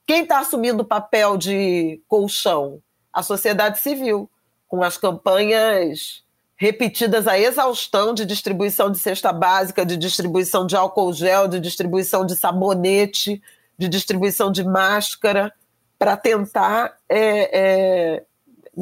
Quem 0.08 0.24
está 0.24 0.40
assumindo 0.40 0.82
o 0.82 0.88
papel 0.88 1.38
de 1.38 2.02
colchão? 2.08 2.82
A 3.14 3.22
sociedade 3.22 3.80
civil, 3.80 4.28
com 4.68 4.82
as 4.82 4.98
campanhas 4.98 6.24
repetidas 6.60 7.26
a 7.26 7.40
exaustão 7.40 8.14
de 8.14 8.26
distribuição 8.26 8.92
de 8.92 9.00
cesta 9.00 9.32
básica, 9.32 9.86
de 9.86 9.96
distribuição 9.96 10.68
de 10.68 10.76
álcool 10.76 11.14
gel, 11.14 11.48
de 11.48 11.60
distribuição 11.60 12.26
de 12.26 12.36
sabonete, 12.36 13.42
de 13.78 13.88
distribuição 13.88 14.52
de 14.52 14.64
máscara, 14.64 15.54
para 15.98 16.18
tentar 16.18 16.98
é, 17.08 17.60
é, 18.18 18.24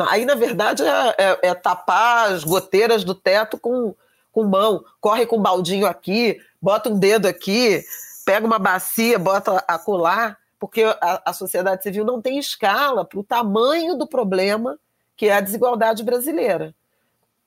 Aí, 0.07 0.25
na 0.25 0.35
verdade, 0.35 0.83
é, 0.83 1.15
é, 1.17 1.39
é, 1.49 1.53
tapar 1.53 2.31
as 2.31 2.43
goteiras 2.43 3.03
do 3.03 3.15
teto 3.15 3.57
com, 3.57 3.95
com 4.31 4.43
mão. 4.43 4.83
Corre 4.99 5.25
com 5.25 5.37
um 5.37 5.41
baldinho 5.41 5.87
aqui, 5.87 6.39
bota 6.61 6.89
um 6.89 6.99
dedo 6.99 7.27
aqui, 7.27 7.83
pega 8.25 8.45
uma 8.45 8.59
bacia, 8.59 9.17
bota 9.17 9.63
a 9.67 9.79
colar, 9.79 10.37
porque 10.59 10.83
a, 10.83 11.21
a 11.25 11.33
sociedade 11.33 11.83
civil 11.83 12.03
não 12.03 12.21
tem 12.21 12.37
escala 12.37 13.05
para 13.05 13.19
o 13.19 13.23
tamanho 13.23 13.95
do 13.95 14.07
problema 14.07 14.77
que 15.15 15.27
é 15.27 15.33
a 15.33 15.41
desigualdade 15.41 16.03
brasileira. 16.03 16.75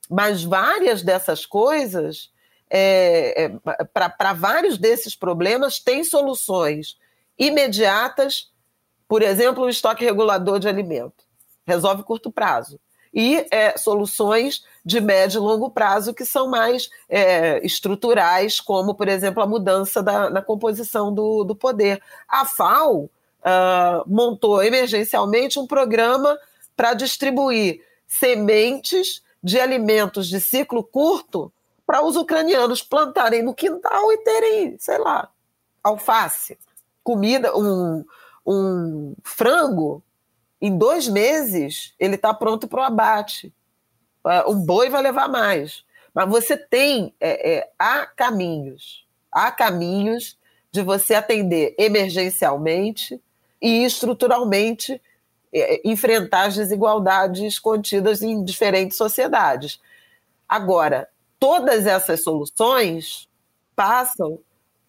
Mas 0.08 0.42
várias 0.42 1.02
dessas 1.02 1.46
coisas, 1.46 2.32
é, 2.68 3.44
é, 3.44 3.84
para 3.84 4.32
vários 4.32 4.76
desses 4.76 5.14
problemas, 5.14 5.78
tem 5.78 6.02
soluções 6.02 6.98
imediatas, 7.38 8.50
por 9.06 9.22
exemplo, 9.22 9.64
o 9.64 9.68
estoque 9.68 10.04
regulador 10.04 10.58
de 10.58 10.68
alimento 10.68 11.29
resolve 11.70 12.02
curto 12.02 12.30
prazo. 12.30 12.78
E 13.12 13.46
é, 13.50 13.76
soluções 13.76 14.64
de 14.84 15.00
médio 15.00 15.38
e 15.38 15.44
longo 15.44 15.70
prazo 15.70 16.14
que 16.14 16.24
são 16.24 16.48
mais 16.48 16.88
é, 17.08 17.64
estruturais, 17.64 18.60
como, 18.60 18.94
por 18.94 19.08
exemplo, 19.08 19.42
a 19.42 19.46
mudança 19.46 20.02
da, 20.02 20.30
na 20.30 20.42
composição 20.42 21.12
do, 21.12 21.42
do 21.42 21.56
poder. 21.56 22.00
A 22.28 22.44
FAO 22.44 23.04
uh, 23.04 23.10
montou 24.06 24.62
emergencialmente 24.62 25.58
um 25.58 25.66
programa 25.66 26.38
para 26.76 26.94
distribuir 26.94 27.84
sementes 28.06 29.22
de 29.42 29.58
alimentos 29.58 30.28
de 30.28 30.40
ciclo 30.40 30.82
curto 30.84 31.52
para 31.84 32.04
os 32.04 32.14
ucranianos 32.14 32.82
plantarem 32.82 33.42
no 33.42 33.54
quintal 33.54 34.12
e 34.12 34.18
terem, 34.18 34.76
sei 34.78 34.98
lá, 34.98 35.28
alface, 35.82 36.56
comida, 37.02 37.56
um, 37.56 38.04
um 38.46 39.14
frango 39.24 40.02
em 40.60 40.76
dois 40.76 41.08
meses 41.08 41.94
ele 41.98 42.16
está 42.16 42.34
pronto 42.34 42.68
para 42.68 42.80
o 42.80 42.84
abate. 42.84 43.52
O 44.46 44.54
boi 44.54 44.88
vai 44.90 45.02
levar 45.02 45.28
mais. 45.28 45.84
Mas 46.14 46.28
você 46.28 46.56
tem, 46.56 47.14
é, 47.20 47.52
é, 47.52 47.70
há 47.78 48.04
caminhos, 48.04 49.06
há 49.30 49.50
caminhos 49.50 50.36
de 50.72 50.82
você 50.82 51.14
atender 51.14 51.74
emergencialmente 51.78 53.20
e 53.62 53.84
estruturalmente 53.84 55.00
é, 55.52 55.80
enfrentar 55.84 56.46
as 56.46 56.56
desigualdades 56.56 57.58
contidas 57.58 58.22
em 58.22 58.44
diferentes 58.44 58.96
sociedades. 58.96 59.80
Agora, 60.48 61.08
todas 61.38 61.86
essas 61.86 62.22
soluções 62.22 63.28
passam 63.74 64.38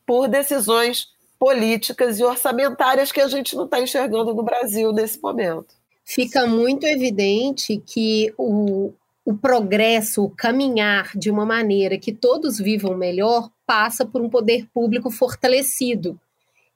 por 0.06 0.28
decisões 0.28 1.14
políticas 1.42 2.20
e 2.20 2.24
orçamentárias 2.24 3.12
que 3.12 3.20
a 3.20 3.28
gente 3.28 3.56
não 3.56 3.66
está 3.66 3.82
enxergando 3.82 4.32
no 4.32 4.44
Brasil 4.44 4.94
nesse 4.94 5.20
momento. 5.20 5.74
Fica 6.06 6.46
muito 6.46 6.86
evidente 6.86 7.82
que 7.84 8.32
o, 8.38 8.94
o 9.26 9.34
progresso, 9.36 10.24
o 10.24 10.30
caminhar 10.30 11.18
de 11.18 11.32
uma 11.32 11.44
maneira 11.44 11.98
que 11.98 12.14
todos 12.14 12.60
vivam 12.60 12.96
melhor, 12.96 13.50
passa 13.66 14.06
por 14.06 14.22
um 14.22 14.30
poder 14.30 14.68
público 14.72 15.10
fortalecido. 15.10 16.20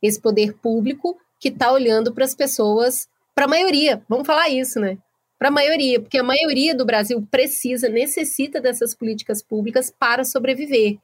Esse 0.02 0.20
poder 0.20 0.56
público 0.56 1.16
que 1.40 1.50
está 1.50 1.72
olhando 1.72 2.12
para 2.12 2.26
as 2.26 2.34
pessoas, 2.34 3.08
para 3.36 3.46
a 3.46 3.48
maioria, 3.48 4.02
vamos 4.10 4.26
falar 4.26 4.50
isso, 4.50 4.80
né? 4.80 4.98
Para 5.38 5.50
a 5.50 5.52
maioria, 5.52 6.00
porque 6.00 6.18
a 6.18 6.24
maioria 6.24 6.74
do 6.74 6.88
Brasil 6.88 7.24
precisa, 7.30 7.88
necessita 7.88 8.60
dessas 8.60 8.96
políticas 8.96 9.44
públicas 9.44 9.94
para 10.00 10.24
sobreviver. 10.24 10.98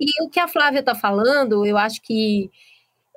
E 0.00 0.06
o 0.22 0.30
que 0.30 0.40
a 0.40 0.48
Flávia 0.48 0.80
está 0.80 0.94
falando, 0.94 1.66
eu 1.66 1.76
acho 1.76 2.00
que 2.00 2.50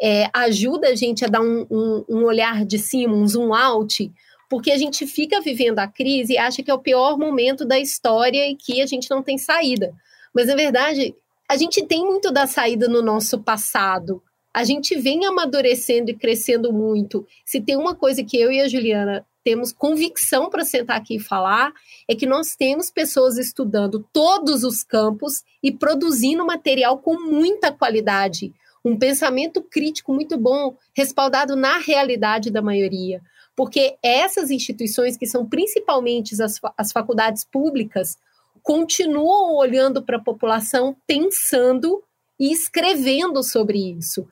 é, 0.02 0.30
ajuda 0.34 0.90
a 0.90 0.96
gente 0.96 1.26
a 1.26 1.28
dar 1.28 1.42
um, 1.42 1.66
um, 1.70 2.06
um 2.08 2.24
olhar 2.24 2.66
de 2.66 2.78
cima, 2.78 3.16
um 3.16 3.28
zoom 3.28 3.54
out, 3.54 4.12
porque 4.50 4.72
a 4.72 4.78
gente 4.78 5.06
fica 5.06 5.42
vivendo 5.42 5.80
a 5.80 5.88
crise 5.88 6.34
e 6.34 6.38
acha 6.38 6.64
que 6.64 6.72
é 6.72 6.74
o 6.74 6.80
pior 6.80 7.18
momento 7.18 7.66
da 7.66 7.80
história 7.80 8.48
e 8.48 8.56
que 8.56 8.82
a 8.82 8.86
gente 8.86 9.10
não 9.10 9.22
tem 9.22 9.38
saída. 9.38 9.94
Mas, 10.34 10.48
na 10.48 10.56
verdade, 10.56 11.16
a 11.50 11.58
gente 11.58 11.84
tem 11.86 12.06
muito 12.06 12.32
da 12.32 12.48
saída 12.48 12.88
no 12.88 13.02
nosso 13.02 13.40
passado. 13.40 14.22
A 14.54 14.64
gente 14.64 14.96
vem 14.96 15.26
amadurecendo 15.26 16.12
e 16.12 16.16
crescendo 16.16 16.72
muito. 16.72 17.26
Se 17.46 17.60
tem 17.60 17.76
uma 17.76 17.96
coisa 17.96 18.24
que 18.24 18.40
eu 18.40 18.52
e 18.52 18.62
a 18.62 18.68
Juliana 18.68 19.26
temos 19.44 19.72
convicção 19.72 20.50
para 20.50 20.66
sentar 20.66 20.98
aqui 20.98 21.16
e 21.16 21.20
falar, 21.20 21.72
é 22.08 22.14
que 22.14 22.26
nós 22.26 22.56
temos 22.56 22.92
pessoas 22.92 23.38
estudando 23.38 24.06
todos 24.12 24.64
os 24.64 24.84
campos 24.84 25.44
e 25.64 25.72
produzindo 25.72 26.46
material 26.46 26.98
com 26.98 27.14
muita 27.14 27.72
qualidade 27.72 28.54
um 28.88 28.98
pensamento 28.98 29.62
crítico 29.62 30.14
muito 30.14 30.38
bom, 30.38 30.76
respaldado 30.96 31.56
na 31.56 31.78
realidade 31.78 32.50
da 32.50 32.62
maioria. 32.62 33.22
Porque 33.56 33.98
essas 34.02 34.50
instituições, 34.50 35.18
que 35.18 35.26
são 35.26 35.46
principalmente 35.46 36.42
as, 36.42 36.60
as 36.78 36.92
faculdades 36.92 37.44
públicas, 37.44 38.18
continuam 38.64 39.56
olhando 39.56 40.02
para 40.04 40.18
a 40.18 40.24
população, 40.24 40.96
pensando 41.06 42.04
e 42.40 42.52
escrevendo 42.52 43.44
sobre 43.44 43.78
isso. 43.98 44.28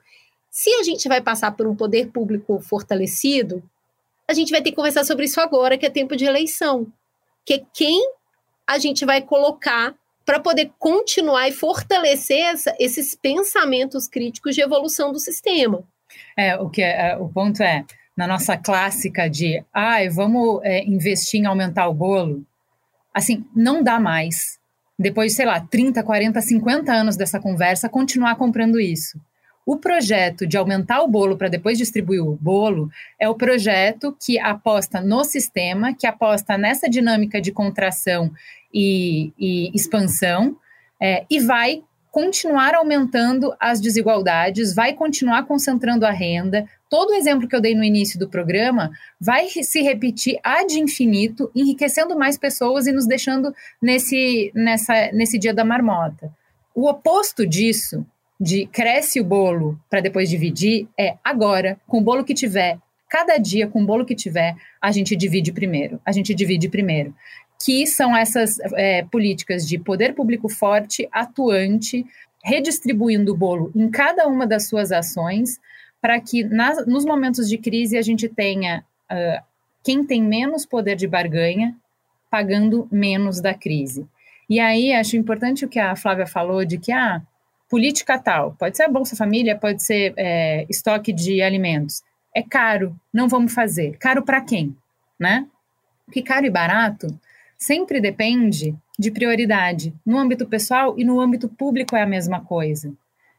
Se 0.50 0.70
a 0.74 0.82
gente 0.82 1.08
vai 1.08 1.20
passar 1.20 1.52
por 1.52 1.66
um 1.66 1.76
poder 1.76 2.10
público 2.10 2.60
fortalecido, 2.60 3.62
a 4.28 4.32
gente 4.32 4.50
vai 4.50 4.62
ter 4.62 4.70
que 4.70 4.76
conversar 4.76 5.04
sobre 5.04 5.26
isso 5.26 5.40
agora, 5.40 5.76
que 5.76 5.84
é 5.84 5.90
tempo 5.90 6.16
de 6.16 6.24
eleição. 6.24 6.86
Que 7.44 7.54
é 7.54 7.62
quem 7.74 8.00
a 8.66 8.78
gente 8.78 9.04
vai 9.04 9.20
colocar 9.20 9.94
para 10.26 10.40
poder 10.40 10.72
continuar 10.78 11.48
e 11.48 11.52
fortalecer 11.52 12.40
essa, 12.40 12.74
esses 12.80 13.14
pensamentos 13.14 14.08
críticos 14.08 14.56
de 14.56 14.60
evolução 14.60 15.12
do 15.12 15.20
sistema. 15.20 15.84
É, 16.36 16.56
o 16.56 16.68
que 16.68 16.82
é, 16.82 17.12
é 17.12 17.16
o 17.16 17.28
ponto 17.28 17.62
é 17.62 17.84
na 18.16 18.26
nossa 18.26 18.56
clássica 18.56 19.30
de 19.30 19.62
ah, 19.72 19.98
vamos 20.10 20.60
é, 20.64 20.82
investir 20.84 21.40
em 21.40 21.46
aumentar 21.46 21.86
o 21.86 21.94
bolo, 21.94 22.44
assim, 23.14 23.44
não 23.54 23.82
dá 23.82 24.00
mais. 24.00 24.58
Depois, 24.98 25.36
sei 25.36 25.46
lá, 25.46 25.60
30, 25.60 26.02
40, 26.02 26.40
50 26.40 26.92
anos 26.92 27.16
dessa 27.16 27.38
conversa, 27.38 27.88
continuar 27.88 28.34
comprando 28.36 28.80
isso. 28.80 29.20
O 29.66 29.76
projeto 29.76 30.46
de 30.46 30.56
aumentar 30.56 31.02
o 31.02 31.08
bolo 31.08 31.36
para 31.36 31.48
depois 31.48 31.76
distribuir 31.76 32.22
o 32.22 32.36
bolo 32.36 32.88
é 33.18 33.28
o 33.28 33.34
projeto 33.34 34.16
que 34.24 34.38
aposta 34.38 35.00
no 35.00 35.24
sistema, 35.24 35.92
que 35.92 36.06
aposta 36.06 36.56
nessa 36.56 36.88
dinâmica 36.88 37.40
de 37.40 37.50
contração 37.50 38.30
e, 38.72 39.32
e 39.36 39.72
expansão, 39.74 40.56
é, 41.02 41.26
e 41.28 41.40
vai 41.40 41.82
continuar 42.12 42.76
aumentando 42.76 43.52
as 43.58 43.80
desigualdades, 43.80 44.72
vai 44.72 44.94
continuar 44.94 45.44
concentrando 45.46 46.06
a 46.06 46.12
renda. 46.12 46.64
Todo 46.88 47.10
o 47.10 47.14
exemplo 47.14 47.48
que 47.48 47.54
eu 47.56 47.60
dei 47.60 47.74
no 47.74 47.82
início 47.84 48.20
do 48.20 48.28
programa 48.28 48.90
vai 49.20 49.48
se 49.48 49.82
repetir 49.82 50.38
ad 50.44 50.72
infinito, 50.78 51.50
enriquecendo 51.54 52.16
mais 52.16 52.38
pessoas 52.38 52.86
e 52.86 52.92
nos 52.92 53.06
deixando 53.06 53.52
nesse, 53.82 54.52
nessa, 54.54 55.10
nesse 55.12 55.38
dia 55.38 55.52
da 55.52 55.64
marmota. 55.64 56.32
O 56.72 56.88
oposto 56.88 57.46
disso, 57.46 58.06
de 58.40 58.66
cresce 58.66 59.20
o 59.20 59.24
bolo 59.24 59.78
para 59.88 60.00
depois 60.00 60.28
dividir, 60.28 60.88
é 60.98 61.16
agora, 61.24 61.80
com 61.86 61.98
o 61.98 62.02
bolo 62.02 62.24
que 62.24 62.34
tiver, 62.34 62.78
cada 63.08 63.38
dia, 63.38 63.66
com 63.66 63.82
o 63.82 63.86
bolo 63.86 64.04
que 64.04 64.14
tiver, 64.14 64.54
a 64.80 64.92
gente 64.92 65.16
divide 65.16 65.52
primeiro. 65.52 66.00
A 66.04 66.12
gente 66.12 66.34
divide 66.34 66.68
primeiro 66.68 67.14
que 67.62 67.86
são 67.86 68.16
essas 68.16 68.58
é, 68.74 69.04
políticas 69.04 69.66
de 69.66 69.78
poder 69.78 70.14
público 70.14 70.48
forte, 70.48 71.08
atuante, 71.10 72.04
redistribuindo 72.44 73.32
o 73.32 73.36
bolo 73.36 73.72
em 73.74 73.90
cada 73.90 74.26
uma 74.26 74.46
das 74.46 74.68
suas 74.68 74.92
ações, 74.92 75.58
para 76.00 76.20
que 76.20 76.44
nas, 76.44 76.86
nos 76.86 77.04
momentos 77.04 77.48
de 77.48 77.58
crise 77.58 77.96
a 77.96 78.02
gente 78.02 78.28
tenha 78.28 78.84
uh, 79.10 79.44
quem 79.82 80.04
tem 80.04 80.22
menos 80.22 80.64
poder 80.66 80.96
de 80.96 81.08
barganha 81.08 81.74
pagando 82.30 82.86
menos 82.90 83.40
da 83.40 83.54
crise. 83.54 84.06
E 84.48 84.60
aí 84.60 84.92
acho 84.92 85.16
importante 85.16 85.64
o 85.64 85.68
que 85.68 85.78
a 85.78 85.96
Flávia 85.96 86.26
falou 86.26 86.64
de 86.64 86.78
que 86.78 86.92
ah, 86.92 87.22
política 87.68 88.18
tal, 88.18 88.54
pode 88.58 88.76
ser 88.76 88.84
a 88.84 88.88
Bolsa 88.88 89.16
Família, 89.16 89.56
pode 89.56 89.82
ser 89.82 90.14
é, 90.16 90.66
estoque 90.68 91.12
de 91.12 91.42
alimentos. 91.42 92.02
É 92.34 92.42
caro, 92.42 92.94
não 93.12 93.28
vamos 93.28 93.52
fazer. 93.52 93.96
Caro 93.98 94.22
para 94.22 94.40
quem? 94.40 94.76
Né? 95.18 95.46
Porque 96.04 96.22
caro 96.22 96.46
e 96.46 96.50
barato 96.50 97.08
sempre 97.58 98.00
depende 98.00 98.76
de 98.98 99.10
prioridade. 99.10 99.94
No 100.04 100.18
âmbito 100.18 100.46
pessoal 100.46 100.94
e 100.98 101.04
no 101.04 101.20
âmbito 101.20 101.48
público 101.48 101.96
é 101.96 102.02
a 102.02 102.06
mesma 102.06 102.40
coisa. 102.40 102.92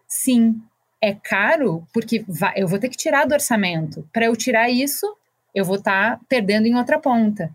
Sim, 0.07 0.61
é 1.01 1.13
caro 1.13 1.85
porque 1.93 2.23
vai, 2.27 2.53
eu 2.55 2.67
vou 2.67 2.79
ter 2.79 2.89
que 2.89 2.97
tirar 2.97 3.25
do 3.25 3.33
orçamento. 3.33 4.07
Para 4.11 4.25
eu 4.25 4.35
tirar 4.35 4.69
isso, 4.69 5.05
eu 5.53 5.63
vou 5.63 5.77
estar 5.77 6.17
tá 6.17 6.21
perdendo 6.27 6.65
em 6.65 6.75
outra 6.75 6.99
ponta. 6.99 7.53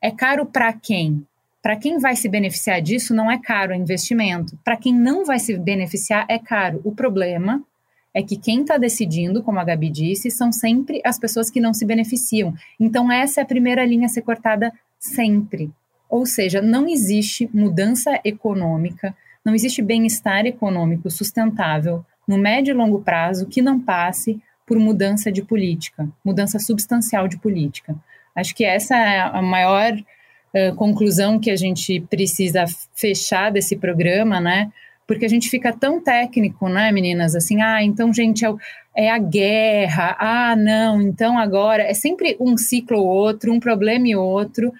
É 0.00 0.10
caro 0.10 0.46
para 0.46 0.72
quem? 0.72 1.26
Para 1.64 1.76
quem 1.76 1.98
vai 1.98 2.14
se 2.14 2.28
beneficiar 2.28 2.82
disso, 2.82 3.14
não 3.14 3.30
é 3.30 3.38
caro, 3.38 3.72
é 3.72 3.76
investimento. 3.76 4.54
Para 4.62 4.76
quem 4.76 4.92
não 4.92 5.24
vai 5.24 5.38
se 5.38 5.56
beneficiar, 5.56 6.26
é 6.28 6.38
caro. 6.38 6.82
O 6.84 6.94
problema 6.94 7.64
é 8.12 8.22
que 8.22 8.36
quem 8.36 8.60
está 8.60 8.76
decidindo, 8.76 9.42
como 9.42 9.58
a 9.58 9.64
Gabi 9.64 9.88
disse, 9.88 10.30
são 10.30 10.52
sempre 10.52 11.00
as 11.02 11.18
pessoas 11.18 11.50
que 11.50 11.62
não 11.62 11.72
se 11.72 11.86
beneficiam. 11.86 12.52
Então, 12.78 13.10
essa 13.10 13.40
é 13.40 13.42
a 13.42 13.46
primeira 13.46 13.82
linha 13.82 14.04
a 14.04 14.10
ser 14.10 14.20
cortada 14.20 14.70
sempre. 15.00 15.70
Ou 16.06 16.26
seja, 16.26 16.60
não 16.60 16.86
existe 16.86 17.48
mudança 17.50 18.20
econômica, 18.22 19.16
não 19.42 19.54
existe 19.54 19.80
bem-estar 19.80 20.44
econômico 20.44 21.10
sustentável 21.10 22.04
no 22.28 22.36
médio 22.36 22.72
e 22.72 22.76
longo 22.76 23.00
prazo 23.00 23.46
que 23.46 23.62
não 23.62 23.80
passe 23.80 24.38
por 24.66 24.78
mudança 24.78 25.32
de 25.32 25.42
política, 25.42 26.06
mudança 26.22 26.58
substancial 26.58 27.26
de 27.26 27.38
política. 27.38 27.96
Acho 28.36 28.54
que 28.54 28.66
essa 28.66 28.94
é 28.94 29.20
a 29.20 29.40
maior 29.40 29.96
conclusão 30.76 31.38
que 31.38 31.50
a 31.50 31.56
gente 31.56 32.00
precisa 32.02 32.64
fechar 32.94 33.50
desse 33.50 33.76
programa, 33.76 34.40
né? 34.40 34.70
Porque 35.06 35.24
a 35.24 35.28
gente 35.28 35.50
fica 35.50 35.72
tão 35.72 36.00
técnico, 36.00 36.68
né, 36.68 36.90
meninas? 36.90 37.34
Assim, 37.34 37.60
ah, 37.60 37.82
então, 37.82 38.12
gente, 38.12 38.44
é, 38.44 38.50
o, 38.50 38.58
é 38.96 39.10
a 39.10 39.18
guerra, 39.18 40.16
ah, 40.18 40.56
não, 40.56 41.02
então 41.02 41.38
agora. 41.38 41.82
É 41.82 41.92
sempre 41.92 42.36
um 42.40 42.56
ciclo 42.56 42.98
ou 42.98 43.06
outro, 43.06 43.52
um 43.52 43.60
problema 43.60 44.08
e 44.08 44.16
outro. 44.16 44.72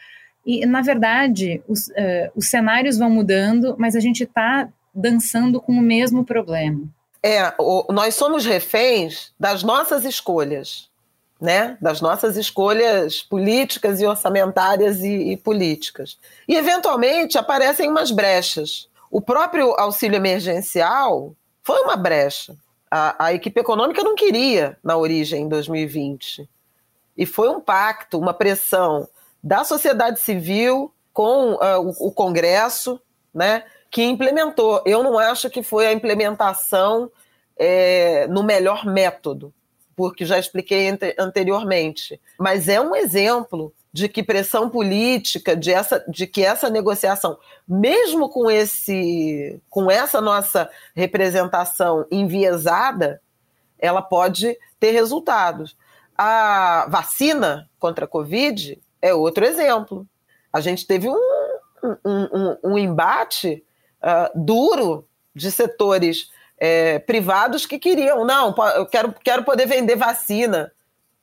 E, 0.47 0.64
na 0.64 0.83
verdade, 0.83 1.62
os, 1.68 1.89
uh, 1.89 2.31
os 2.35 2.49
cenários 2.49 2.99
vão 2.99 3.11
mudando, 3.11 3.75
mas 3.79 3.97
a 3.97 4.01
gente 4.01 4.25
está 4.25 4.68
dançando 4.95 5.61
com 5.61 5.72
o 5.72 5.83
mesmo 5.83 6.25
problema. 6.25 6.83
É, 7.22 7.53
o, 7.59 7.91
nós 7.93 8.14
somos 8.14 8.45
reféns 8.45 9.33
das 9.41 9.62
nossas 9.62 10.05
escolhas 10.05 10.89
né, 11.41 11.76
das 11.80 12.01
nossas 12.01 12.37
escolhas 12.37 13.22
políticas 13.22 14.01
e 14.01 14.07
orçamentárias 14.07 15.01
e, 15.01 15.32
e 15.32 15.37
políticas. 15.37 16.18
E, 16.49 16.57
eventualmente, 16.57 17.37
aparecem 17.37 17.89
umas 17.89 18.11
brechas. 18.11 18.89
O 19.11 19.20
próprio 19.20 19.78
auxílio 19.78 20.16
emergencial 20.16 21.35
foi 21.62 21.80
uma 21.82 21.97
brecha. 21.97 22.57
A, 22.91 23.26
a, 23.26 23.32
equipe 23.35 23.61
econômica 23.61 24.03
não 24.03 24.14
queria 24.14 24.78
na 24.82 24.97
origem 24.97 25.43
em 25.43 25.49
2020. 25.49 26.49
E 27.16 27.26
foi 27.26 27.49
um 27.49 27.61
pacto, 27.61 28.18
uma 28.18 28.32
pressão 28.32 29.09
da 29.43 29.64
sociedade 29.64 30.20
civil 30.20 30.93
com 31.12 31.55
uh, 31.55 31.80
o, 31.80 32.09
o, 32.09 32.12
Congresso, 32.12 33.01
né, 33.32 33.64
que 33.91 34.03
implementou. 34.03 34.82
Eu 34.87 35.03
não 35.03 35.18
acho 35.18 35.51
que 35.51 35.62
foi 35.62 35.87
a 35.87 35.93
implementação 35.93 37.11
é, 37.57 38.26
no 38.28 38.43
melhor 38.43 38.85
método 38.85 39.53
porque 39.97 40.24
já 40.24 40.38
expliquei 40.38 40.88
anteriormente. 41.18 42.20
Mas 42.38 42.68
é 42.68 42.80
um 42.80 42.95
exemplo 42.95 43.72
de 43.92 44.09
que 44.09 44.24
pressão 44.24 44.68
política, 44.68 45.55
de, 45.57 45.72
essa, 45.72 46.05
de 46.09 46.26
que 46.26 46.45
essa 46.45 46.68
negociação, 46.68 47.38
mesmo 47.66 48.28
com, 48.28 48.51
esse, 48.51 49.61
com 49.70 49.88
essa 49.88 50.20
nossa 50.20 50.68
representação 50.97 52.05
enviesada, 52.11 53.20
ela 53.78 54.03
pode 54.03 54.59
ter 54.80 54.90
resultados. 54.90 55.76
A 56.18 56.86
vacina 56.88 57.70
contra 57.78 58.05
a 58.05 58.09
Covid 58.09 58.80
é 59.01 59.14
outro 59.14 59.45
exemplo. 59.45 60.05
A 60.53 60.61
gente 60.61 60.86
teve 60.86 61.09
um, 61.09 61.14
um, 61.84 61.99
um, 62.05 62.57
um 62.64 62.78
embate 62.78 63.64
uh, 64.03 64.30
duro 64.34 65.07
de 65.34 65.53
setores 65.53 66.30
é, 66.59 66.99
privados 66.99 67.67
que 67.67 67.79
queriam, 67.79 68.25
não, 68.25 68.55
eu 68.77 68.87
quero, 68.87 69.15
quero 69.23 69.45
poder 69.45 69.67
vender 69.67 69.97
vacina, 69.97 70.73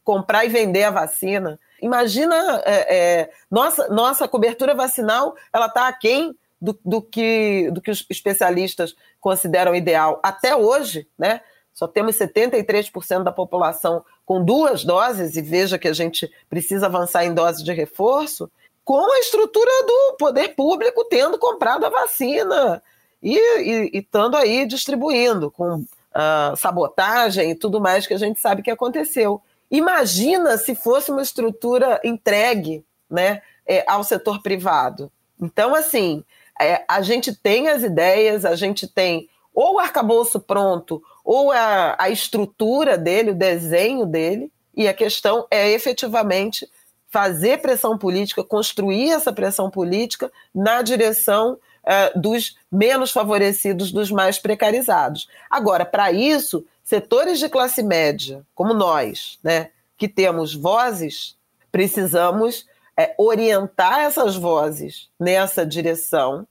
comprar 0.03 0.45
e 0.45 0.49
vender 0.49 0.83
a 0.83 0.91
vacina. 0.91 1.59
Imagina, 1.81 2.61
é, 2.65 2.95
é, 2.95 3.31
nossa, 3.49 3.87
nossa 3.89 4.27
cobertura 4.27 4.75
vacinal, 4.75 5.35
ela 5.51 5.67
está 5.67 5.87
aquém 5.87 6.35
do, 6.61 6.77
do, 6.85 7.01
que, 7.01 7.69
do 7.71 7.81
que 7.81 7.89
os 7.89 8.05
especialistas 8.09 8.95
consideram 9.19 9.75
ideal. 9.75 10.19
Até 10.21 10.55
hoje, 10.55 11.07
né, 11.17 11.41
só 11.73 11.87
temos 11.87 12.17
73% 12.17 13.23
da 13.23 13.31
população 13.31 14.03
com 14.25 14.43
duas 14.43 14.83
doses, 14.83 15.35
e 15.35 15.41
veja 15.41 15.79
que 15.79 15.87
a 15.87 15.93
gente 15.93 16.31
precisa 16.49 16.85
avançar 16.85 17.25
em 17.25 17.33
dose 17.33 17.63
de 17.63 17.73
reforço, 17.73 18.49
com 18.83 19.11
a 19.11 19.19
estrutura 19.19 19.71
do 19.85 20.15
poder 20.17 20.49
público 20.49 21.05
tendo 21.05 21.37
comprado 21.37 21.85
a 21.85 21.89
vacina 21.89 22.81
e 23.21 23.89
estando 23.93 24.35
aí 24.35 24.65
distribuindo 24.65 25.51
com 25.51 25.75
uh, 25.75 26.55
sabotagem 26.57 27.51
e 27.51 27.55
tudo 27.55 27.79
mais 27.79 28.07
que 28.07 28.13
a 28.13 28.17
gente 28.17 28.39
sabe 28.39 28.61
que 28.61 28.71
aconteceu. 28.71 29.41
Imagina 29.69 30.57
se 30.57 30.75
fosse 30.75 31.11
uma 31.11 31.21
estrutura 31.21 31.99
entregue 32.03 32.83
né, 33.09 33.41
é, 33.65 33.83
ao 33.87 34.03
setor 34.03 34.41
privado. 34.41 35.11
Então, 35.39 35.73
assim, 35.73 36.23
é, 36.59 36.83
a 36.87 37.01
gente 37.01 37.33
tem 37.33 37.69
as 37.69 37.83
ideias, 37.83 38.45
a 38.45 38.55
gente 38.55 38.87
tem 38.87 39.29
ou 39.53 39.75
o 39.75 39.79
arcabouço 39.79 40.39
pronto, 40.39 41.03
ou 41.25 41.51
a, 41.51 41.95
a 41.99 42.09
estrutura 42.09 42.97
dele, 42.97 43.31
o 43.31 43.35
desenho 43.35 44.05
dele, 44.05 44.51
e 44.75 44.87
a 44.87 44.93
questão 44.93 45.45
é 45.51 45.69
efetivamente 45.71 46.69
fazer 47.09 47.61
pressão 47.61 47.97
política, 47.97 48.43
construir 48.43 49.11
essa 49.11 49.33
pressão 49.33 49.69
política 49.69 50.31
na 50.55 50.81
direção 50.81 51.57
uh, 51.83 52.19
dos 52.19 52.57
menos 52.71 53.11
favorecidos, 53.11 53.91
dos 53.91 54.11
mais 54.11 54.39
precarizados. 54.39 55.27
Agora, 55.49 55.85
para 55.85 56.11
isso, 56.11 56.65
setores 56.83 57.39
de 57.39 57.49
classe 57.49 57.83
média, 57.83 58.45
como 58.53 58.73
nós, 58.73 59.39
né, 59.43 59.69
que 59.97 60.07
temos 60.07 60.53
vozes, 60.53 61.35
precisamos 61.71 62.65
é, 62.97 63.13
orientar 63.17 63.99
essas 64.01 64.35
vozes 64.35 65.09
nessa 65.19 65.65
direção 65.65 66.47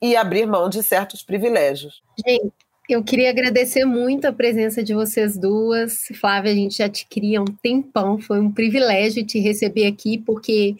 e 0.00 0.16
abrir 0.16 0.46
mão 0.46 0.68
de 0.68 0.82
certos 0.82 1.22
privilégios. 1.22 2.02
Gente, 2.26 2.52
eu 2.88 3.02
queria 3.02 3.30
agradecer 3.30 3.84
muito 3.84 4.26
a 4.26 4.32
presença 4.32 4.82
de 4.82 4.94
vocês 4.94 5.36
duas. 5.36 6.06
Flávia, 6.20 6.52
a 6.52 6.54
gente 6.54 6.76
já 6.76 6.88
te 6.88 7.06
queria 7.06 7.40
um 7.40 7.46
tempão, 7.46 8.18
foi 8.18 8.40
um 8.40 8.50
privilégio 8.50 9.26
te 9.26 9.40
receber 9.40 9.86
aqui, 9.86 10.18
porque 10.18 10.76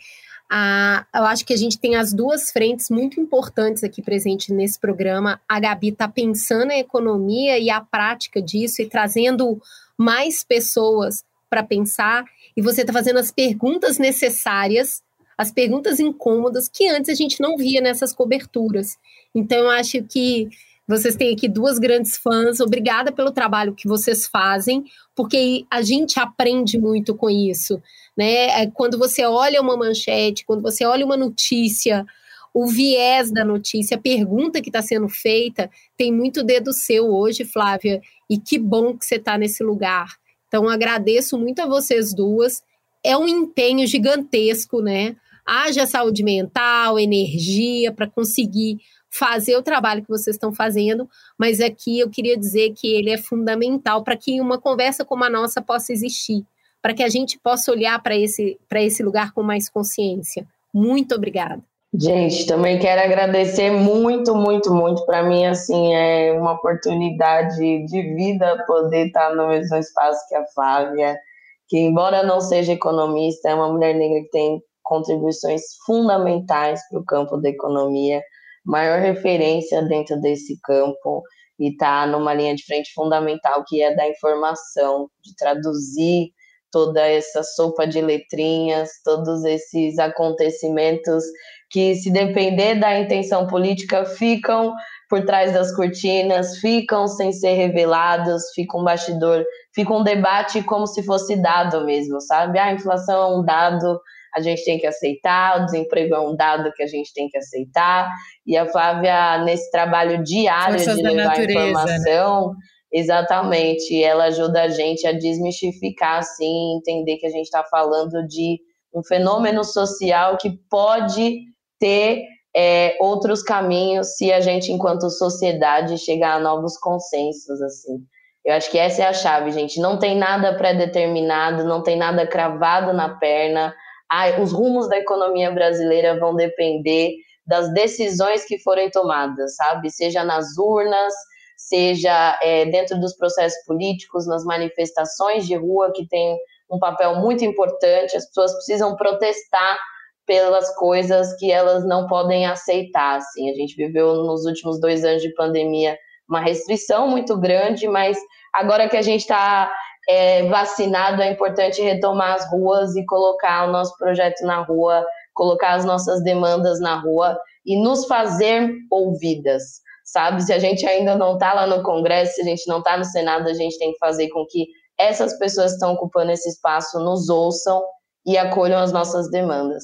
eu 1.15 1.25
acho 1.25 1.45
que 1.45 1.53
a 1.53 1.57
gente 1.57 1.79
tem 1.79 1.97
as 1.97 2.13
duas 2.13 2.51
frentes 2.51 2.89
muito 2.91 3.21
importantes 3.21 3.83
aqui 3.83 4.01
presentes 4.01 4.49
nesse 4.49 4.79
programa. 4.79 5.41
A 5.49 5.59
Gabi 5.59 5.89
está 5.89 6.09
pensando 6.09 6.71
a 6.71 6.79
economia 6.79 7.59
e 7.59 7.69
a 7.69 7.81
prática 7.81 8.41
disso 8.41 8.81
e 8.83 8.89
trazendo 8.89 9.61
mais 9.99 10.45
pessoas 10.45 11.25
para 11.49 11.63
pensar, 11.63 12.25
e 12.57 12.63
você 12.63 12.81
está 12.81 12.93
fazendo 12.93 13.19
as 13.19 13.31
perguntas 13.31 13.99
necessárias, 13.99 15.03
as 15.39 15.53
perguntas 15.53 16.01
incômodas 16.01 16.69
que 16.69 16.89
antes 16.89 17.11
a 17.11 17.15
gente 17.15 17.41
não 17.41 17.57
via 17.57 17.81
nessas 17.81 18.13
coberturas. 18.13 18.99
Então, 19.35 19.59
eu 19.59 19.71
acho 19.71 20.03
que 20.03 20.49
vocês 20.89 21.17
têm 21.17 21.35
aqui 21.35 21.49
duas 21.49 21.79
grandes 21.79 22.17
fãs. 22.17 22.61
Obrigada 22.61 23.13
pelo 23.13 23.33
trabalho 23.33 23.75
que 23.75 23.89
vocês 23.89 24.27
fazem, 24.27 24.85
porque 25.15 25.67
a 25.71 25.83
gente 25.83 26.19
aprende 26.19 26.79
muito 26.79 27.15
com 27.15 27.29
isso. 27.29 27.83
Né? 28.17 28.63
É, 28.63 28.71
quando 28.71 28.99
você 28.99 29.25
olha 29.25 29.61
uma 29.61 29.77
manchete, 29.77 30.45
quando 30.45 30.63
você 30.63 30.85
olha 30.85 31.05
uma 31.05 31.17
notícia, 31.17 32.07
o 32.55 32.67
viés 32.67 33.31
da 33.31 33.45
notícia, 33.45 33.97
a 33.97 34.01
pergunta 34.01 34.63
que 34.63 34.71
está 34.71 34.81
sendo 34.81 35.09
feita, 35.09 35.71
tem 35.97 36.11
muito 36.11 36.43
dedo 36.43 36.73
seu 36.73 37.13
hoje, 37.15 37.45
Flávia, 37.45 38.01
e 38.31 38.39
que 38.39 38.59
bom 38.59 38.97
que 38.97 39.05
você 39.05 39.17
está 39.17 39.37
nesse 39.37 39.63
lugar. 39.63 40.17
Então, 40.49 40.69
agradeço 40.69 41.39
muito 41.39 41.61
a 41.61 41.67
vocês 41.67 42.15
duas. 42.15 42.63
É 43.05 43.17
um 43.17 43.29
empenho 43.29 43.87
gigantesco, 43.87 44.81
né? 44.81 45.17
Haja 45.45 45.87
saúde 45.87 46.23
mental, 46.23 46.99
energia 46.99 47.93
para 47.93 48.07
conseguir 48.07 48.79
fazer 49.11 49.57
o 49.57 49.63
trabalho 49.63 50.03
que 50.03 50.09
vocês 50.09 50.37
estão 50.37 50.53
fazendo, 50.53 51.09
mas 51.39 51.61
aqui 51.61 52.01
eu 52.01 52.11
queria 52.11 52.37
dizer 52.37 52.73
que 52.75 52.87
ele 52.87 53.11
é 53.11 53.17
fundamental 53.17 54.03
para 54.03 54.17
que 54.17 54.41
uma 54.41 54.59
conversa 54.59 55.05
como 55.05 55.25
a 55.25 55.31
nossa 55.31 55.63
possa 55.63 55.93
existir, 55.93 56.45
para 56.87 56.95
que 56.95 57.03
a 57.03 57.09
gente 57.09 57.37
possa 57.37 57.73
olhar 57.73 58.01
para 58.01 58.17
esse, 58.17 58.61
esse 58.77 59.03
lugar 59.03 59.33
com 59.33 59.43
mais 59.43 59.69
consciência. 59.69 60.47
Muito 60.73 61.17
obrigada. 61.17 61.61
Gente, 61.93 62.47
também 62.47 62.79
quero 62.79 63.01
agradecer 63.01 63.73
muito, 63.73 64.37
muito, 64.37 64.73
muito. 64.73 65.05
Para 65.05 65.25
mim, 65.25 65.45
assim, 65.47 65.93
é 65.93 66.33
uma 66.39 66.53
oportunidade 66.53 67.57
de 67.87 68.15
vida 68.15 68.65
poder 68.69 69.09
estar 69.09 69.35
no 69.35 69.49
mesmo 69.49 69.77
espaço 69.77 70.29
que 70.29 70.37
a 70.37 70.47
Flávia, 70.55 71.19
que, 71.67 71.77
embora 71.77 72.23
não 72.23 72.41
seja 72.41 72.75
economista, 72.75 73.51
é 73.51 73.55
uma 73.57 73.73
mulher 73.73 73.93
negra 73.93 74.21
que 74.21 74.31
tem 74.31 74.63
contribuições 74.81 75.63
fundamentais 75.85 76.89
para 76.89 77.01
o 77.01 77.05
campo 77.05 77.37
da 77.37 77.49
economia 77.49 78.23
maior 78.65 79.01
referência 79.01 79.83
dentro 79.83 80.21
desse 80.21 80.57
campo 80.63 81.25
e 81.59 81.71
está 81.71 82.07
numa 82.07 82.33
linha 82.33 82.55
de 82.55 82.65
frente 82.65 82.93
fundamental 82.95 83.65
que 83.67 83.83
é 83.83 83.93
da 83.93 84.09
informação, 84.09 85.11
de 85.21 85.35
traduzir 85.35 86.31
toda 86.77 87.01
essa 87.01 87.43
sopa 87.43 87.87
de 87.87 88.03
letrinhas, 88.03 88.91
todos 89.03 89.47
esses 89.47 89.99
acontecimentos 89.99 91.25
que, 91.71 91.95
se 91.95 92.11
depender 92.11 92.75
da 92.75 93.01
intenção 93.01 93.47
política, 93.47 94.05
ficam 94.05 94.75
por 95.09 95.25
trás 95.25 95.55
das 95.55 95.75
cortinas, 95.75 96.59
ficam 96.59 97.09
sem 97.09 97.33
ser 97.33 97.55
revelados, 97.55 98.43
fica 98.55 98.77
um 98.77 98.85
bastidor, 98.85 99.43
fica 99.75 99.91
um 99.95 100.05
debate 100.05 100.63
como 100.65 100.87
se 100.87 101.03
fosse 101.03 101.41
dado 101.41 101.87
mesmo, 101.87 102.21
sabe? 102.21 102.59
Ah, 102.59 102.67
a 102.67 102.73
inflação 102.75 103.23
é 103.23 103.39
um 103.39 103.43
dado, 103.43 103.99
a 104.35 104.43
gente 104.43 104.63
tem 104.63 104.79
que 104.79 104.87
aceitar, 104.87 105.63
o 105.63 105.65
desemprego 105.65 106.15
é 106.15 106.21
um 106.21 106.37
dado 106.37 106.71
que 106.75 106.83
a 106.83 106.87
gente 106.87 107.11
tem 107.15 107.27
que 107.31 107.39
aceitar. 107.39 108.13
E 108.47 108.55
a 108.55 108.67
Flávia, 108.67 109.39
nesse 109.45 109.71
trabalho 109.71 110.23
diário 110.23 110.75
Forças 110.79 110.97
de 110.97 111.03
levar 111.03 111.25
natureza, 111.25 111.55
né? 111.55 111.71
informação, 111.71 112.49
né? 112.51 112.55
Exatamente, 112.97 114.03
ela 114.03 114.25
ajuda 114.25 114.63
a 114.63 114.69
gente 114.69 115.07
a 115.07 115.13
desmistificar, 115.13 116.21
assim, 116.21 116.79
entender 116.79 117.19
que 117.19 117.27
a 117.27 117.31
gente 117.31 117.45
está 117.45 117.63
falando 117.63 118.27
de 118.27 118.59
um 118.95 119.03
fenômeno 119.03 119.63
social 119.63 120.39
que 120.39 120.51
pode 120.71 121.41
ter 121.79 122.23
é, 122.57 122.97
outros 122.99 123.43
caminhos 123.43 124.17
se 124.17 124.33
a 124.33 124.41
gente, 124.41 124.73
enquanto 124.73 125.11
sociedade, 125.11 125.99
chegar 125.99 126.37
a 126.37 126.41
novos 126.41 126.79
consensos, 126.79 127.61
assim. 127.61 127.99
Eu 128.43 128.55
acho 128.55 128.71
que 128.71 128.79
essa 128.79 129.03
é 129.03 129.07
a 129.07 129.13
chave, 129.13 129.51
gente. 129.51 129.79
Não 129.79 129.99
tem 129.99 130.17
nada 130.17 130.57
pré-determinado, 130.57 131.65
não 131.65 131.83
tem 131.83 131.99
nada 131.99 132.27
cravado 132.27 132.95
na 132.95 133.19
perna. 133.19 133.75
Ah, 134.11 134.41
os 134.41 134.53
rumos 134.53 134.89
da 134.89 134.97
economia 134.97 135.51
brasileira 135.51 136.19
vão 136.19 136.35
depender 136.35 137.13
das 137.47 137.71
decisões 137.75 138.47
que 138.47 138.59
forem 138.61 138.89
tomadas, 138.89 139.55
sabe? 139.57 139.91
Seja 139.91 140.25
nas 140.25 140.57
urnas, 140.57 141.13
seja 141.57 142.39
é, 142.43 142.67
dentro 142.67 143.01
dos 143.01 143.17
processos 143.17 143.59
políticos, 143.65 144.27
nas 144.27 144.45
manifestações 144.45 145.47
de 145.47 145.57
rua, 145.57 145.93
que 145.95 146.07
tem 146.07 146.37
um 146.71 146.79
papel 146.79 147.17
muito 147.17 147.45
importante. 147.45 148.17
As 148.17 148.27
pessoas 148.27 148.53
precisam 148.53 148.97
protestar 148.97 149.79
pelas 150.27 150.75
coisas 150.75 151.35
que 151.39 151.51
elas 151.51 151.87
não 151.87 152.07
podem 152.07 152.47
aceitar. 152.47 153.17
Assim. 153.17 153.51
A 153.51 153.55
gente 153.55 153.77
viveu 153.77 154.15
nos 154.25 154.45
últimos 154.45 154.81
dois 154.81 155.05
anos 155.05 155.23
de 155.23 155.33
pandemia 155.35 155.97
uma 156.29 156.41
restrição 156.41 157.09
muito 157.09 157.39
grande, 157.39 157.87
mas 157.87 158.19
agora 158.53 158.89
que 158.89 158.97
a 158.97 159.03
gente 159.03 159.21
está 159.21 159.73
é, 160.09 160.43
vacinado, 160.49 161.23
é 161.23 161.31
importante 161.31 161.81
retomar 161.81 162.35
as 162.35 162.51
ruas 162.51 162.97
e 162.97 163.05
colocar 163.07 163.69
o 163.69 163.73
nosso 163.73 163.97
projeto 163.97 164.45
na 164.45 164.63
rua, 164.63 165.07
colocar 165.35 165.75
as 165.75 165.85
nossas 165.85 166.23
demandas 166.23 166.81
na 166.81 166.99
rua 166.99 167.39
e 167.65 167.81
nos 167.81 168.07
fazer 168.07 168.73
ouvidas. 168.91 169.86
Sabe, 170.07 170.41
se 170.41 170.53
a 170.53 170.59
gente 170.61 170.87
ainda 170.87 171.17
não 171.17 171.35
está 171.35 171.53
lá 171.53 171.67
no 171.67 171.83
Congresso, 171.83 172.37
se 172.37 172.43
a 172.43 172.45
gente 172.45 172.67
não 172.69 172.79
está 172.79 172.97
no 172.97 173.05
Senado, 173.05 173.49
a 173.49 173.55
gente 173.55 173.77
tem 173.77 173.93
que 173.93 173.99
fazer 173.99 174.29
com 174.29 174.47
que 174.47 174.69
essas 174.97 175.37
pessoas 175.37 175.73
que 175.73 175.75
estão 175.75 175.95
ocupando 175.95 176.31
esse 176.31 176.49
espaço 176.49 177.01
nos 177.01 177.29
ouçam 177.29 177.83
e 178.25 178.39
acolham 178.39 178.81
as 178.81 178.93
nossas 178.93 179.29
demandas. 179.31 179.83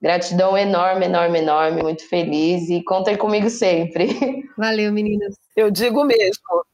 Gratidão 0.00 0.56
enorme, 0.56 1.06
enorme, 1.06 1.40
enorme, 1.40 1.82
muito 1.82 2.08
feliz 2.08 2.68
e 2.68 2.84
contem 2.84 3.16
comigo 3.16 3.50
sempre. 3.50 4.44
Valeu, 4.56 4.92
meninas. 4.92 5.34
Eu 5.56 5.70
digo 5.72 6.04
mesmo. 6.04 6.64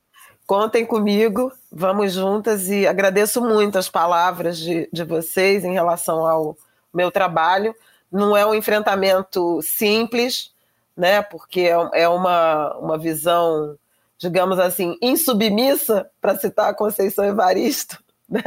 Contem 0.47 0.85
comigo, 0.85 1.51
vamos 1.71 2.13
juntas 2.13 2.69
e 2.69 2.87
agradeço 2.87 3.41
muito 3.41 3.79
as 3.79 3.89
palavras 3.89 4.59
de, 4.59 4.89
de 4.93 5.05
vocês 5.05 5.65
em 5.65 5.73
relação 5.73 6.27
ao 6.27 6.57
meu 6.93 7.11
trabalho. 7.11 7.75
Não 8.13 8.37
é 8.37 8.45
um 8.45 8.55
enfrentamento 8.55 9.61
simples, 9.63 10.51
né? 10.97 11.23
Porque 11.23 11.61
é, 11.61 12.03
é 12.03 12.09
uma, 12.09 12.77
uma 12.77 12.99
visão, 12.99 13.77
digamos 14.19 14.59
assim, 14.59 14.97
insubmissa, 15.01 16.11
para 16.21 16.37
citar 16.37 16.71
a 16.71 16.75
Conceição 16.75 17.25
Evaristo, 17.25 17.99
né? 18.29 18.43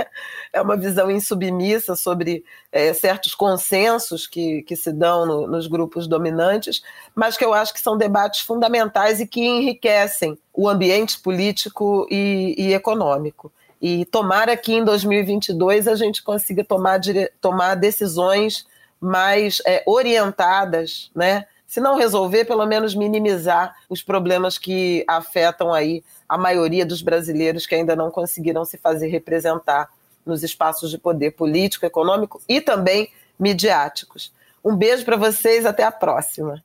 É 0.51 0.61
uma 0.61 0.77
visão 0.77 1.09
insubmissa 1.09 1.95
sobre 1.95 2.45
é, 2.71 2.93
certos 2.93 3.35
consensos 3.35 4.27
que, 4.27 4.61
que 4.63 4.75
se 4.75 4.93
dão 4.93 5.25
no, 5.25 5.47
nos 5.47 5.67
grupos 5.67 6.07
dominantes, 6.07 6.83
mas 7.15 7.35
que 7.35 7.43
eu 7.43 7.53
acho 7.53 7.73
que 7.73 7.81
são 7.81 7.97
debates 7.97 8.41
fundamentais 8.41 9.19
e 9.19 9.27
que 9.27 9.41
enriquecem 9.41 10.37
o 10.53 10.69
ambiente 10.69 11.19
político 11.19 12.07
e, 12.09 12.55
e 12.57 12.73
econômico. 12.73 13.51
E 13.81 14.05
tomara 14.05 14.55
que 14.55 14.73
em 14.73 14.85
2022 14.85 15.89
a 15.89 15.95
gente 15.95 16.23
consiga 16.23 16.63
tomar, 16.63 17.01
tomar 17.41 17.75
decisões 17.75 18.65
mais 18.97 19.61
é, 19.65 19.83
orientadas, 19.85 21.11
né? 21.13 21.45
Se 21.73 21.81
não 21.81 21.97
resolver, 21.97 22.45
pelo 22.45 22.67
menos 22.67 22.93
minimizar 22.93 23.75
os 23.89 24.03
problemas 24.03 24.59
que 24.59 25.03
afetam 25.07 25.73
aí 25.73 26.03
a 26.29 26.37
maioria 26.37 26.85
dos 26.85 27.01
brasileiros 27.01 27.65
que 27.65 27.73
ainda 27.73 27.95
não 27.95 28.11
conseguiram 28.11 28.63
se 28.63 28.77
fazer 28.77 29.07
representar 29.07 29.89
nos 30.23 30.43
espaços 30.43 30.91
de 30.91 30.99
poder 30.99 31.31
político, 31.31 31.83
econômico 31.83 32.39
e 32.47 32.61
também 32.61 33.09
midiáticos. 33.39 34.31
Um 34.63 34.75
beijo 34.75 35.03
para 35.03 35.17
vocês, 35.17 35.65
até 35.65 35.83
a 35.83 35.91
próxima. 35.91 36.63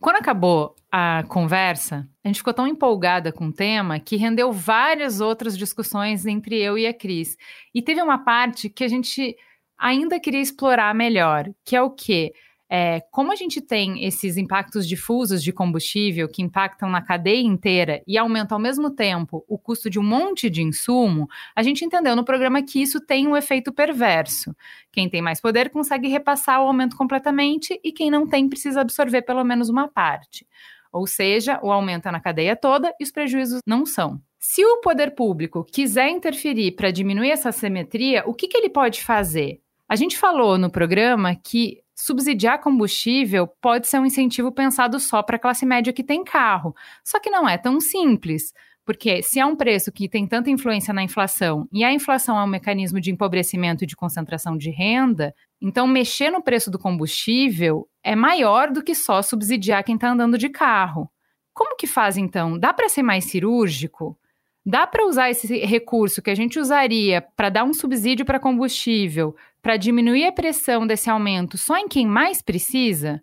Quando 0.00 0.16
acabou 0.16 0.74
a 0.90 1.22
conversa, 1.28 2.08
a 2.24 2.28
gente 2.28 2.38
ficou 2.38 2.54
tão 2.54 2.66
empolgada 2.66 3.30
com 3.30 3.48
o 3.48 3.52
tema 3.52 4.00
que 4.00 4.16
rendeu 4.16 4.50
várias 4.50 5.20
outras 5.20 5.56
discussões 5.58 6.24
entre 6.24 6.58
eu 6.58 6.78
e 6.78 6.86
a 6.86 6.94
Cris. 6.94 7.36
E 7.74 7.82
teve 7.82 8.00
uma 8.00 8.16
parte 8.16 8.70
que 8.70 8.82
a 8.82 8.88
gente 8.88 9.36
ainda 9.78 10.18
queria 10.18 10.40
explorar 10.40 10.94
melhor, 10.94 11.50
que 11.62 11.76
é 11.76 11.82
o 11.82 11.90
quê? 11.90 12.32
É, 12.72 13.00
como 13.10 13.32
a 13.32 13.34
gente 13.34 13.60
tem 13.60 14.04
esses 14.04 14.36
impactos 14.36 14.86
difusos 14.86 15.42
de 15.42 15.52
combustível 15.52 16.28
que 16.28 16.40
impactam 16.40 16.88
na 16.88 17.02
cadeia 17.02 17.44
inteira 17.44 18.00
e 18.06 18.16
aumentam 18.16 18.54
ao 18.54 18.62
mesmo 18.62 18.90
tempo 18.90 19.44
o 19.48 19.58
custo 19.58 19.90
de 19.90 19.98
um 19.98 20.04
monte 20.04 20.48
de 20.48 20.62
insumo, 20.62 21.28
a 21.56 21.64
gente 21.64 21.84
entendeu 21.84 22.14
no 22.14 22.24
programa 22.24 22.62
que 22.62 22.80
isso 22.80 23.00
tem 23.00 23.26
um 23.26 23.36
efeito 23.36 23.72
perverso. 23.72 24.54
Quem 24.92 25.08
tem 25.08 25.20
mais 25.20 25.40
poder 25.40 25.70
consegue 25.70 26.06
repassar 26.06 26.62
o 26.62 26.68
aumento 26.68 26.96
completamente 26.96 27.80
e 27.82 27.90
quem 27.90 28.08
não 28.08 28.24
tem 28.24 28.48
precisa 28.48 28.82
absorver 28.82 29.22
pelo 29.22 29.42
menos 29.42 29.68
uma 29.68 29.88
parte. 29.88 30.46
Ou 30.92 31.08
seja, 31.08 31.58
o 31.64 31.72
aumento 31.72 32.06
é 32.06 32.12
na 32.12 32.20
cadeia 32.20 32.54
toda 32.54 32.94
e 33.00 33.02
os 33.04 33.10
prejuízos 33.10 33.60
não 33.66 33.84
são. 33.84 34.20
Se 34.38 34.64
o 34.64 34.80
poder 34.80 35.16
público 35.16 35.64
quiser 35.64 36.08
interferir 36.08 36.72
para 36.72 36.92
diminuir 36.92 37.30
essa 37.30 37.50
simetria, 37.50 38.22
o 38.26 38.32
que, 38.32 38.46
que 38.46 38.56
ele 38.56 38.70
pode 38.70 39.02
fazer? 39.02 39.60
A 39.88 39.96
gente 39.96 40.16
falou 40.16 40.56
no 40.56 40.70
programa 40.70 41.34
que 41.34 41.82
subsidiar 42.00 42.60
combustível 42.60 43.46
pode 43.46 43.86
ser 43.86 43.98
um 43.98 44.06
incentivo 44.06 44.50
pensado 44.50 44.98
só 44.98 45.22
para 45.22 45.36
a 45.36 45.38
classe 45.38 45.66
média 45.66 45.92
que 45.92 46.02
tem 46.02 46.24
carro. 46.24 46.74
Só 47.04 47.20
que 47.20 47.30
não 47.30 47.48
é 47.48 47.58
tão 47.58 47.80
simples. 47.80 48.52
Porque 48.84 49.22
se 49.22 49.38
é 49.38 49.46
um 49.46 49.54
preço 49.54 49.92
que 49.92 50.08
tem 50.08 50.26
tanta 50.26 50.50
influência 50.50 50.92
na 50.92 51.02
inflação 51.02 51.68
e 51.72 51.84
a 51.84 51.92
inflação 51.92 52.38
é 52.38 52.42
um 52.42 52.48
mecanismo 52.48 53.00
de 53.00 53.10
empobrecimento 53.10 53.84
e 53.84 53.86
de 53.86 53.94
concentração 53.94 54.56
de 54.56 54.70
renda, 54.70 55.34
então 55.60 55.86
mexer 55.86 56.30
no 56.30 56.42
preço 56.42 56.70
do 56.70 56.78
combustível 56.78 57.86
é 58.02 58.16
maior 58.16 58.72
do 58.72 58.82
que 58.82 58.94
só 58.94 59.22
subsidiar 59.22 59.84
quem 59.84 59.94
está 59.94 60.10
andando 60.10 60.38
de 60.38 60.48
carro. 60.48 61.08
Como 61.52 61.76
que 61.76 61.86
faz 61.86 62.16
então? 62.16 62.58
Dá 62.58 62.72
para 62.72 62.88
ser 62.88 63.02
mais 63.02 63.26
cirúrgico? 63.26 64.18
Dá 64.64 64.86
para 64.86 65.06
usar 65.06 65.30
esse 65.30 65.58
recurso 65.64 66.20
que 66.20 66.30
a 66.30 66.34
gente 66.34 66.58
usaria 66.58 67.22
para 67.34 67.48
dar 67.48 67.64
um 67.64 67.72
subsídio 67.72 68.26
para 68.26 68.38
combustível, 68.38 69.34
para 69.62 69.76
diminuir 69.76 70.26
a 70.26 70.32
pressão 70.32 70.86
desse 70.86 71.08
aumento 71.08 71.56
só 71.56 71.76
em 71.78 71.88
quem 71.88 72.06
mais 72.06 72.42
precisa? 72.42 73.22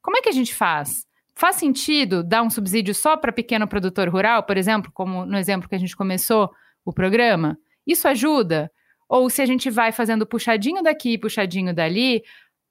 Como 0.00 0.16
é 0.16 0.22
que 0.22 0.28
a 0.28 0.32
gente 0.32 0.54
faz? 0.54 1.04
Faz 1.34 1.56
sentido 1.56 2.22
dar 2.22 2.42
um 2.42 2.50
subsídio 2.50 2.94
só 2.94 3.16
para 3.16 3.32
pequeno 3.32 3.66
produtor 3.66 4.08
rural, 4.08 4.44
por 4.44 4.56
exemplo, 4.56 4.90
como 4.94 5.26
no 5.26 5.36
exemplo 5.36 5.68
que 5.68 5.74
a 5.74 5.78
gente 5.78 5.96
começou 5.96 6.50
o 6.84 6.92
programa? 6.92 7.58
Isso 7.86 8.06
ajuda? 8.06 8.70
Ou 9.08 9.28
se 9.28 9.42
a 9.42 9.46
gente 9.46 9.68
vai 9.68 9.92
fazendo 9.92 10.26
puxadinho 10.26 10.82
daqui 10.82 11.12
e 11.12 11.18
puxadinho 11.18 11.74
dali, 11.74 12.22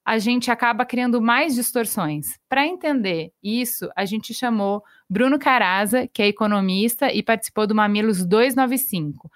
a 0.05 0.19
gente 0.19 0.51
acaba 0.51 0.85
criando 0.85 1.19
mais 1.19 1.55
distorções. 1.55 2.37
Para 2.47 2.67
entender 2.67 3.31
isso, 3.41 3.89
a 3.95 4.05
gente 4.05 4.35
chamou 4.35 4.83
Bruno 5.09 5.39
Caraza, 5.39 6.07
que 6.13 6.21
é 6.21 6.27
economista 6.27 7.11
e 7.11 7.23
participou 7.23 7.65
do 7.65 7.73
Mamilos 7.73 8.23
295. 8.23 9.31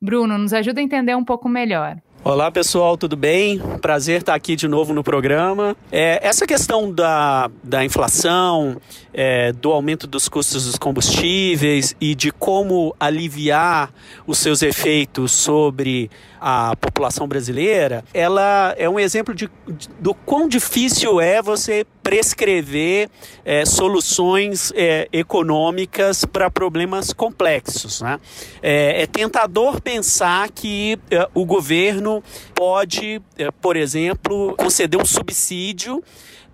Bruno, 0.00 0.38
nos 0.38 0.52
ajuda 0.52 0.80
a 0.80 0.84
entender 0.84 1.16
um 1.16 1.24
pouco 1.24 1.48
melhor. 1.48 1.96
Olá 2.22 2.50
pessoal, 2.50 2.96
tudo 2.96 3.16
bem? 3.16 3.58
Prazer 3.82 4.20
estar 4.20 4.34
aqui 4.34 4.56
de 4.56 4.66
novo 4.66 4.94
no 4.94 5.04
programa. 5.04 5.76
É, 5.92 6.26
essa 6.26 6.46
questão 6.46 6.90
da, 6.90 7.50
da 7.62 7.84
inflação, 7.84 8.80
é, 9.12 9.52
do 9.52 9.70
aumento 9.70 10.06
dos 10.06 10.26
custos 10.26 10.64
dos 10.64 10.78
combustíveis 10.78 11.94
e 12.00 12.14
de 12.14 12.30
como 12.30 12.96
aliviar 12.98 13.92
os 14.26 14.38
seus 14.38 14.62
efeitos 14.62 15.32
sobre 15.32 16.10
a 16.46 16.76
população 16.76 17.26
brasileira, 17.26 18.04
ela 18.12 18.74
é 18.76 18.86
um 18.86 19.00
exemplo 19.00 19.34
de, 19.34 19.48
de 19.66 19.88
do 19.98 20.12
quão 20.12 20.46
difícil 20.46 21.18
é 21.18 21.40
você 21.40 21.86
prescrever 22.02 23.08
é, 23.46 23.64
soluções 23.64 24.70
é, 24.76 25.08
econômicas 25.10 26.26
para 26.26 26.50
problemas 26.50 27.14
complexos. 27.14 28.02
Né? 28.02 28.20
É, 28.62 29.04
é, 29.04 29.06
tentador 29.06 29.80
pensar 29.80 30.50
que 30.50 30.98
é, 31.10 31.26
o 31.32 31.46
governo 31.46 32.22
pode, 32.54 33.22
é, 33.38 33.50
por 33.50 33.74
exemplo, 33.74 34.54
conceder 34.58 35.00
um 35.00 35.06
subsídio 35.06 36.04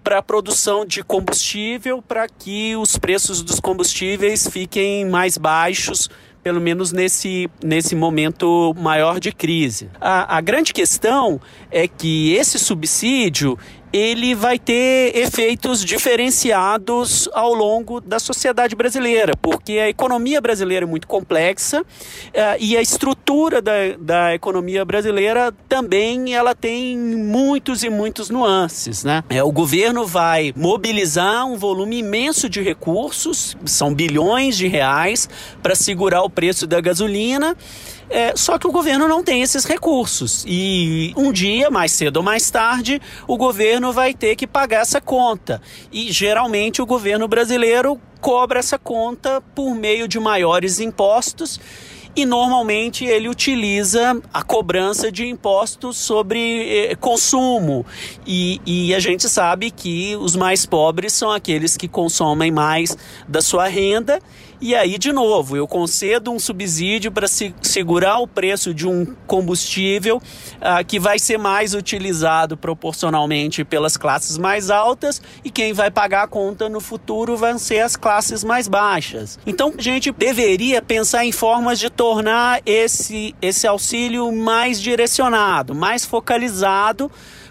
para 0.04 0.18
a 0.18 0.22
produção 0.22 0.86
de 0.86 1.02
combustível 1.02 2.00
para 2.00 2.28
que 2.28 2.76
os 2.76 2.96
preços 2.96 3.42
dos 3.42 3.58
combustíveis 3.58 4.46
fiquem 4.46 5.04
mais 5.04 5.36
baixos 5.36 6.08
pelo 6.42 6.60
menos 6.60 6.92
nesse, 6.92 7.50
nesse 7.62 7.94
momento 7.94 8.74
maior 8.78 9.20
de 9.20 9.32
crise. 9.32 9.88
A, 10.00 10.36
a 10.36 10.40
grande 10.40 10.72
questão 10.72 11.40
é 11.70 11.86
que 11.86 12.32
esse 12.32 12.58
subsídio 12.58 13.58
ele 13.92 14.34
vai 14.34 14.58
ter 14.58 15.16
efeitos 15.16 15.84
diferenciados 15.84 17.28
ao 17.32 17.52
longo 17.52 18.00
da 18.00 18.18
sociedade 18.18 18.76
brasileira, 18.76 19.32
porque 19.36 19.72
a 19.72 19.88
economia 19.88 20.40
brasileira 20.40 20.84
é 20.84 20.88
muito 20.88 21.06
complexa 21.06 21.82
uh, 21.82 21.84
e 22.58 22.76
a 22.76 22.82
estrutura 22.82 23.60
da, 23.60 23.72
da 23.98 24.34
economia 24.34 24.84
brasileira 24.84 25.52
também 25.68 26.34
ela 26.34 26.54
tem 26.54 26.96
muitos 26.96 27.82
e 27.82 27.90
muitos 27.90 28.30
nuances. 28.30 29.02
Né? 29.02 29.24
É, 29.28 29.42
o 29.42 29.50
governo 29.50 30.06
vai 30.06 30.52
mobilizar 30.56 31.46
um 31.46 31.56
volume 31.56 31.98
imenso 31.98 32.48
de 32.48 32.62
recursos, 32.62 33.56
são 33.64 33.92
bilhões 33.94 34.56
de 34.56 34.68
reais, 34.68 35.28
para 35.62 35.74
segurar 35.74 36.22
o 36.22 36.30
preço 36.30 36.66
da 36.66 36.80
gasolina. 36.80 37.56
É, 38.10 38.34
só 38.36 38.58
que 38.58 38.66
o 38.66 38.72
governo 38.72 39.06
não 39.06 39.22
tem 39.22 39.40
esses 39.40 39.64
recursos. 39.64 40.44
E 40.46 41.14
um 41.16 41.30
dia, 41.32 41.70
mais 41.70 41.92
cedo 41.92 42.16
ou 42.16 42.22
mais 42.22 42.50
tarde, 42.50 43.00
o 43.26 43.36
governo 43.36 43.92
vai 43.92 44.12
ter 44.12 44.34
que 44.34 44.48
pagar 44.48 44.80
essa 44.80 45.00
conta. 45.00 45.62
E 45.92 46.10
geralmente 46.10 46.82
o 46.82 46.86
governo 46.86 47.28
brasileiro 47.28 48.00
cobra 48.20 48.58
essa 48.58 48.78
conta 48.78 49.40
por 49.54 49.74
meio 49.74 50.08
de 50.08 50.18
maiores 50.18 50.80
impostos 50.80 51.60
e 52.14 52.26
normalmente 52.26 53.04
ele 53.04 53.28
utiliza 53.28 54.20
a 54.32 54.42
cobrança 54.42 55.12
de 55.12 55.26
impostos 55.26 55.96
sobre 55.96 56.88
eh, 56.88 56.96
consumo. 56.96 57.86
E, 58.26 58.60
e, 58.66 58.94
a 58.94 58.98
gente 58.98 59.28
sabe 59.28 59.70
que 59.70 60.16
os 60.16 60.34
mais 60.34 60.66
pobres 60.66 61.12
são 61.12 61.30
aqueles 61.30 61.76
que 61.76 61.86
consomem 61.86 62.50
mais 62.50 62.96
da 63.28 63.40
sua 63.40 63.68
renda 63.68 64.20
e 64.60 64.74
aí, 64.74 64.98
de 64.98 65.10
novo, 65.10 65.56
eu 65.56 65.66
concedo 65.66 66.30
um 66.30 66.38
subsídio 66.38 67.10
para 67.10 67.26
se 67.26 67.54
segurar 67.62 68.18
o 68.18 68.26
preço 68.26 68.74
de 68.74 68.86
um 68.86 69.06
combustível 69.26 70.16
uh, 70.18 70.84
que 70.86 70.98
vai 70.98 71.18
ser 71.18 71.38
mais 71.38 71.72
utilizado 71.72 72.56
proporcionalmente 72.56 73.64
pelas 73.64 73.96
classes 73.96 74.36
mais 74.36 74.70
altas 74.70 75.22
e 75.42 75.50
quem 75.50 75.72
vai 75.72 75.90
pagar 75.90 76.24
a 76.24 76.28
conta 76.28 76.68
no 76.68 76.80
futuro 76.80 77.38
vão 77.38 77.58
ser 77.58 77.80
as 77.80 77.96
classes 77.96 78.44
mais 78.44 78.68
baixas. 78.68 79.38
Então, 79.46 79.72
a 79.78 79.80
gente 79.80 80.12
deveria 80.12 80.82
pensar 80.82 81.24
em 81.24 81.32
formas 81.32 81.78
de 81.78 81.88
tornar 81.88 82.60
esse, 82.66 83.34
esse 83.40 83.66
auxílio 83.66 84.30
mais 84.30 84.80
direcionado, 84.80 85.74
mais 85.74 86.04
focalizado 86.04 87.10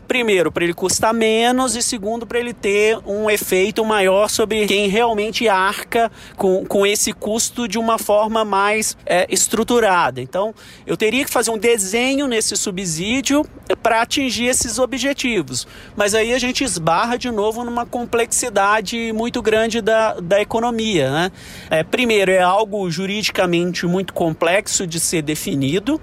primeiro, 0.10 0.52
para 0.52 0.64
ele 0.64 0.74
custar 0.74 1.14
menos 1.14 1.76
e 1.76 1.84
segundo, 1.84 2.26
para 2.26 2.40
ele 2.40 2.52
ter 2.52 2.98
um 3.06 3.30
efeito 3.30 3.86
maior 3.86 4.28
sobre 4.28 4.66
quem 4.66 4.88
realmente 4.88 5.48
arca 5.48 6.12
com, 6.36 6.66
com 6.66 6.84
esse 6.84 7.14
custo 7.14 7.68
de 7.68 7.78
uma 7.78 8.00
forma 8.00 8.44
mais 8.44 8.98
é, 9.06 9.28
estruturada. 9.30 10.20
Então, 10.20 10.54
eu 10.88 10.98
teria 10.98 11.24
que 11.24 11.30
fazer 11.30 11.52
um 11.52 11.60
desenho 11.60 12.28
nesse 12.28 12.58
subsídio 12.58 13.46
para 13.84 14.02
atingir 14.02 14.48
esses 14.48 14.80
objetivos. 14.80 15.68
Mas 15.96 16.16
aí 16.16 16.34
a 16.34 16.40
gente 16.40 16.64
esbarra 16.64 17.16
de 17.16 17.30
novo 17.30 17.64
numa 17.64 17.86
complexidade 17.86 19.14
muito 19.14 19.44
grande 19.44 19.80
da, 19.80 20.16
da 20.16 20.42
economia. 20.42 21.12
Né? 21.12 21.32
É, 21.70 21.84
primeiro, 21.84 22.32
é 22.32 22.42
algo 22.42 22.90
juridicamente 22.90 23.86
muito 23.86 24.12
complexo 24.12 24.88
de 24.88 25.00
ser 25.00 25.22
definido. 25.22 26.02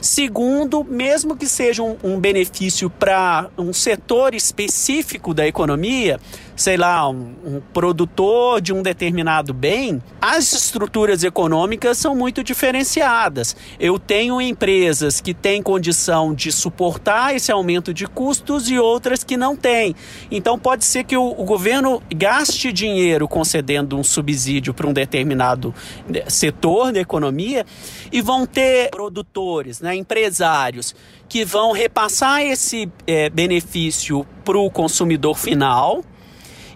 Segundo, 0.00 0.82
mesmo 0.82 1.36
que 1.36 1.46
seja 1.46 1.84
um, 1.84 1.96
um 2.02 2.18
benefício 2.18 2.90
para 2.90 3.43
um 3.56 3.72
setor 3.72 4.34
específico 4.34 5.34
da 5.34 5.46
economia, 5.46 6.18
sei 6.56 6.76
lá, 6.76 7.08
um, 7.08 7.34
um, 7.44 7.60
produtor 7.72 8.60
de 8.60 8.72
um 8.72 8.82
determinado 8.82 9.52
bem, 9.52 10.02
as 10.20 10.52
estruturas 10.52 11.24
econômicas 11.24 11.98
são 11.98 12.14
muito 12.14 12.42
diferenciadas. 12.42 13.56
Eu 13.78 13.98
tenho 13.98 14.40
empresas 14.40 15.20
que 15.20 15.34
têm 15.34 15.62
condição 15.62 16.34
de 16.34 16.52
suportar 16.52 17.34
esse 17.34 17.50
aumento 17.50 17.92
de 17.92 18.06
custos 18.06 18.70
e 18.70 18.78
outras 18.78 19.24
que 19.24 19.36
não 19.36 19.56
têm. 19.56 19.94
Então 20.30 20.58
pode 20.58 20.84
ser 20.84 21.04
que 21.04 21.16
o, 21.16 21.24
o 21.26 21.44
governo 21.44 22.02
gaste 22.14 22.72
dinheiro 22.72 23.26
concedendo 23.26 23.96
um 23.96 24.04
subsídio 24.04 24.72
para 24.72 24.86
um 24.86 24.92
determinado 24.92 25.74
né, 26.08 26.24
setor 26.28 26.92
da 26.92 27.00
economia 27.00 27.64
e 28.12 28.20
vão 28.20 28.46
ter 28.46 28.90
produtores, 28.90 29.80
né, 29.80 29.94
empresários 29.94 30.94
que 31.28 31.44
vão 31.44 31.72
repassar 31.72 32.42
esse 32.42 32.88
é, 33.06 33.28
benefício 33.28 34.26
para 34.44 34.58
o 34.58 34.70
consumidor 34.70 35.36
final 35.36 36.04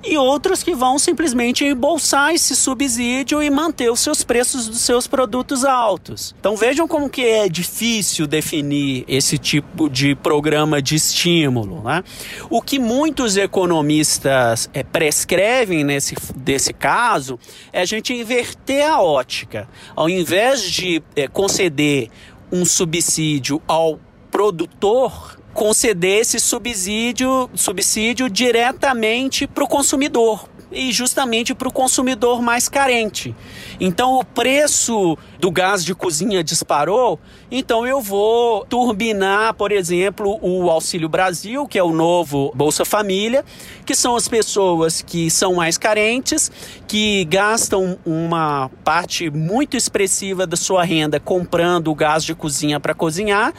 e 0.04 0.16
outros 0.16 0.62
que 0.62 0.74
vão 0.74 0.98
simplesmente 0.98 1.64
embolsar 1.64 2.32
esse 2.32 2.54
subsídio 2.54 3.42
e 3.42 3.50
manter 3.50 3.90
os 3.90 4.00
seus 4.00 4.22
preços 4.22 4.68
dos 4.68 4.80
seus 4.80 5.06
produtos 5.06 5.64
altos. 5.64 6.34
Então 6.38 6.56
vejam 6.56 6.86
como 6.86 7.08
que 7.08 7.22
é 7.22 7.48
difícil 7.48 8.26
definir 8.26 9.04
esse 9.08 9.36
tipo 9.38 9.88
de 9.88 10.14
programa 10.14 10.80
de 10.80 10.94
estímulo. 10.94 11.82
Né? 11.82 12.02
O 12.48 12.62
que 12.62 12.78
muitos 12.78 13.36
economistas 13.36 14.70
é, 14.72 14.82
prescrevem 14.82 15.84
nesse 15.84 16.14
desse 16.34 16.72
caso 16.72 17.38
é 17.72 17.80
a 17.80 17.84
gente 17.84 18.12
inverter 18.14 18.86
a 18.86 19.00
ótica. 19.00 19.68
Ao 19.94 20.08
invés 20.08 20.62
de 20.62 21.02
é, 21.16 21.26
conceder 21.26 22.08
um 22.50 22.64
subsídio 22.64 23.60
ao 23.66 24.00
produtor 24.38 25.36
conceder 25.52 26.20
esse 26.20 26.38
subsídio, 26.38 27.50
subsídio 27.56 28.30
diretamente 28.30 29.48
para 29.48 29.64
o 29.64 29.66
consumidor 29.66 30.48
e 30.70 30.92
justamente 30.92 31.56
para 31.56 31.66
o 31.66 31.72
consumidor 31.72 32.40
mais 32.40 32.68
carente. 32.68 33.34
Então 33.80 34.16
o 34.16 34.24
preço 34.24 35.18
do 35.40 35.50
gás 35.50 35.84
de 35.84 35.92
cozinha 35.92 36.44
disparou, 36.44 37.18
então 37.50 37.86
eu 37.86 38.00
vou 38.00 38.66
turbinar, 38.66 39.54
por 39.54 39.72
exemplo, 39.72 40.38
o 40.42 40.70
Auxílio 40.70 41.08
Brasil, 41.08 41.66
que 41.66 41.78
é 41.78 41.82
o 41.82 41.92
novo 41.92 42.52
Bolsa 42.54 42.84
Família, 42.84 43.44
que 43.86 43.94
são 43.94 44.14
as 44.14 44.28
pessoas 44.28 45.00
que 45.00 45.30
são 45.30 45.54
mais 45.54 45.78
carentes, 45.78 46.50
que 46.86 47.24
gastam 47.24 47.98
uma 48.04 48.70
parte 48.84 49.30
muito 49.30 49.76
expressiva 49.76 50.46
da 50.46 50.56
sua 50.56 50.84
renda 50.84 51.18
comprando 51.18 51.88
o 51.88 51.94
gás 51.94 52.22
de 52.22 52.34
cozinha 52.34 52.78
para 52.78 52.94
cozinhar. 52.94 53.54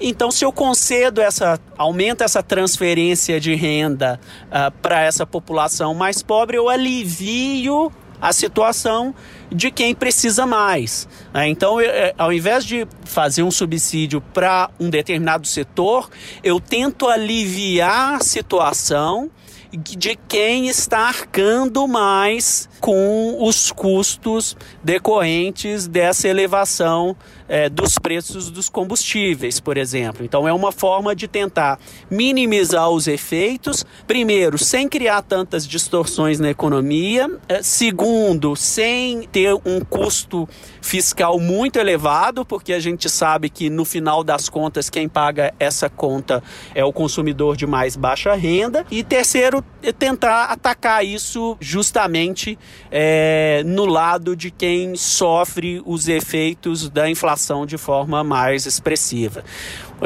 Então, 0.00 0.30
se 0.30 0.44
eu 0.44 0.52
concedo 0.52 1.20
essa, 1.20 1.60
aumenta 1.76 2.24
essa 2.24 2.42
transferência 2.42 3.38
de 3.38 3.54
renda 3.54 4.18
uh, 4.44 4.48
ah, 4.50 4.70
para 4.70 5.02
essa 5.02 5.26
população 5.26 5.94
mais 5.94 6.22
pobre, 6.22 6.56
eu 6.56 6.68
alivio 6.68 7.92
a 8.24 8.32
situação 8.32 9.14
de 9.52 9.70
quem 9.70 9.94
precisa 9.94 10.46
mais. 10.46 11.06
Né? 11.34 11.46
Então, 11.48 11.78
eu, 11.78 11.90
é, 11.90 12.14
ao 12.16 12.32
invés 12.32 12.64
de 12.64 12.88
fazer 13.04 13.42
um 13.42 13.50
subsídio 13.50 14.22
para 14.32 14.70
um 14.80 14.88
determinado 14.88 15.46
setor, 15.46 16.08
eu 16.42 16.58
tento 16.58 17.06
aliviar 17.06 18.14
a 18.14 18.20
situação 18.20 19.30
de 19.76 20.16
quem 20.26 20.68
está 20.68 21.00
arcando 21.00 21.86
mais 21.86 22.66
com 22.80 23.36
os 23.42 23.70
custos 23.70 24.56
decorrentes 24.82 25.86
dessa 25.86 26.26
elevação 26.26 27.14
é, 27.54 27.68
dos 27.68 28.00
preços 28.00 28.50
dos 28.50 28.68
combustíveis, 28.68 29.60
por 29.60 29.76
exemplo. 29.76 30.24
Então, 30.24 30.48
é 30.48 30.52
uma 30.52 30.72
forma 30.72 31.14
de 31.14 31.28
tentar 31.28 31.78
minimizar 32.10 32.90
os 32.90 33.06
efeitos, 33.06 33.86
primeiro, 34.08 34.58
sem 34.58 34.88
criar 34.88 35.22
tantas 35.22 35.64
distorções 35.64 36.40
na 36.40 36.50
economia, 36.50 37.30
é, 37.48 37.62
segundo, 37.62 38.56
sem 38.56 39.22
ter 39.28 39.54
um 39.64 39.78
custo 39.88 40.48
fiscal 40.84 41.40
muito 41.40 41.78
elevado, 41.78 42.44
porque 42.44 42.74
a 42.74 42.78
gente 42.78 43.08
sabe 43.08 43.48
que 43.48 43.70
no 43.70 43.86
final 43.86 44.22
das 44.22 44.50
contas, 44.50 44.90
quem 44.90 45.08
paga 45.08 45.54
essa 45.58 45.88
conta 45.88 46.42
é 46.74 46.84
o 46.84 46.92
consumidor 46.92 47.56
de 47.56 47.66
mais 47.66 47.96
baixa 47.96 48.34
renda, 48.34 48.84
e 48.90 49.02
terceiro, 49.02 49.64
é 49.82 49.92
tentar 49.92 50.44
atacar 50.44 51.02
isso 51.02 51.56
justamente 51.58 52.58
é, 52.90 53.62
no 53.64 53.86
lado 53.86 54.36
de 54.36 54.50
quem 54.50 54.94
sofre 54.94 55.82
os 55.86 56.06
efeitos 56.06 56.90
da 56.90 57.08
inflação 57.08 57.64
de 57.64 57.78
forma 57.78 58.22
mais 58.22 58.66
expressiva. 58.66 59.42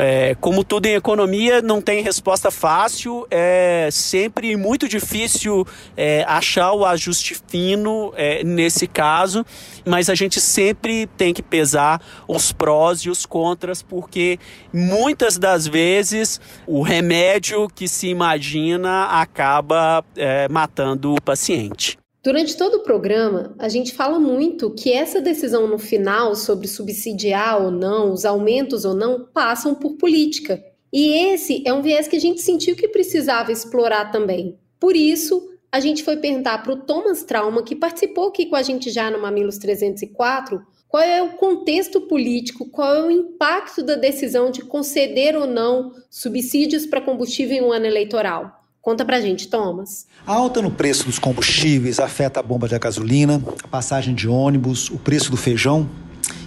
É, 0.00 0.36
como 0.36 0.62
tudo 0.62 0.86
em 0.86 0.94
economia, 0.94 1.60
não 1.60 1.82
tem 1.82 2.02
resposta 2.02 2.52
fácil, 2.52 3.26
é 3.30 3.88
sempre 3.90 4.56
muito 4.56 4.88
difícil 4.88 5.66
é, 5.96 6.24
achar 6.28 6.72
o 6.72 6.86
ajuste 6.86 7.36
fino 7.48 8.12
é, 8.16 8.44
nesse 8.44 8.86
caso, 8.86 9.44
mas 9.84 10.08
a 10.08 10.14
gente 10.14 10.40
sempre 10.40 11.08
tem 11.16 11.34
que 11.34 11.42
pesar 11.42 12.00
os 12.28 12.52
prós 12.52 13.00
e 13.00 13.10
os 13.10 13.26
contras, 13.26 13.82
porque 13.82 14.38
muitas 14.72 15.36
das 15.36 15.66
vezes 15.66 16.40
o 16.64 16.80
remédio 16.80 17.68
que 17.68 17.88
se 17.88 18.06
imagina 18.06 19.06
acaba 19.06 20.04
é, 20.16 20.48
matando 20.48 21.12
o 21.12 21.20
paciente. 21.20 21.98
Durante 22.28 22.58
todo 22.58 22.74
o 22.74 22.82
programa, 22.82 23.54
a 23.58 23.70
gente 23.70 23.94
fala 23.94 24.20
muito 24.20 24.70
que 24.70 24.92
essa 24.92 25.18
decisão 25.18 25.66
no 25.66 25.78
final 25.78 26.34
sobre 26.34 26.68
subsidiar 26.68 27.58
ou 27.58 27.70
não, 27.70 28.12
os 28.12 28.26
aumentos 28.26 28.84
ou 28.84 28.92
não, 28.92 29.24
passam 29.32 29.74
por 29.74 29.94
política. 29.94 30.62
E 30.92 31.08
esse 31.32 31.62
é 31.66 31.72
um 31.72 31.80
viés 31.80 32.06
que 32.06 32.16
a 32.16 32.20
gente 32.20 32.42
sentiu 32.42 32.76
que 32.76 32.86
precisava 32.86 33.50
explorar 33.50 34.12
também. 34.12 34.58
Por 34.78 34.94
isso, 34.94 35.42
a 35.72 35.80
gente 35.80 36.04
foi 36.04 36.18
perguntar 36.18 36.62
para 36.62 36.74
o 36.74 36.82
Thomas 36.82 37.22
Trauma, 37.22 37.62
que 37.62 37.74
participou 37.74 38.28
aqui 38.28 38.44
com 38.44 38.56
a 38.56 38.62
gente 38.62 38.90
já 38.90 39.10
no 39.10 39.22
Mamilos 39.22 39.56
304, 39.56 40.60
qual 40.86 41.02
é 41.02 41.22
o 41.22 41.32
contexto 41.38 42.02
político, 42.02 42.68
qual 42.68 42.94
é 42.94 43.06
o 43.06 43.10
impacto 43.10 43.82
da 43.82 43.94
decisão 43.94 44.50
de 44.50 44.60
conceder 44.60 45.34
ou 45.34 45.46
não 45.46 45.94
subsídios 46.10 46.84
para 46.84 47.00
combustível 47.00 47.56
em 47.56 47.62
um 47.62 47.72
ano 47.72 47.86
eleitoral. 47.86 48.57
Conta 48.88 49.04
pra 49.04 49.20
gente, 49.20 49.48
Thomas. 49.48 50.06
A 50.26 50.32
alta 50.32 50.62
no 50.62 50.70
preço 50.70 51.04
dos 51.04 51.18
combustíveis 51.18 52.00
afeta 52.00 52.40
a 52.40 52.42
bomba 52.42 52.66
de 52.66 52.78
gasolina, 52.78 53.38
a 53.62 53.68
passagem 53.68 54.14
de 54.14 54.26
ônibus, 54.26 54.88
o 54.88 54.96
preço 54.96 55.30
do 55.30 55.36
feijão 55.36 55.86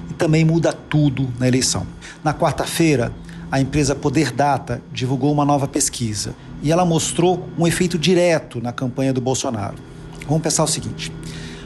e 0.09 0.13
também 0.15 0.43
muda 0.43 0.73
tudo 0.73 1.31
na 1.37 1.47
eleição. 1.47 1.85
Na 2.23 2.33
quarta-feira, 2.33 3.13
a 3.51 3.61
empresa 3.61 3.93
Poder 3.93 4.31
Data 4.31 4.81
divulgou 4.91 5.31
uma 5.31 5.45
nova 5.45 5.67
pesquisa 5.67 6.33
e 6.63 6.71
ela 6.71 6.83
mostrou 6.83 7.47
um 7.59 7.67
efeito 7.67 7.95
direto 7.95 8.59
na 8.59 8.71
campanha 8.71 9.13
do 9.13 9.21
Bolsonaro. 9.21 9.77
Vamos 10.25 10.41
pensar 10.41 10.63
o 10.63 10.67
seguinte: 10.67 11.13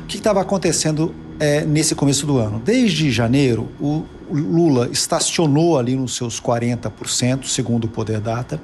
o 0.04 0.08
que 0.08 0.18
estava 0.18 0.42
acontecendo 0.42 1.16
é, 1.40 1.64
nesse 1.64 1.96
começo 1.96 2.26
do 2.26 2.38
ano? 2.38 2.60
Desde 2.60 3.10
janeiro, 3.12 3.70
o 3.80 4.04
Lula 4.30 4.90
estacionou 4.92 5.80
ali 5.80 5.96
nos 5.96 6.18
seus 6.18 6.42
40%, 6.42 7.46
segundo 7.46 7.86
o 7.86 7.88
Poder 7.88 8.20
Data 8.20 8.60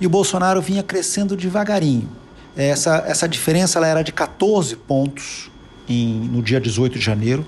e 0.00 0.06
o 0.06 0.10
Bolsonaro 0.10 0.60
vinha 0.60 0.82
crescendo 0.82 1.36
devagarinho. 1.36 2.08
Essa, 2.56 3.04
essa 3.06 3.28
diferença 3.28 3.78
era 3.84 4.02
de 4.02 4.12
14 4.12 4.74
pontos 4.76 5.50
em, 5.88 6.08
no 6.32 6.42
dia 6.42 6.60
18 6.60 6.98
de 6.98 7.04
janeiro 7.04 7.46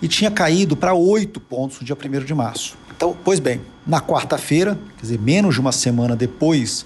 e 0.00 0.08
tinha 0.08 0.30
caído 0.30 0.76
para 0.76 0.92
8 0.92 1.40
pontos 1.40 1.80
no 1.80 1.86
dia 1.86 1.96
1 1.96 2.24
de 2.24 2.34
março. 2.34 2.76
Então, 2.94 3.16
pois 3.24 3.40
bem, 3.40 3.60
na 3.86 4.00
quarta-feira, 4.00 4.78
quer 4.96 5.02
dizer, 5.02 5.18
menos 5.18 5.54
de 5.54 5.60
uma 5.60 5.72
semana 5.72 6.14
depois 6.14 6.84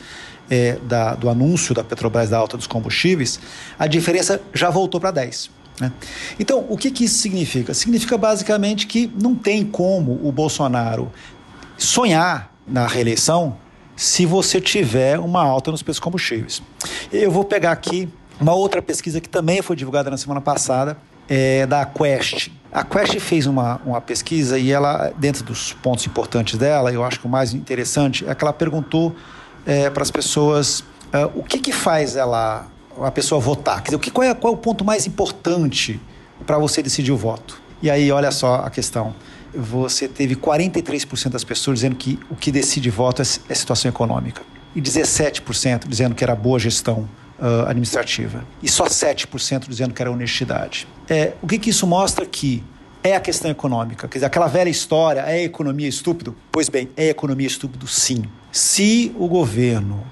é, 0.48 0.78
da, 0.82 1.14
do 1.14 1.28
anúncio 1.28 1.74
da 1.74 1.82
Petrobras 1.82 2.30
da 2.30 2.38
alta 2.38 2.56
dos 2.56 2.66
combustíveis, 2.66 3.40
a 3.78 3.86
diferença 3.86 4.40
já 4.54 4.70
voltou 4.70 5.00
para 5.00 5.10
10. 5.10 5.50
Né? 5.80 5.92
Então, 6.38 6.64
o 6.68 6.76
que, 6.76 6.90
que 6.90 7.04
isso 7.04 7.18
significa? 7.18 7.74
Significa 7.74 8.16
basicamente 8.16 8.86
que 8.86 9.10
não 9.20 9.34
tem 9.34 9.64
como 9.64 10.20
o 10.22 10.32
Bolsonaro 10.32 11.10
sonhar 11.76 12.52
na 12.66 12.86
reeleição 12.86 13.56
se 13.96 14.26
você 14.26 14.60
tiver 14.60 15.18
uma 15.18 15.42
alta 15.42 15.70
nos 15.70 15.82
preços 15.82 16.00
combustíveis. 16.00 16.62
Eu 17.10 17.30
vou 17.30 17.44
pegar 17.44 17.72
aqui 17.72 18.08
uma 18.38 18.54
outra 18.54 18.82
pesquisa 18.82 19.20
que 19.20 19.28
também 19.28 19.62
foi 19.62 19.74
divulgada 19.74 20.10
na 20.10 20.18
semana 20.18 20.40
passada, 20.40 20.98
é 21.28 21.66
da 21.66 21.84
Quest. 21.86 22.50
A 22.70 22.84
Quest 22.84 23.18
fez 23.18 23.46
uma, 23.46 23.80
uma 23.84 24.00
pesquisa 24.00 24.58
e 24.58 24.70
ela, 24.70 25.12
dentro 25.16 25.42
dos 25.42 25.72
pontos 25.72 26.06
importantes 26.06 26.58
dela, 26.58 26.92
eu 26.92 27.02
acho 27.02 27.18
que 27.18 27.26
o 27.26 27.28
mais 27.30 27.54
interessante 27.54 28.28
é 28.28 28.34
que 28.34 28.44
ela 28.44 28.52
perguntou 28.52 29.16
é, 29.64 29.88
para 29.88 30.02
as 30.02 30.10
pessoas 30.10 30.84
é, 31.12 31.24
o 31.34 31.42
que, 31.42 31.58
que 31.58 31.72
faz 31.72 32.16
ela, 32.16 32.66
a 33.00 33.10
pessoa 33.10 33.40
votar. 33.40 33.76
Quer 33.76 33.84
dizer, 33.84 33.96
o 33.96 33.98
que, 33.98 34.10
qual, 34.10 34.26
é, 34.26 34.34
qual 34.34 34.52
é 34.52 34.56
o 34.56 34.58
ponto 34.58 34.84
mais 34.84 35.06
importante 35.06 35.98
para 36.46 36.58
você 36.58 36.82
decidir 36.82 37.12
o 37.12 37.16
voto? 37.16 37.60
E 37.82 37.90
aí, 37.90 38.12
olha 38.12 38.30
só 38.30 38.56
a 38.56 38.70
questão 38.70 39.14
você 39.56 40.06
teve 40.06 40.36
43% 40.36 41.30
das 41.30 41.44
pessoas 41.44 41.78
dizendo 41.78 41.96
que 41.96 42.18
o 42.30 42.36
que 42.36 42.52
decide 42.52 42.90
voto 42.90 43.22
é, 43.22 43.24
é 43.48 43.54
situação 43.54 43.88
econômica. 43.88 44.42
E 44.74 44.80
17% 44.80 45.88
dizendo 45.88 46.14
que 46.14 46.22
era 46.22 46.34
boa 46.34 46.58
gestão 46.58 47.08
uh, 47.38 47.66
administrativa. 47.66 48.44
E 48.62 48.68
só 48.68 48.84
7% 48.84 49.68
dizendo 49.68 49.94
que 49.94 50.02
era 50.02 50.10
honestidade. 50.10 50.86
É, 51.08 51.32
o 51.42 51.46
que, 51.46 51.58
que 51.58 51.70
isso 51.70 51.86
mostra 51.86 52.26
que 52.26 52.62
é 53.02 53.14
a 53.14 53.20
questão 53.20 53.50
econômica. 53.50 54.08
Quer 54.08 54.18
dizer, 54.18 54.26
aquela 54.26 54.48
velha 54.48 54.68
história, 54.68 55.20
é 55.20 55.44
economia 55.44 55.88
estúpido? 55.88 56.34
Pois 56.50 56.68
bem, 56.68 56.88
é 56.96 57.08
economia 57.08 57.46
estúpido 57.46 57.86
sim. 57.86 58.24
Se 58.50 59.14
o 59.16 59.28
governo 59.28 60.04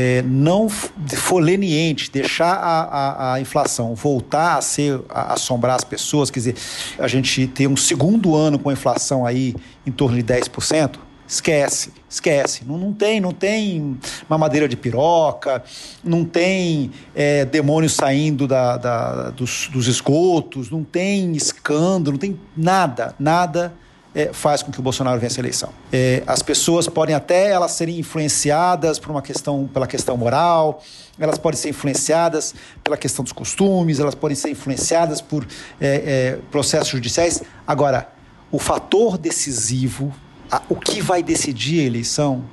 é, 0.00 0.22
não 0.22 0.66
for 0.66 1.40
leniente, 1.40 2.10
deixar 2.10 2.54
a, 2.54 2.80
a, 2.80 3.34
a, 3.34 3.40
inflação 3.40 3.94
voltar 3.94 4.56
a 4.56 4.62
ser 4.62 4.98
a, 5.10 5.34
assombrar 5.34 5.76
as 5.76 5.84
pessoas, 5.84 6.30
quer 6.30 6.38
dizer, 6.38 6.54
a 6.98 7.06
gente 7.06 7.46
ter 7.46 7.66
um 7.66 7.76
segundo 7.76 8.34
ano 8.34 8.58
com 8.58 8.70
a 8.70 8.72
inflação 8.72 9.26
aí 9.26 9.54
em 9.86 9.92
torno 9.92 10.16
de 10.16 10.22
10%, 10.22 10.94
esquece, 11.28 11.92
esquece. 12.08 12.64
Não, 12.64 12.78
não 12.78 12.94
tem, 12.94 13.20
não 13.20 13.32
tem 13.32 13.98
mamadeira 14.26 14.66
de 14.66 14.74
piroca, 14.74 15.62
não 16.02 16.24
tem 16.24 16.90
é, 17.14 17.44
demônio 17.44 17.90
saindo 17.90 18.48
da, 18.48 18.78
da 18.78 19.30
dos, 19.30 19.68
dos 19.70 19.86
esgotos, 19.86 20.70
não 20.70 20.82
tem 20.82 21.32
escândalo, 21.36 22.12
não 22.12 22.18
tem 22.18 22.40
nada, 22.56 23.14
nada 23.18 23.74
é, 24.14 24.32
faz 24.32 24.62
com 24.62 24.72
que 24.72 24.80
o 24.80 24.82
Bolsonaro 24.82 25.20
vença 25.20 25.40
a 25.40 25.42
eleição. 25.42 25.70
É, 25.92 26.22
as 26.26 26.42
pessoas 26.42 26.88
podem 26.88 27.14
até 27.14 27.50
elas 27.50 27.72
serem 27.72 27.98
influenciadas 27.98 28.98
por 28.98 29.10
uma 29.10 29.22
questão, 29.22 29.68
pela 29.72 29.86
questão 29.86 30.16
moral, 30.16 30.82
elas 31.18 31.38
podem 31.38 31.58
ser 31.58 31.68
influenciadas 31.68 32.54
pela 32.82 32.96
questão 32.96 33.22
dos 33.22 33.32
costumes, 33.32 34.00
elas 34.00 34.14
podem 34.14 34.34
ser 34.34 34.50
influenciadas 34.50 35.20
por 35.20 35.46
é, 35.80 36.36
é 36.36 36.38
processos 36.50 36.88
judiciais. 36.88 37.42
Agora, 37.66 38.08
o 38.50 38.58
fator 38.58 39.16
decisivo, 39.16 40.12
a, 40.50 40.62
o 40.68 40.76
que 40.76 41.00
vai 41.00 41.22
decidir 41.22 41.80
a 41.80 41.84
eleição, 41.84 42.44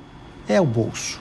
é 0.48 0.60
o 0.60 0.66
bolso. 0.66 1.20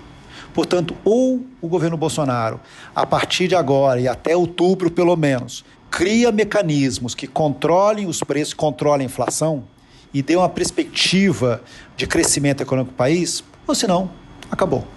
Portanto, 0.53 0.95
ou 1.03 1.45
o 1.61 1.67
governo 1.67 1.97
Bolsonaro, 1.97 2.59
a 2.95 3.05
partir 3.05 3.47
de 3.47 3.55
agora 3.55 3.99
e 3.99 4.07
até 4.07 4.35
outubro 4.35 4.89
pelo 4.89 5.15
menos, 5.15 5.63
cria 5.89 6.31
mecanismos 6.31 7.13
que 7.13 7.27
controlem 7.27 8.07
os 8.07 8.21
preços, 8.23 8.53
controlem 8.53 9.05
a 9.05 9.09
inflação, 9.09 9.63
e 10.13 10.21
dê 10.21 10.35
uma 10.35 10.49
perspectiva 10.49 11.61
de 11.95 12.07
crescimento 12.07 12.61
econômico 12.61 12.93
do 12.93 12.97
país, 12.97 13.43
ou 13.67 13.75
senão, 13.75 14.09
acabou. 14.49 14.87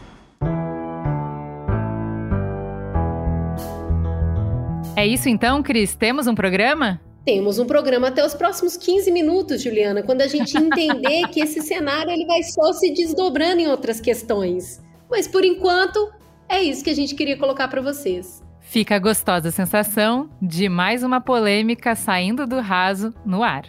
É 4.97 5.07
isso 5.07 5.29
então, 5.29 5.63
Cris? 5.63 5.95
Temos 5.95 6.27
um 6.27 6.35
programa? 6.35 7.01
Temos 7.25 7.59
um 7.59 7.67
programa 7.67 8.09
até 8.09 8.25
os 8.25 8.35
próximos 8.35 8.77
15 8.77 9.11
minutos, 9.11 9.63
Juliana, 9.63 10.03
quando 10.03 10.23
a 10.23 10.27
gente 10.27 10.57
entender 10.57 11.29
que 11.29 11.41
esse 11.41 11.63
cenário 11.63 12.11
ele 12.11 12.27
vai 12.27 12.43
só 12.43 12.73
se 12.73 12.93
desdobrando 12.93 13.61
em 13.61 13.67
outras 13.67 14.01
questões. 14.01 14.83
Mas 15.11 15.27
por 15.27 15.45
enquanto, 15.45 16.11
é 16.49 16.63
isso 16.63 16.83
que 16.85 16.91
a 16.91 16.95
gente 16.95 17.15
queria 17.15 17.39
colocar 17.39 17.69
para 17.69 17.81
vocês. 17.81 18.43
Fica 18.61 18.97
a 18.97 18.99
gostosa 18.99 19.51
sensação 19.51 20.31
de 20.41 20.69
mais 20.69 21.03
uma 21.03 21.21
polêmica 21.21 21.95
saindo 21.95 22.47
do 22.47 22.61
raso 22.61 23.13
no 23.25 23.43
ar. 23.43 23.65